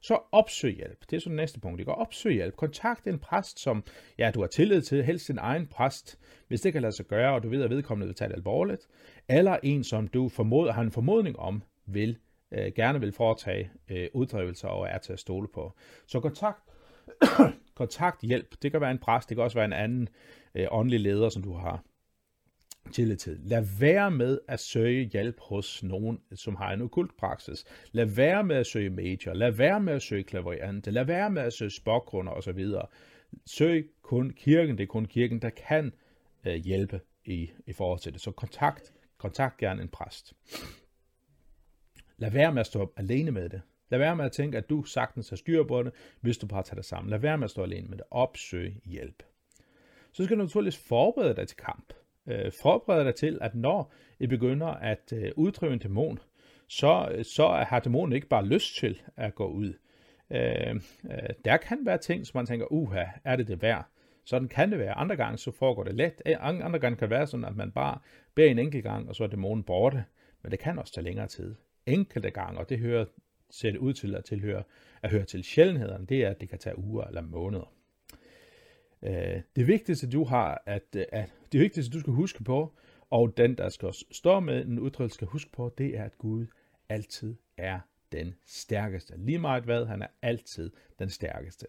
Så 0.00 0.18
opsøg 0.32 0.76
hjælp. 0.76 1.00
Det 1.10 1.16
er 1.16 1.20
så 1.20 1.28
det 1.28 1.36
næste 1.36 1.60
punkt. 1.60 1.78
Det 1.78 1.86
går 1.86 1.92
opsøg 1.92 2.34
hjælp. 2.34 2.56
Kontakt 2.56 3.06
en 3.06 3.18
præst, 3.18 3.60
som 3.60 3.84
ja, 4.18 4.30
du 4.34 4.40
har 4.40 4.46
tillid 4.46 4.82
til, 4.82 5.04
helst 5.04 5.28
din 5.28 5.38
egen 5.38 5.66
præst, 5.66 6.18
hvis 6.48 6.60
det 6.60 6.72
kan 6.72 6.82
lade 6.82 6.92
sig 6.92 7.06
gøre, 7.06 7.34
og 7.34 7.42
du 7.42 7.48
ved, 7.48 7.62
at 7.62 7.70
vedkommende 7.70 8.06
vil 8.06 8.14
tage 8.14 8.28
det 8.28 8.34
alvorligt. 8.34 8.86
Eller 9.28 9.56
en, 9.62 9.84
som 9.84 10.08
du 10.08 10.28
formoder, 10.28 10.72
har 10.72 10.82
en 10.82 10.90
formodning 10.90 11.38
om, 11.38 11.62
vil 11.86 12.18
øh, 12.52 12.72
gerne 12.76 13.00
vil 13.00 13.12
foretage 13.12 13.70
øh, 13.90 14.08
uddrivelser 14.14 14.68
og 14.68 14.88
er 14.88 14.98
til 14.98 15.12
at 15.12 15.18
stole 15.18 15.48
på. 15.54 15.72
Så 16.06 16.20
kontakt, 16.20 16.62
kontakt 17.80 18.22
hjælp. 18.22 18.54
Det 18.62 18.70
kan 18.70 18.80
være 18.80 18.90
en 18.90 18.98
præst, 18.98 19.28
det 19.28 19.36
kan 19.36 19.44
også 19.44 19.58
være 19.58 19.64
en 19.64 19.72
anden 19.72 20.08
øh, 20.54 20.66
åndelig 20.70 21.00
leder, 21.00 21.28
som 21.28 21.42
du 21.42 21.52
har 21.52 21.84
tillid 22.92 23.16
til. 23.16 23.38
Lad 23.42 23.78
være 23.80 24.10
med 24.10 24.38
at 24.48 24.60
søge 24.60 25.04
hjælp 25.04 25.40
hos 25.40 25.82
nogen, 25.82 26.20
som 26.34 26.56
har 26.56 26.72
en 26.72 26.82
okult 26.82 27.16
praksis. 27.16 27.64
Lad 27.92 28.06
være 28.06 28.44
med 28.44 28.56
at 28.56 28.66
søge 28.66 28.90
major. 28.90 29.32
Lad 29.32 29.50
være 29.50 29.80
med 29.80 29.92
at 29.92 30.02
søge 30.02 30.22
klaverante. 30.22 30.90
Lad 30.90 31.04
være 31.04 31.30
med 31.30 31.42
at 31.42 31.52
søge 31.52 31.70
spokgrunder 31.70 32.32
osv. 32.32 32.66
Søg 33.46 33.90
kun 34.02 34.30
kirken. 34.30 34.78
Det 34.78 34.82
er 34.82 34.88
kun 34.88 35.04
kirken, 35.04 35.42
der 35.42 35.50
kan 35.50 35.92
øh, 36.46 36.54
hjælpe 36.54 37.00
i, 37.24 37.50
i 37.66 37.72
forhold 37.72 38.00
til 38.00 38.12
det. 38.12 38.20
Så 38.20 38.30
kontakt, 38.30 38.92
kontakt 39.18 39.56
gerne 39.56 39.82
en 39.82 39.88
præst. 39.88 40.32
Lad 42.18 42.30
være 42.30 42.52
med 42.52 42.60
at 42.60 42.66
stå 42.66 42.92
alene 42.96 43.30
med 43.30 43.48
det. 43.48 43.62
Lad 43.88 43.98
være 43.98 44.16
med 44.16 44.24
at 44.24 44.32
tænke, 44.32 44.58
at 44.58 44.70
du 44.70 44.82
sagtens 44.82 45.28
har 45.28 45.36
styr 45.36 45.64
på 45.64 45.82
det, 45.82 45.92
hvis 46.20 46.38
du 46.38 46.46
bare 46.46 46.62
tager 46.62 46.74
det 46.74 46.84
sammen. 46.84 47.10
Lad 47.10 47.18
være 47.18 47.38
med 47.38 47.44
at 47.44 47.50
stå 47.50 47.62
alene 47.62 47.88
med 47.88 47.98
det. 47.98 48.06
Opsøg 48.10 48.80
hjælp. 48.84 49.22
Så 50.12 50.24
skal 50.24 50.36
du 50.36 50.42
naturligvis 50.42 50.88
forberede 50.88 51.36
dig 51.36 51.48
til 51.48 51.56
kamp 51.56 51.92
øh, 52.26 52.52
forberede 52.62 53.04
dig 53.04 53.14
til, 53.14 53.38
at 53.40 53.54
når 53.54 53.92
I 54.18 54.26
begynder 54.26 54.66
at 54.66 55.12
øh, 55.12 55.32
uddrive 55.36 55.72
en 55.72 55.78
dæmon, 55.78 56.18
så, 56.68 57.22
så 57.36 57.48
har 57.68 57.80
dæmonen 57.80 58.12
ikke 58.12 58.28
bare 58.28 58.46
lyst 58.46 58.78
til 58.78 59.02
at 59.16 59.34
gå 59.34 59.46
ud. 59.46 59.74
Øh, 60.30 60.74
øh, 61.10 61.28
der 61.44 61.56
kan 61.56 61.78
være 61.86 61.98
ting, 61.98 62.26
som 62.26 62.38
man 62.38 62.46
tænker, 62.46 62.72
uha, 62.72 63.04
er 63.24 63.36
det 63.36 63.48
det 63.48 63.62
værd? 63.62 63.86
Sådan 64.24 64.48
kan 64.48 64.70
det 64.70 64.78
være. 64.78 64.94
Andre 64.94 65.16
gange 65.16 65.38
så 65.38 65.50
foregår 65.50 65.84
det 65.84 65.94
let. 65.94 66.22
Andre 66.40 66.78
gange 66.78 66.96
kan 66.96 67.10
det 67.10 67.16
være 67.16 67.26
sådan, 67.26 67.44
at 67.44 67.56
man 67.56 67.72
bare 67.72 67.98
beder 68.34 68.50
en 68.50 68.58
enkelt 68.58 68.84
gang, 68.84 69.08
og 69.08 69.14
så 69.14 69.24
er 69.24 69.28
dæmonen 69.28 69.64
borte. 69.64 70.04
Men 70.42 70.52
det 70.52 70.58
kan 70.58 70.78
også 70.78 70.92
tage 70.92 71.04
længere 71.04 71.26
tid. 71.26 71.54
Enkelte 71.86 72.30
gange, 72.30 72.60
og 72.60 72.68
det 72.68 72.78
hører, 72.78 73.04
ser 73.50 73.70
det 73.70 73.78
ud 73.78 73.92
til 73.92 74.14
at 74.14 74.24
tilhøre, 74.24 74.62
at 75.02 75.10
høre 75.10 75.24
til 75.24 75.44
sjældenhederne, 75.44 76.06
det 76.06 76.24
er, 76.24 76.30
at 76.30 76.40
det 76.40 76.48
kan 76.48 76.58
tage 76.58 76.78
uger 76.78 77.04
eller 77.04 77.20
måneder. 77.20 77.72
Øh, 79.02 79.40
det 79.56 79.66
vigtigste, 79.66 80.10
du 80.10 80.24
har, 80.24 80.62
at, 80.66 80.96
at 81.12 81.32
det 81.52 81.60
vigtigste, 81.60 81.92
du 81.92 82.00
skal 82.00 82.12
huske 82.12 82.44
på, 82.44 82.72
og 83.10 83.36
den, 83.36 83.54
der 83.54 83.68
skal 83.68 83.92
stå 84.10 84.40
med 84.40 84.66
en 84.66 84.78
udtryk, 84.78 85.12
skal 85.12 85.26
huske 85.26 85.50
på, 85.52 85.74
det 85.78 85.98
er, 85.98 86.04
at 86.04 86.18
Gud 86.18 86.46
altid 86.88 87.34
er 87.56 87.80
den 88.12 88.34
stærkeste. 88.46 89.14
Lige 89.18 89.38
meget 89.38 89.64
hvad, 89.64 89.86
han 89.86 90.02
er 90.02 90.06
altid 90.22 90.70
den 90.98 91.10
stærkeste. 91.10 91.66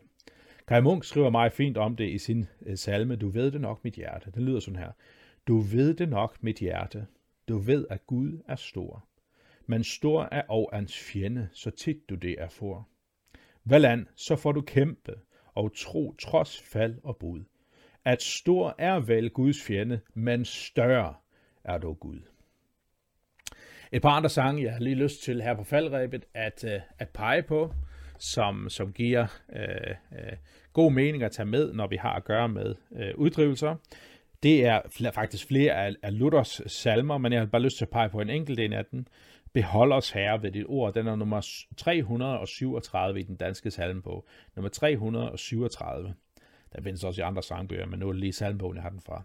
Kai 0.67 0.81
Munk 0.81 1.03
skriver 1.03 1.29
meget 1.29 1.53
fint 1.53 1.77
om 1.77 1.95
det 1.95 2.09
i 2.09 2.17
sin 2.17 2.45
øh, 2.65 2.77
salme, 2.77 3.15
Du 3.15 3.29
ved 3.29 3.51
det 3.51 3.61
nok, 3.61 3.83
mit 3.83 3.93
hjerte. 3.93 4.31
Den 4.35 4.43
lyder 4.43 4.59
sådan 4.59 4.79
her. 4.79 4.91
Du 5.47 5.57
ved 5.57 5.93
det 5.93 6.09
nok, 6.09 6.43
mit 6.43 6.57
hjerte. 6.57 7.07
Du 7.47 7.57
ved, 7.57 7.85
at 7.89 8.07
Gud 8.07 8.41
er 8.47 8.55
stor. 8.55 9.05
Men 9.67 9.83
stor 9.83 10.27
er 10.31 10.41
og 10.49 10.69
hans 10.73 10.97
fjende, 10.97 11.49
så 11.53 11.71
tit 11.71 12.09
du 12.09 12.15
det 12.15 12.35
er 12.39 12.49
for. 12.49 12.87
Hvad 13.63 13.79
land, 13.79 14.05
så 14.15 14.35
får 14.35 14.51
du 14.51 14.61
kæmpe, 14.61 15.13
og 15.55 15.71
tro 15.75 16.15
trods 16.19 16.61
fald 16.61 16.95
og 17.03 17.17
bud. 17.17 17.43
At 18.05 18.21
stor 18.21 18.75
er 18.77 18.99
vel 18.99 19.29
Guds 19.29 19.63
fjende, 19.63 19.99
men 20.13 20.45
større 20.45 21.13
er 21.63 21.77
dog 21.77 21.99
Gud. 21.99 22.19
Et 23.91 24.01
par 24.01 24.09
andre 24.09 24.29
sange, 24.29 24.63
jeg 24.63 24.73
har 24.73 24.79
lige 24.79 24.95
lyst 24.95 25.23
til 25.23 25.41
her 25.41 25.55
på 25.55 25.63
faldrebet 25.63 26.25
at, 26.33 26.63
øh, 26.63 26.79
at 26.99 27.09
pege 27.09 27.43
på, 27.43 27.73
som, 28.19 28.69
som 28.69 28.93
giver 28.93 29.27
øh, 29.55 30.19
øh, 30.19 30.37
god 30.73 30.91
mening 30.91 31.23
at 31.23 31.31
tage 31.31 31.45
med, 31.45 31.73
når 31.73 31.87
vi 31.87 31.95
har 31.95 32.13
at 32.13 32.23
gøre 32.23 32.49
med 32.49 32.75
øh, 32.95 33.13
uddrivelser. 33.15 33.75
Det 34.43 34.65
er 34.65 35.11
faktisk 35.13 35.47
flere 35.47 35.73
af, 35.73 35.95
af 36.03 36.19
Luthers 36.19 36.61
salmer, 36.67 37.17
men 37.17 37.33
jeg 37.33 37.41
har 37.41 37.45
bare 37.45 37.61
lyst 37.61 37.77
til 37.77 37.85
at 37.85 37.89
pege 37.89 38.09
på 38.09 38.21
en 38.21 38.29
enkelt 38.29 38.59
en 38.59 38.73
af 38.73 38.85
dem. 38.85 39.05
Behold 39.57 39.91
os 39.91 40.11
herre 40.11 40.43
ved 40.43 40.51
dit 40.51 40.65
ord. 40.67 40.93
Den 40.93 41.07
er 41.07 41.15
nummer 41.15 41.47
337 41.77 43.19
i 43.19 43.23
den 43.23 43.35
danske 43.35 43.71
salmebog. 43.71 44.27
Nummer 44.55 44.69
337. 44.69 46.13
Der 46.73 46.81
findes 46.81 47.03
også 47.03 47.21
i 47.21 47.23
andre 47.23 47.43
sangbøger, 47.43 47.85
men 47.85 47.99
nu 47.99 48.07
er 48.07 48.11
det 48.11 48.19
lige 48.19 48.33
salmebogen, 48.33 48.75
jeg 48.75 48.83
har 48.83 48.89
den 48.89 49.01
fra. 49.01 49.23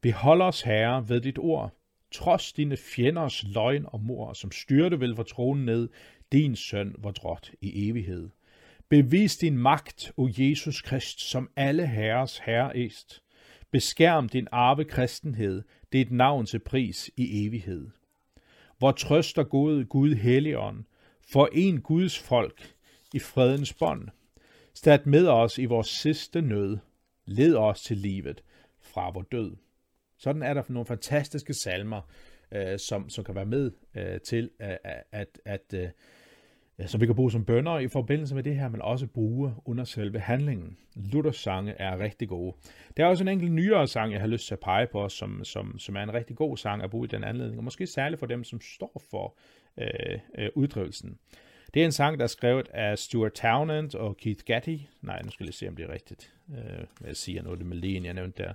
Behold 0.00 0.42
os 0.42 0.62
herre 0.62 1.08
ved 1.08 1.20
dit 1.20 1.38
ord. 1.38 1.72
Trods 2.12 2.52
dine 2.52 2.76
fjenders 2.76 3.44
løgn 3.54 3.86
og 3.86 4.00
mor, 4.00 4.32
som 4.32 4.52
styrte 4.52 5.00
vel 5.00 5.16
fra 5.16 5.22
tronen 5.22 5.64
ned, 5.64 5.88
din 6.32 6.56
søn 6.56 6.94
var 6.98 7.10
drot 7.10 7.50
i 7.60 7.88
evighed. 7.88 8.28
Bevis 8.88 9.36
din 9.36 9.58
magt, 9.58 10.12
o 10.16 10.28
Jesus 10.38 10.82
Krist, 10.82 11.20
som 11.20 11.50
alle 11.56 11.86
herres 11.86 12.38
herre 12.38 12.76
est. 12.76 13.22
Beskærm 13.70 14.28
din 14.28 14.48
arve 14.52 14.84
kristenhed, 14.84 15.62
det 15.92 15.98
er 15.98 16.04
et 16.04 16.12
navn 16.12 16.46
til 16.46 16.58
pris 16.58 17.10
i 17.16 17.46
evighed 17.46 17.95
hvor 18.78 18.92
trøster 18.92 19.44
Gud, 19.44 19.84
Gud 19.84 20.14
Helligånd, 20.14 20.84
for 21.32 21.48
en 21.52 21.80
Guds 21.80 22.18
folk 22.18 22.74
i 23.14 23.18
fredens 23.18 23.72
bånd. 23.72 24.08
Stad 24.74 24.98
med 25.04 25.26
os 25.26 25.58
i 25.58 25.64
vores 25.64 25.86
sidste 25.86 26.42
nød, 26.42 26.78
led 27.26 27.56
os 27.56 27.82
til 27.82 27.96
livet 27.96 28.42
fra 28.80 29.10
vor 29.10 29.22
død. 29.22 29.56
Sådan 30.18 30.42
er 30.42 30.54
der 30.54 30.62
nogle 30.68 30.86
fantastiske 30.86 31.54
salmer, 31.54 32.00
øh, 32.52 32.78
som, 32.78 33.10
som 33.10 33.24
kan 33.24 33.34
være 33.34 33.46
med 33.46 33.70
øh, 33.94 34.20
til, 34.20 34.50
øh, 34.62 34.68
at, 34.84 35.02
at, 35.12 35.40
at 35.44 35.74
som 36.86 37.00
vi 37.00 37.06
kan 37.06 37.14
bruge 37.14 37.30
som 37.32 37.44
bønder 37.44 37.78
i 37.78 37.88
forbindelse 37.88 38.34
med 38.34 38.42
det 38.42 38.56
her, 38.56 38.68
men 38.68 38.82
også 38.82 39.06
bruge 39.06 39.54
under 39.64 39.84
selve 39.84 40.18
handlingen. 40.18 40.76
Luthers 40.94 41.36
sange 41.36 41.72
er 41.72 41.98
rigtig 41.98 42.28
gode. 42.28 42.56
Der 42.96 43.04
er 43.04 43.08
også 43.08 43.24
en 43.24 43.28
enkelt 43.28 43.52
nyere 43.52 43.86
sang, 43.86 44.12
jeg 44.12 44.20
har 44.20 44.26
lyst 44.26 44.46
til 44.46 44.54
at 44.54 44.60
pege 44.60 44.86
på, 44.86 45.08
som, 45.08 45.44
som, 45.44 45.78
som 45.78 45.96
er 45.96 46.02
en 46.02 46.14
rigtig 46.14 46.36
god 46.36 46.56
sang 46.56 46.82
at 46.82 46.90
bruge 46.90 47.04
i 47.04 47.08
den 47.08 47.24
anledning, 47.24 47.58
og 47.58 47.64
måske 47.64 47.86
særligt 47.86 48.18
for 48.18 48.26
dem, 48.26 48.44
som 48.44 48.60
står 48.60 49.02
for 49.10 49.36
øh, 49.78 50.18
øh, 50.38 50.48
uddrivelsen. 50.54 51.18
Det 51.74 51.82
er 51.82 51.86
en 51.86 51.92
sang, 51.92 52.18
der 52.18 52.24
er 52.24 52.28
skrevet 52.28 52.68
af 52.68 52.98
Stuart 52.98 53.32
Townend 53.32 53.94
og 53.94 54.16
Keith 54.16 54.44
Gatty. 54.44 54.76
Nej, 55.02 55.22
nu 55.22 55.30
skal 55.30 55.44
jeg 55.44 55.46
lige 55.46 55.56
se, 55.56 55.68
om 55.68 55.76
det 55.76 55.84
er 55.84 55.92
rigtigt. 55.92 56.32
Øh, 56.50 57.06
jeg 57.06 57.16
siger 57.16 57.42
noget 57.42 57.58
det 57.58 57.76
linjen, 57.76 58.04
jeg 58.04 58.14
nævnte 58.14 58.42
der. 58.42 58.52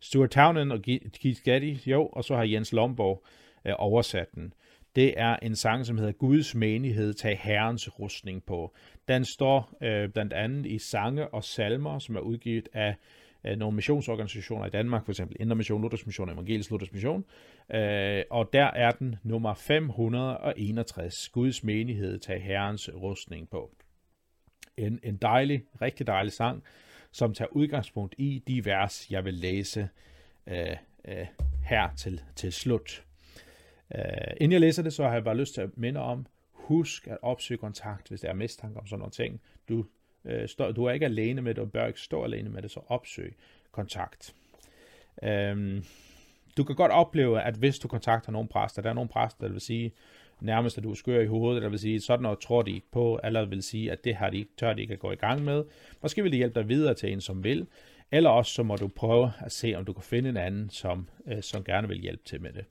Stuart 0.00 0.30
Townend 0.30 0.72
og 0.72 0.82
Keith 0.82 1.42
Gatty, 1.44 1.88
jo, 1.88 2.06
og 2.06 2.24
så 2.24 2.36
har 2.36 2.44
Jens 2.44 2.72
Lomborg 2.72 3.24
øh, 3.64 3.74
oversat 3.78 4.34
den 4.34 4.52
det 4.96 5.20
er 5.20 5.36
en 5.36 5.56
sang, 5.56 5.86
som 5.86 5.98
hedder 5.98 6.12
Guds 6.12 6.54
menighed, 6.54 7.14
tag 7.14 7.38
Herrens 7.42 7.98
rustning 8.00 8.44
på. 8.44 8.74
Den 9.08 9.24
står 9.24 9.76
øh, 9.82 10.08
blandt 10.08 10.32
andet 10.32 10.66
i 10.66 10.78
sange 10.78 11.28
og 11.28 11.44
salmer, 11.44 11.98
som 11.98 12.16
er 12.16 12.20
udgivet 12.20 12.68
af 12.72 12.96
øh, 13.44 13.56
nogle 13.56 13.74
missionsorganisationer 13.74 14.66
i 14.66 14.70
Danmark, 14.70 15.04
for 15.04 15.12
eksempel 15.12 15.36
Indre 15.40 15.56
Mission, 15.56 15.82
Luthers 15.82 16.06
Mission 16.06 16.28
og 16.28 16.34
Evangelisk 16.34 16.70
Luthers 16.70 16.92
Mission. 16.92 17.24
Øh, 17.74 18.22
og 18.30 18.50
der 18.52 18.64
er 18.64 18.90
den 18.90 19.16
nummer 19.22 19.54
561, 19.54 21.28
Guds 21.28 21.64
menighed, 21.64 22.18
tag 22.18 22.42
Herrens 22.42 22.90
rustning 22.94 23.50
på. 23.50 23.70
En, 24.76 25.00
en 25.02 25.16
dejlig, 25.16 25.62
rigtig 25.80 26.06
dejlig 26.06 26.32
sang, 26.32 26.62
som 27.12 27.34
tager 27.34 27.48
udgangspunkt 27.52 28.14
i 28.18 28.42
de 28.46 28.64
vers, 28.64 29.10
jeg 29.10 29.24
vil 29.24 29.34
læse 29.34 29.88
øh, 30.46 30.76
øh, 31.08 31.26
her 31.64 31.94
til, 31.96 32.20
til 32.36 32.52
slut. 32.52 33.04
Uh, 33.94 34.32
inden 34.36 34.52
jeg 34.52 34.60
læser 34.60 34.82
det, 34.82 34.92
så 34.92 35.04
har 35.04 35.12
jeg 35.12 35.24
bare 35.24 35.36
lyst 35.36 35.54
til 35.54 35.60
at 35.60 35.70
minde 35.76 36.00
om, 36.00 36.26
husk 36.52 37.06
at 37.06 37.18
opsøge 37.22 37.58
kontakt, 37.58 38.08
hvis 38.08 38.20
der 38.20 38.28
er 38.28 38.34
mistanke 38.34 38.80
om 38.80 38.86
sådan 38.86 38.98
nogle 38.98 39.12
ting. 39.12 39.40
Du, 39.68 39.84
uh, 40.24 40.46
stå, 40.46 40.72
du 40.72 40.84
er 40.84 40.92
ikke 40.92 41.06
alene 41.06 41.42
med 41.42 41.54
det, 41.54 41.62
og 41.62 41.72
bør 41.72 41.86
ikke 41.86 42.00
stå 42.00 42.24
alene 42.24 42.50
med 42.50 42.62
det, 42.62 42.70
så 42.70 42.80
opsøg 42.86 43.36
kontakt. 43.72 44.34
Um, 45.22 45.84
du 46.56 46.64
kan 46.64 46.76
godt 46.76 46.92
opleve, 46.92 47.42
at 47.42 47.54
hvis 47.54 47.78
du 47.78 47.88
kontakter 47.88 48.32
nogle 48.32 48.48
præster, 48.48 48.82
der 48.82 48.90
er 48.90 48.94
nogle 48.94 49.08
præster, 49.08 49.46
der 49.46 49.52
vil 49.52 49.60
sige, 49.60 49.92
nærmest 50.40 50.78
at 50.78 50.84
du 50.84 50.90
er 50.90 50.94
skør 50.94 51.20
i 51.20 51.26
hovedet, 51.26 51.62
der 51.62 51.68
vil 51.68 51.78
sige, 51.78 52.00
sådan 52.00 52.22
noget 52.22 52.38
tror 52.38 52.62
de 52.62 52.70
ikke 52.70 52.90
på, 52.92 53.20
eller 53.24 53.44
vil 53.44 53.62
sige, 53.62 53.92
at 53.92 54.04
det 54.04 54.14
har 54.14 54.30
de 54.30 54.38
ikke, 54.38 54.50
tør 54.56 54.72
de 54.74 54.82
ikke 54.82 54.94
at 54.94 55.00
gå 55.00 55.12
i 55.12 55.16
gang 55.16 55.44
med. 55.44 55.64
Måske 56.02 56.22
vil 56.22 56.32
de 56.32 56.36
hjælpe 56.36 56.60
dig 56.60 56.68
videre 56.68 56.94
til 56.94 57.12
en, 57.12 57.20
som 57.20 57.44
vil, 57.44 57.66
eller 58.10 58.30
også 58.30 58.52
så 58.52 58.62
må 58.62 58.76
du 58.76 58.88
prøve 58.88 59.32
at 59.40 59.52
se, 59.52 59.74
om 59.74 59.84
du 59.84 59.92
kan 59.92 60.02
finde 60.02 60.28
en 60.28 60.36
anden, 60.36 60.70
som, 60.70 61.08
øh, 61.26 61.42
som 61.42 61.64
gerne 61.64 61.88
vil 61.88 62.00
hjælpe 62.00 62.22
til 62.24 62.40
med 62.40 62.52
det. 62.52 62.64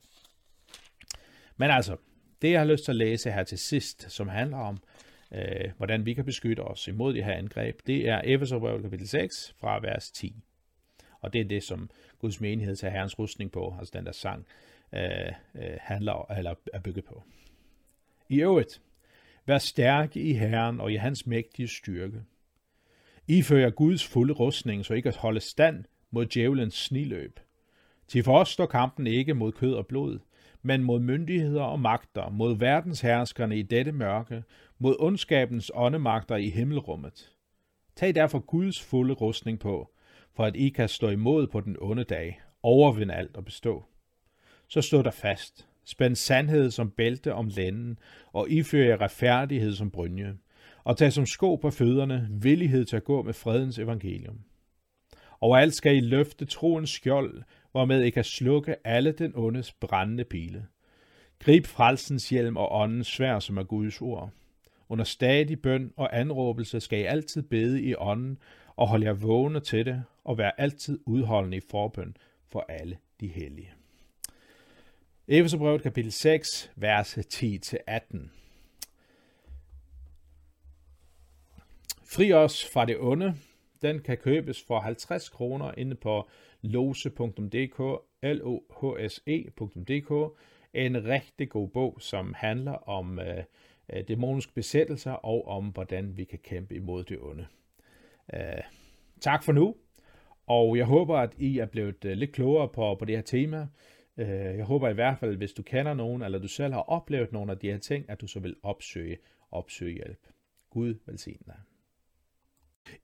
Men 1.56 1.70
altså, 1.70 1.96
det 2.42 2.50
jeg 2.50 2.60
har 2.60 2.66
lyst 2.66 2.84
til 2.84 2.92
at 2.92 2.96
læse 2.96 3.30
her 3.30 3.44
til 3.44 3.58
sidst, 3.58 4.10
som 4.10 4.28
handler 4.28 4.58
om, 4.58 4.78
øh, 5.34 5.70
hvordan 5.76 6.06
vi 6.06 6.14
kan 6.14 6.24
beskytte 6.24 6.60
os 6.60 6.88
imod 6.88 7.14
de 7.14 7.22
her 7.22 7.32
angreb, 7.32 7.80
det 7.86 8.08
er 8.08 8.20
Efeserbrevet 8.24 8.82
kapitel 8.82 9.08
6 9.08 9.54
fra 9.60 9.80
vers 9.80 10.10
10. 10.10 10.34
Og 11.20 11.32
det 11.32 11.40
er 11.40 11.44
det, 11.44 11.62
som 11.62 11.90
Guds 12.18 12.40
menighed 12.40 12.76
tager 12.76 12.92
Herrens 12.92 13.18
rustning 13.18 13.52
på, 13.52 13.76
altså 13.78 13.92
den 13.94 14.06
der 14.06 14.12
sang, 14.12 14.46
øh, 14.94 15.00
øh, 15.54 15.76
handler 15.80 16.32
eller 16.38 16.54
er 16.72 16.80
bygget 16.80 17.04
på. 17.04 17.22
I 18.28 18.40
øvrigt, 18.40 18.80
vær 19.46 19.58
stærke 19.58 20.20
i 20.20 20.32
Herren 20.32 20.80
og 20.80 20.92
i 20.92 20.96
hans 20.96 21.26
mægtige 21.26 21.68
styrke. 21.68 22.22
I 23.26 23.42
fører 23.42 23.70
Guds 23.70 24.06
fulde 24.06 24.34
rustning, 24.34 24.84
så 24.84 24.94
I 24.94 25.00
kan 25.00 25.12
holde 25.18 25.40
stand 25.40 25.84
mod 26.10 26.26
djævelens 26.26 26.74
sniløb. 26.74 27.40
Til 28.08 28.22
for 28.22 28.38
os 28.38 28.48
står 28.48 28.66
kampen 28.66 29.06
ikke 29.06 29.34
mod 29.34 29.52
kød 29.52 29.74
og 29.74 29.86
blod, 29.86 30.18
men 30.62 30.82
mod 30.82 31.00
myndigheder 31.00 31.62
og 31.62 31.80
magter, 31.80 32.30
mod 32.30 32.56
verdensherskerne 32.56 33.58
i 33.58 33.62
dette 33.62 33.92
mørke, 33.92 34.42
mod 34.78 34.96
ondskabens 34.98 35.70
åndemagter 35.74 36.36
i 36.36 36.48
himmelrummet. 36.48 37.32
Tag 37.96 38.14
derfor 38.14 38.38
Guds 38.38 38.82
fulde 38.82 39.14
rustning 39.14 39.58
på, 39.58 39.90
for 40.36 40.44
at 40.44 40.56
I 40.56 40.68
kan 40.68 40.88
stå 40.88 41.08
imod 41.08 41.46
på 41.46 41.60
den 41.60 41.76
onde 41.80 42.04
dag, 42.04 42.40
overvinde 42.62 43.14
alt 43.14 43.36
og 43.36 43.44
bestå. 43.44 43.84
Så 44.68 44.80
stå 44.80 45.02
der 45.02 45.10
fast, 45.10 45.68
spænd 45.84 46.16
sandhed 46.16 46.70
som 46.70 46.90
bælte 46.90 47.34
om 47.34 47.50
lænden, 47.56 47.98
og 48.32 48.50
ifør 48.50 48.84
jer 48.84 49.00
retfærdighed 49.00 49.74
som 49.74 49.90
brynje, 49.90 50.36
og 50.84 50.96
tag 50.96 51.12
som 51.12 51.26
sko 51.26 51.56
på 51.56 51.70
fødderne 51.70 52.28
villighed 52.30 52.84
til 52.84 52.96
at 52.96 53.04
gå 53.04 53.22
med 53.22 53.32
fredens 53.32 53.78
evangelium. 53.78 54.40
Og 55.40 55.60
alt 55.60 55.74
skal 55.74 55.96
I 55.96 56.00
løfte 56.00 56.44
troens 56.44 56.90
skjold, 56.90 57.42
hvormed 57.72 58.02
I 58.02 58.10
kan 58.10 58.24
slukke 58.24 58.76
alle 58.86 59.12
den 59.12 59.32
ondes 59.34 59.72
brændende 59.72 60.24
pile. 60.24 60.66
Grib 61.38 61.66
frelsens 61.66 62.28
hjelm 62.28 62.56
og 62.56 62.80
åndens 62.80 63.06
svær, 63.06 63.38
som 63.38 63.56
er 63.56 63.62
Guds 63.62 64.00
ord. 64.00 64.30
Under 64.88 65.04
stadig 65.04 65.62
bøn 65.62 65.92
og 65.96 66.18
anråbelse 66.18 66.80
skal 66.80 66.98
I 66.98 67.02
altid 67.02 67.42
bede 67.42 67.82
i 67.82 67.94
ånden, 67.94 68.38
og 68.76 68.88
holde 68.88 69.06
jer 69.06 69.12
vågne 69.12 69.60
til 69.60 69.86
det, 69.86 70.04
og 70.24 70.38
være 70.38 70.60
altid 70.60 70.98
udholdende 71.06 71.56
i 71.56 71.60
forbøn 71.70 72.16
for 72.48 72.66
alle 72.68 72.98
de 73.20 73.28
hellige. 73.28 73.72
Efeserbrevet 75.28 75.82
kapitel 75.82 76.12
6, 76.12 76.70
vers 76.76 77.18
10-18. 77.18 78.28
Fri 82.04 82.32
os 82.32 82.66
fra 82.72 82.84
det 82.84 82.96
onde. 83.00 83.34
Den 83.82 83.98
kan 83.98 84.16
købes 84.16 84.64
for 84.66 84.80
50 84.80 85.28
kroner 85.28 85.72
inde 85.76 85.94
på 85.94 86.28
lose.dk, 86.62 87.80
l 88.22 88.40
o 88.44 88.62
h 88.80 89.08
s 89.08 89.22
e.dk. 89.26 90.38
En 90.74 91.04
rigtig 91.04 91.48
god 91.48 91.68
bog, 91.68 91.96
som 92.00 92.34
handler 92.36 92.72
om 92.72 93.18
øh, 93.18 93.44
øh, 93.92 94.08
dæmoniske 94.08 94.52
besættelser 94.54 95.12
og 95.12 95.48
om, 95.48 95.68
hvordan 95.68 96.16
vi 96.16 96.24
kan 96.24 96.38
kæmpe 96.38 96.74
imod 96.74 97.04
det 97.04 97.18
onde. 97.20 97.46
Øh, 98.34 98.62
tak 99.20 99.44
for 99.44 99.52
nu, 99.52 99.76
og 100.46 100.76
jeg 100.76 100.84
håber, 100.84 101.18
at 101.18 101.34
I 101.38 101.58
er 101.58 101.66
blevet 101.66 102.04
øh, 102.04 102.16
lidt 102.16 102.32
klogere 102.32 102.68
på, 102.68 102.94
på 102.98 103.04
det 103.04 103.16
her 103.16 103.22
tema. 103.22 103.66
Øh, 104.16 104.28
jeg 104.28 104.64
håber 104.64 104.88
i 104.88 104.94
hvert 104.94 105.18
fald, 105.18 105.36
hvis 105.36 105.52
du 105.52 105.62
kender 105.62 105.94
nogen, 105.94 106.22
eller 106.22 106.38
du 106.38 106.48
selv 106.48 106.72
har 106.72 106.80
oplevet 106.80 107.32
nogle 107.32 107.52
af 107.52 107.58
de 107.58 107.70
her 107.70 107.78
ting, 107.78 108.10
at 108.10 108.20
du 108.20 108.26
så 108.26 108.40
vil 108.40 108.56
opsøge, 108.62 109.18
opsøge 109.50 109.94
hjælp. 109.94 110.26
Gud 110.70 110.94
velsigne 111.06 111.42
dig. 111.46 111.71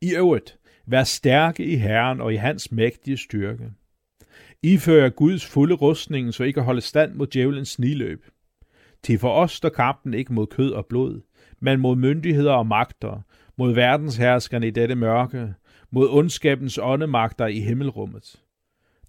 I 0.00 0.14
øvrigt, 0.14 0.58
vær 0.86 1.04
stærke 1.04 1.64
i 1.64 1.76
Herren 1.76 2.20
og 2.20 2.32
i 2.32 2.36
hans 2.36 2.72
mægtige 2.72 3.16
styrke. 3.16 3.70
I 4.62 4.78
fører 4.78 5.08
Guds 5.08 5.46
fulde 5.46 5.74
rustning, 5.74 6.34
så 6.34 6.44
I 6.44 6.50
kan 6.50 6.62
holde 6.62 6.80
stand 6.80 7.14
mod 7.14 7.26
djævelens 7.26 7.68
sniløb. 7.68 8.24
Til 9.02 9.18
for 9.18 9.32
os 9.32 9.52
står 9.52 9.68
kampen 9.68 10.14
ikke 10.14 10.32
mod 10.32 10.46
kød 10.46 10.72
og 10.72 10.86
blod, 10.86 11.20
men 11.60 11.80
mod 11.80 11.96
myndigheder 11.96 12.52
og 12.52 12.66
magter, 12.66 13.20
mod 13.56 13.74
verdensherskerne 13.74 14.66
i 14.66 14.70
dette 14.70 14.94
mørke, 14.94 15.54
mod 15.90 16.08
ondskabens 16.10 16.78
åndemagter 16.82 17.46
i 17.46 17.60
himmelrummet. 17.60 18.42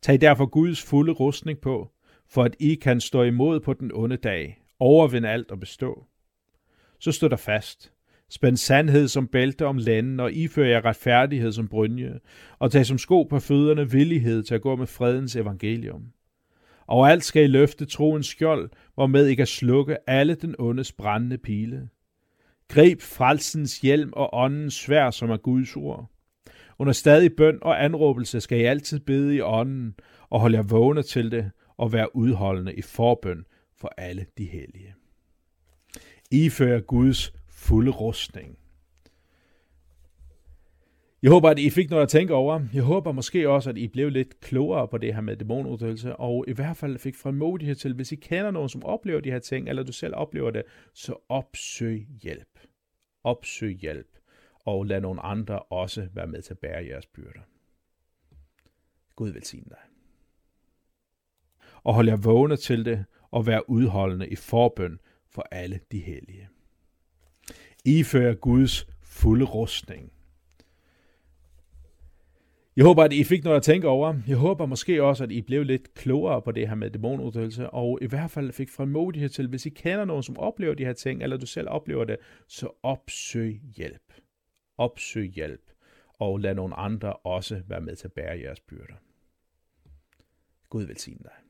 Tag 0.01 0.21
derfor 0.21 0.45
Guds 0.45 0.83
fulde 0.83 1.11
rustning 1.11 1.59
på, 1.59 1.91
for 2.29 2.43
at 2.43 2.55
I 2.59 2.75
kan 2.75 3.01
stå 3.01 3.23
imod 3.23 3.59
på 3.59 3.73
den 3.73 3.91
onde 3.93 4.17
dag, 4.17 4.61
overvinde 4.79 5.29
alt 5.29 5.51
og 5.51 5.59
bestå. 5.59 6.05
Så 6.99 7.11
stå 7.11 7.27
der 7.27 7.35
fast. 7.35 7.91
Spænd 8.29 8.57
sandhed 8.57 9.07
som 9.07 9.27
bælte 9.27 9.65
om 9.65 9.77
landen, 9.77 10.19
og 10.19 10.33
ifør 10.33 10.65
jer 10.65 10.85
retfærdighed 10.85 11.51
som 11.51 11.67
brynje, 11.67 12.19
og 12.59 12.71
tag 12.71 12.85
som 12.85 12.97
sko 12.97 13.23
på 13.23 13.39
fødderne 13.39 13.91
villighed 13.91 14.43
til 14.43 14.55
at 14.55 14.61
gå 14.61 14.75
med 14.75 14.87
fredens 14.87 15.35
evangelium. 15.35 16.03
Og 16.87 17.11
alt 17.11 17.23
skal 17.23 17.43
I 17.43 17.47
løfte 17.47 17.85
troens 17.85 18.27
skjold, 18.27 18.69
hvormed 18.95 19.27
I 19.27 19.35
kan 19.35 19.47
slukke 19.47 20.09
alle 20.09 20.35
den 20.35 20.55
ondes 20.59 20.91
brændende 20.91 21.37
pile. 21.37 21.89
Grib 22.67 23.01
frelsens 23.01 23.79
hjelm 23.79 24.09
og 24.13 24.29
åndens 24.33 24.73
svær, 24.73 25.11
som 25.11 25.29
er 25.29 25.37
Guds 25.37 25.75
ord. 25.75 26.09
Under 26.79 26.93
stadig 26.93 27.35
bøn 27.37 27.57
og 27.61 27.83
anråbelse 27.83 28.41
skal 28.41 28.59
I 28.59 28.63
altid 28.63 28.99
bede 28.99 29.35
i 29.35 29.41
ånden, 29.41 29.95
og 30.29 30.39
holde 30.39 30.57
jer 30.57 30.63
vågne 30.63 31.03
til 31.03 31.31
det, 31.31 31.51
og 31.77 31.93
være 31.93 32.15
udholdende 32.15 32.73
i 32.73 32.81
forbøn 32.81 33.45
for 33.77 33.93
alle 33.97 34.25
de 34.37 34.45
hellige. 34.45 34.93
I 36.31 36.49
fører 36.49 36.79
Guds 36.79 37.33
fulde 37.59 37.91
rustning. 37.91 38.57
Jeg 41.21 41.31
håber, 41.31 41.49
at 41.49 41.59
I 41.59 41.69
fik 41.69 41.89
noget 41.89 42.03
at 42.03 42.09
tænke 42.09 42.33
over. 42.33 42.67
Jeg 42.73 42.83
håber 42.83 43.11
måske 43.11 43.49
også, 43.49 43.69
at 43.69 43.77
I 43.77 43.87
blev 43.87 44.09
lidt 44.09 44.39
klogere 44.39 44.87
på 44.87 44.97
det 44.97 45.13
her 45.13 45.21
med 45.21 45.37
dæmonuddødelse, 45.37 46.15
og 46.15 46.45
i 46.47 46.51
hvert 46.51 46.77
fald 46.77 46.97
fik 46.97 47.15
frimodighed 47.15 47.75
til, 47.75 47.93
hvis 47.93 48.11
I 48.11 48.15
kender 48.15 48.51
nogen, 48.51 48.69
som 48.69 48.83
oplever 48.83 49.21
de 49.21 49.31
her 49.31 49.39
ting, 49.39 49.69
eller 49.69 49.83
du 49.83 49.91
selv 49.91 50.15
oplever 50.15 50.51
det, 50.51 50.63
så 50.93 51.15
opsøg 51.29 52.07
hjælp. 52.23 52.59
Opsøg 53.23 53.75
hjælp, 53.75 54.17
og 54.65 54.85
lad 54.85 55.01
nogle 55.01 55.21
andre 55.21 55.59
også 55.59 56.07
være 56.13 56.27
med 56.27 56.41
til 56.41 56.53
at 56.53 56.59
bære 56.59 56.85
jeres 56.85 57.05
byrder. 57.05 57.41
Gud 59.15 59.29
velsigne 59.29 59.69
dig. 59.69 59.81
Og 61.83 61.93
hold 61.93 62.07
jer 62.07 62.17
vågne 62.17 62.55
til 62.55 62.85
det, 62.85 63.05
og 63.31 63.45
vær 63.47 63.59
udholdende 63.69 64.27
i 64.27 64.35
forbøn 64.35 64.99
for 65.29 65.45
alle 65.51 65.79
de 65.91 65.99
hellige. 65.99 66.49
I 67.85 68.03
Guds 68.41 68.87
fulde 69.03 69.45
rustning. 69.45 70.11
Jeg 72.75 72.85
håber, 72.85 73.03
at 73.03 73.13
I 73.13 73.23
fik 73.23 73.43
noget 73.43 73.57
at 73.57 73.63
tænke 73.63 73.87
over. 73.87 74.21
Jeg 74.27 74.37
håber 74.37 74.65
måske 74.65 75.03
også, 75.03 75.23
at 75.23 75.31
I 75.31 75.41
blev 75.41 75.63
lidt 75.63 75.93
klogere 75.93 76.41
på 76.41 76.51
det 76.51 76.67
her 76.67 76.75
med 76.75 76.89
dæmonuddødelse, 76.89 77.69
og 77.69 77.99
i 78.01 78.05
hvert 78.05 78.31
fald 78.31 78.51
fik 78.51 78.69
frimodighed 78.69 79.29
til, 79.29 79.47
hvis 79.47 79.65
I 79.65 79.69
kender 79.69 80.05
nogen, 80.05 80.23
som 80.23 80.37
oplever 80.37 80.73
de 80.73 80.85
her 80.85 80.93
ting, 80.93 81.23
eller 81.23 81.37
du 81.37 81.45
selv 81.45 81.69
oplever 81.69 82.05
det, 82.05 82.17
så 82.47 82.69
opsøg 82.83 83.61
hjælp. 83.77 84.13
Opsøg 84.77 85.29
hjælp, 85.29 85.71
og 86.13 86.39
lad 86.39 86.55
nogle 86.55 86.75
andre 86.75 87.13
også 87.13 87.61
være 87.67 87.81
med 87.81 87.95
til 87.95 88.07
at 88.07 88.13
bære 88.13 88.39
jeres 88.39 88.59
byrder. 88.59 88.95
Gud 90.69 90.83
velsigne 90.83 91.23
dig. 91.23 91.48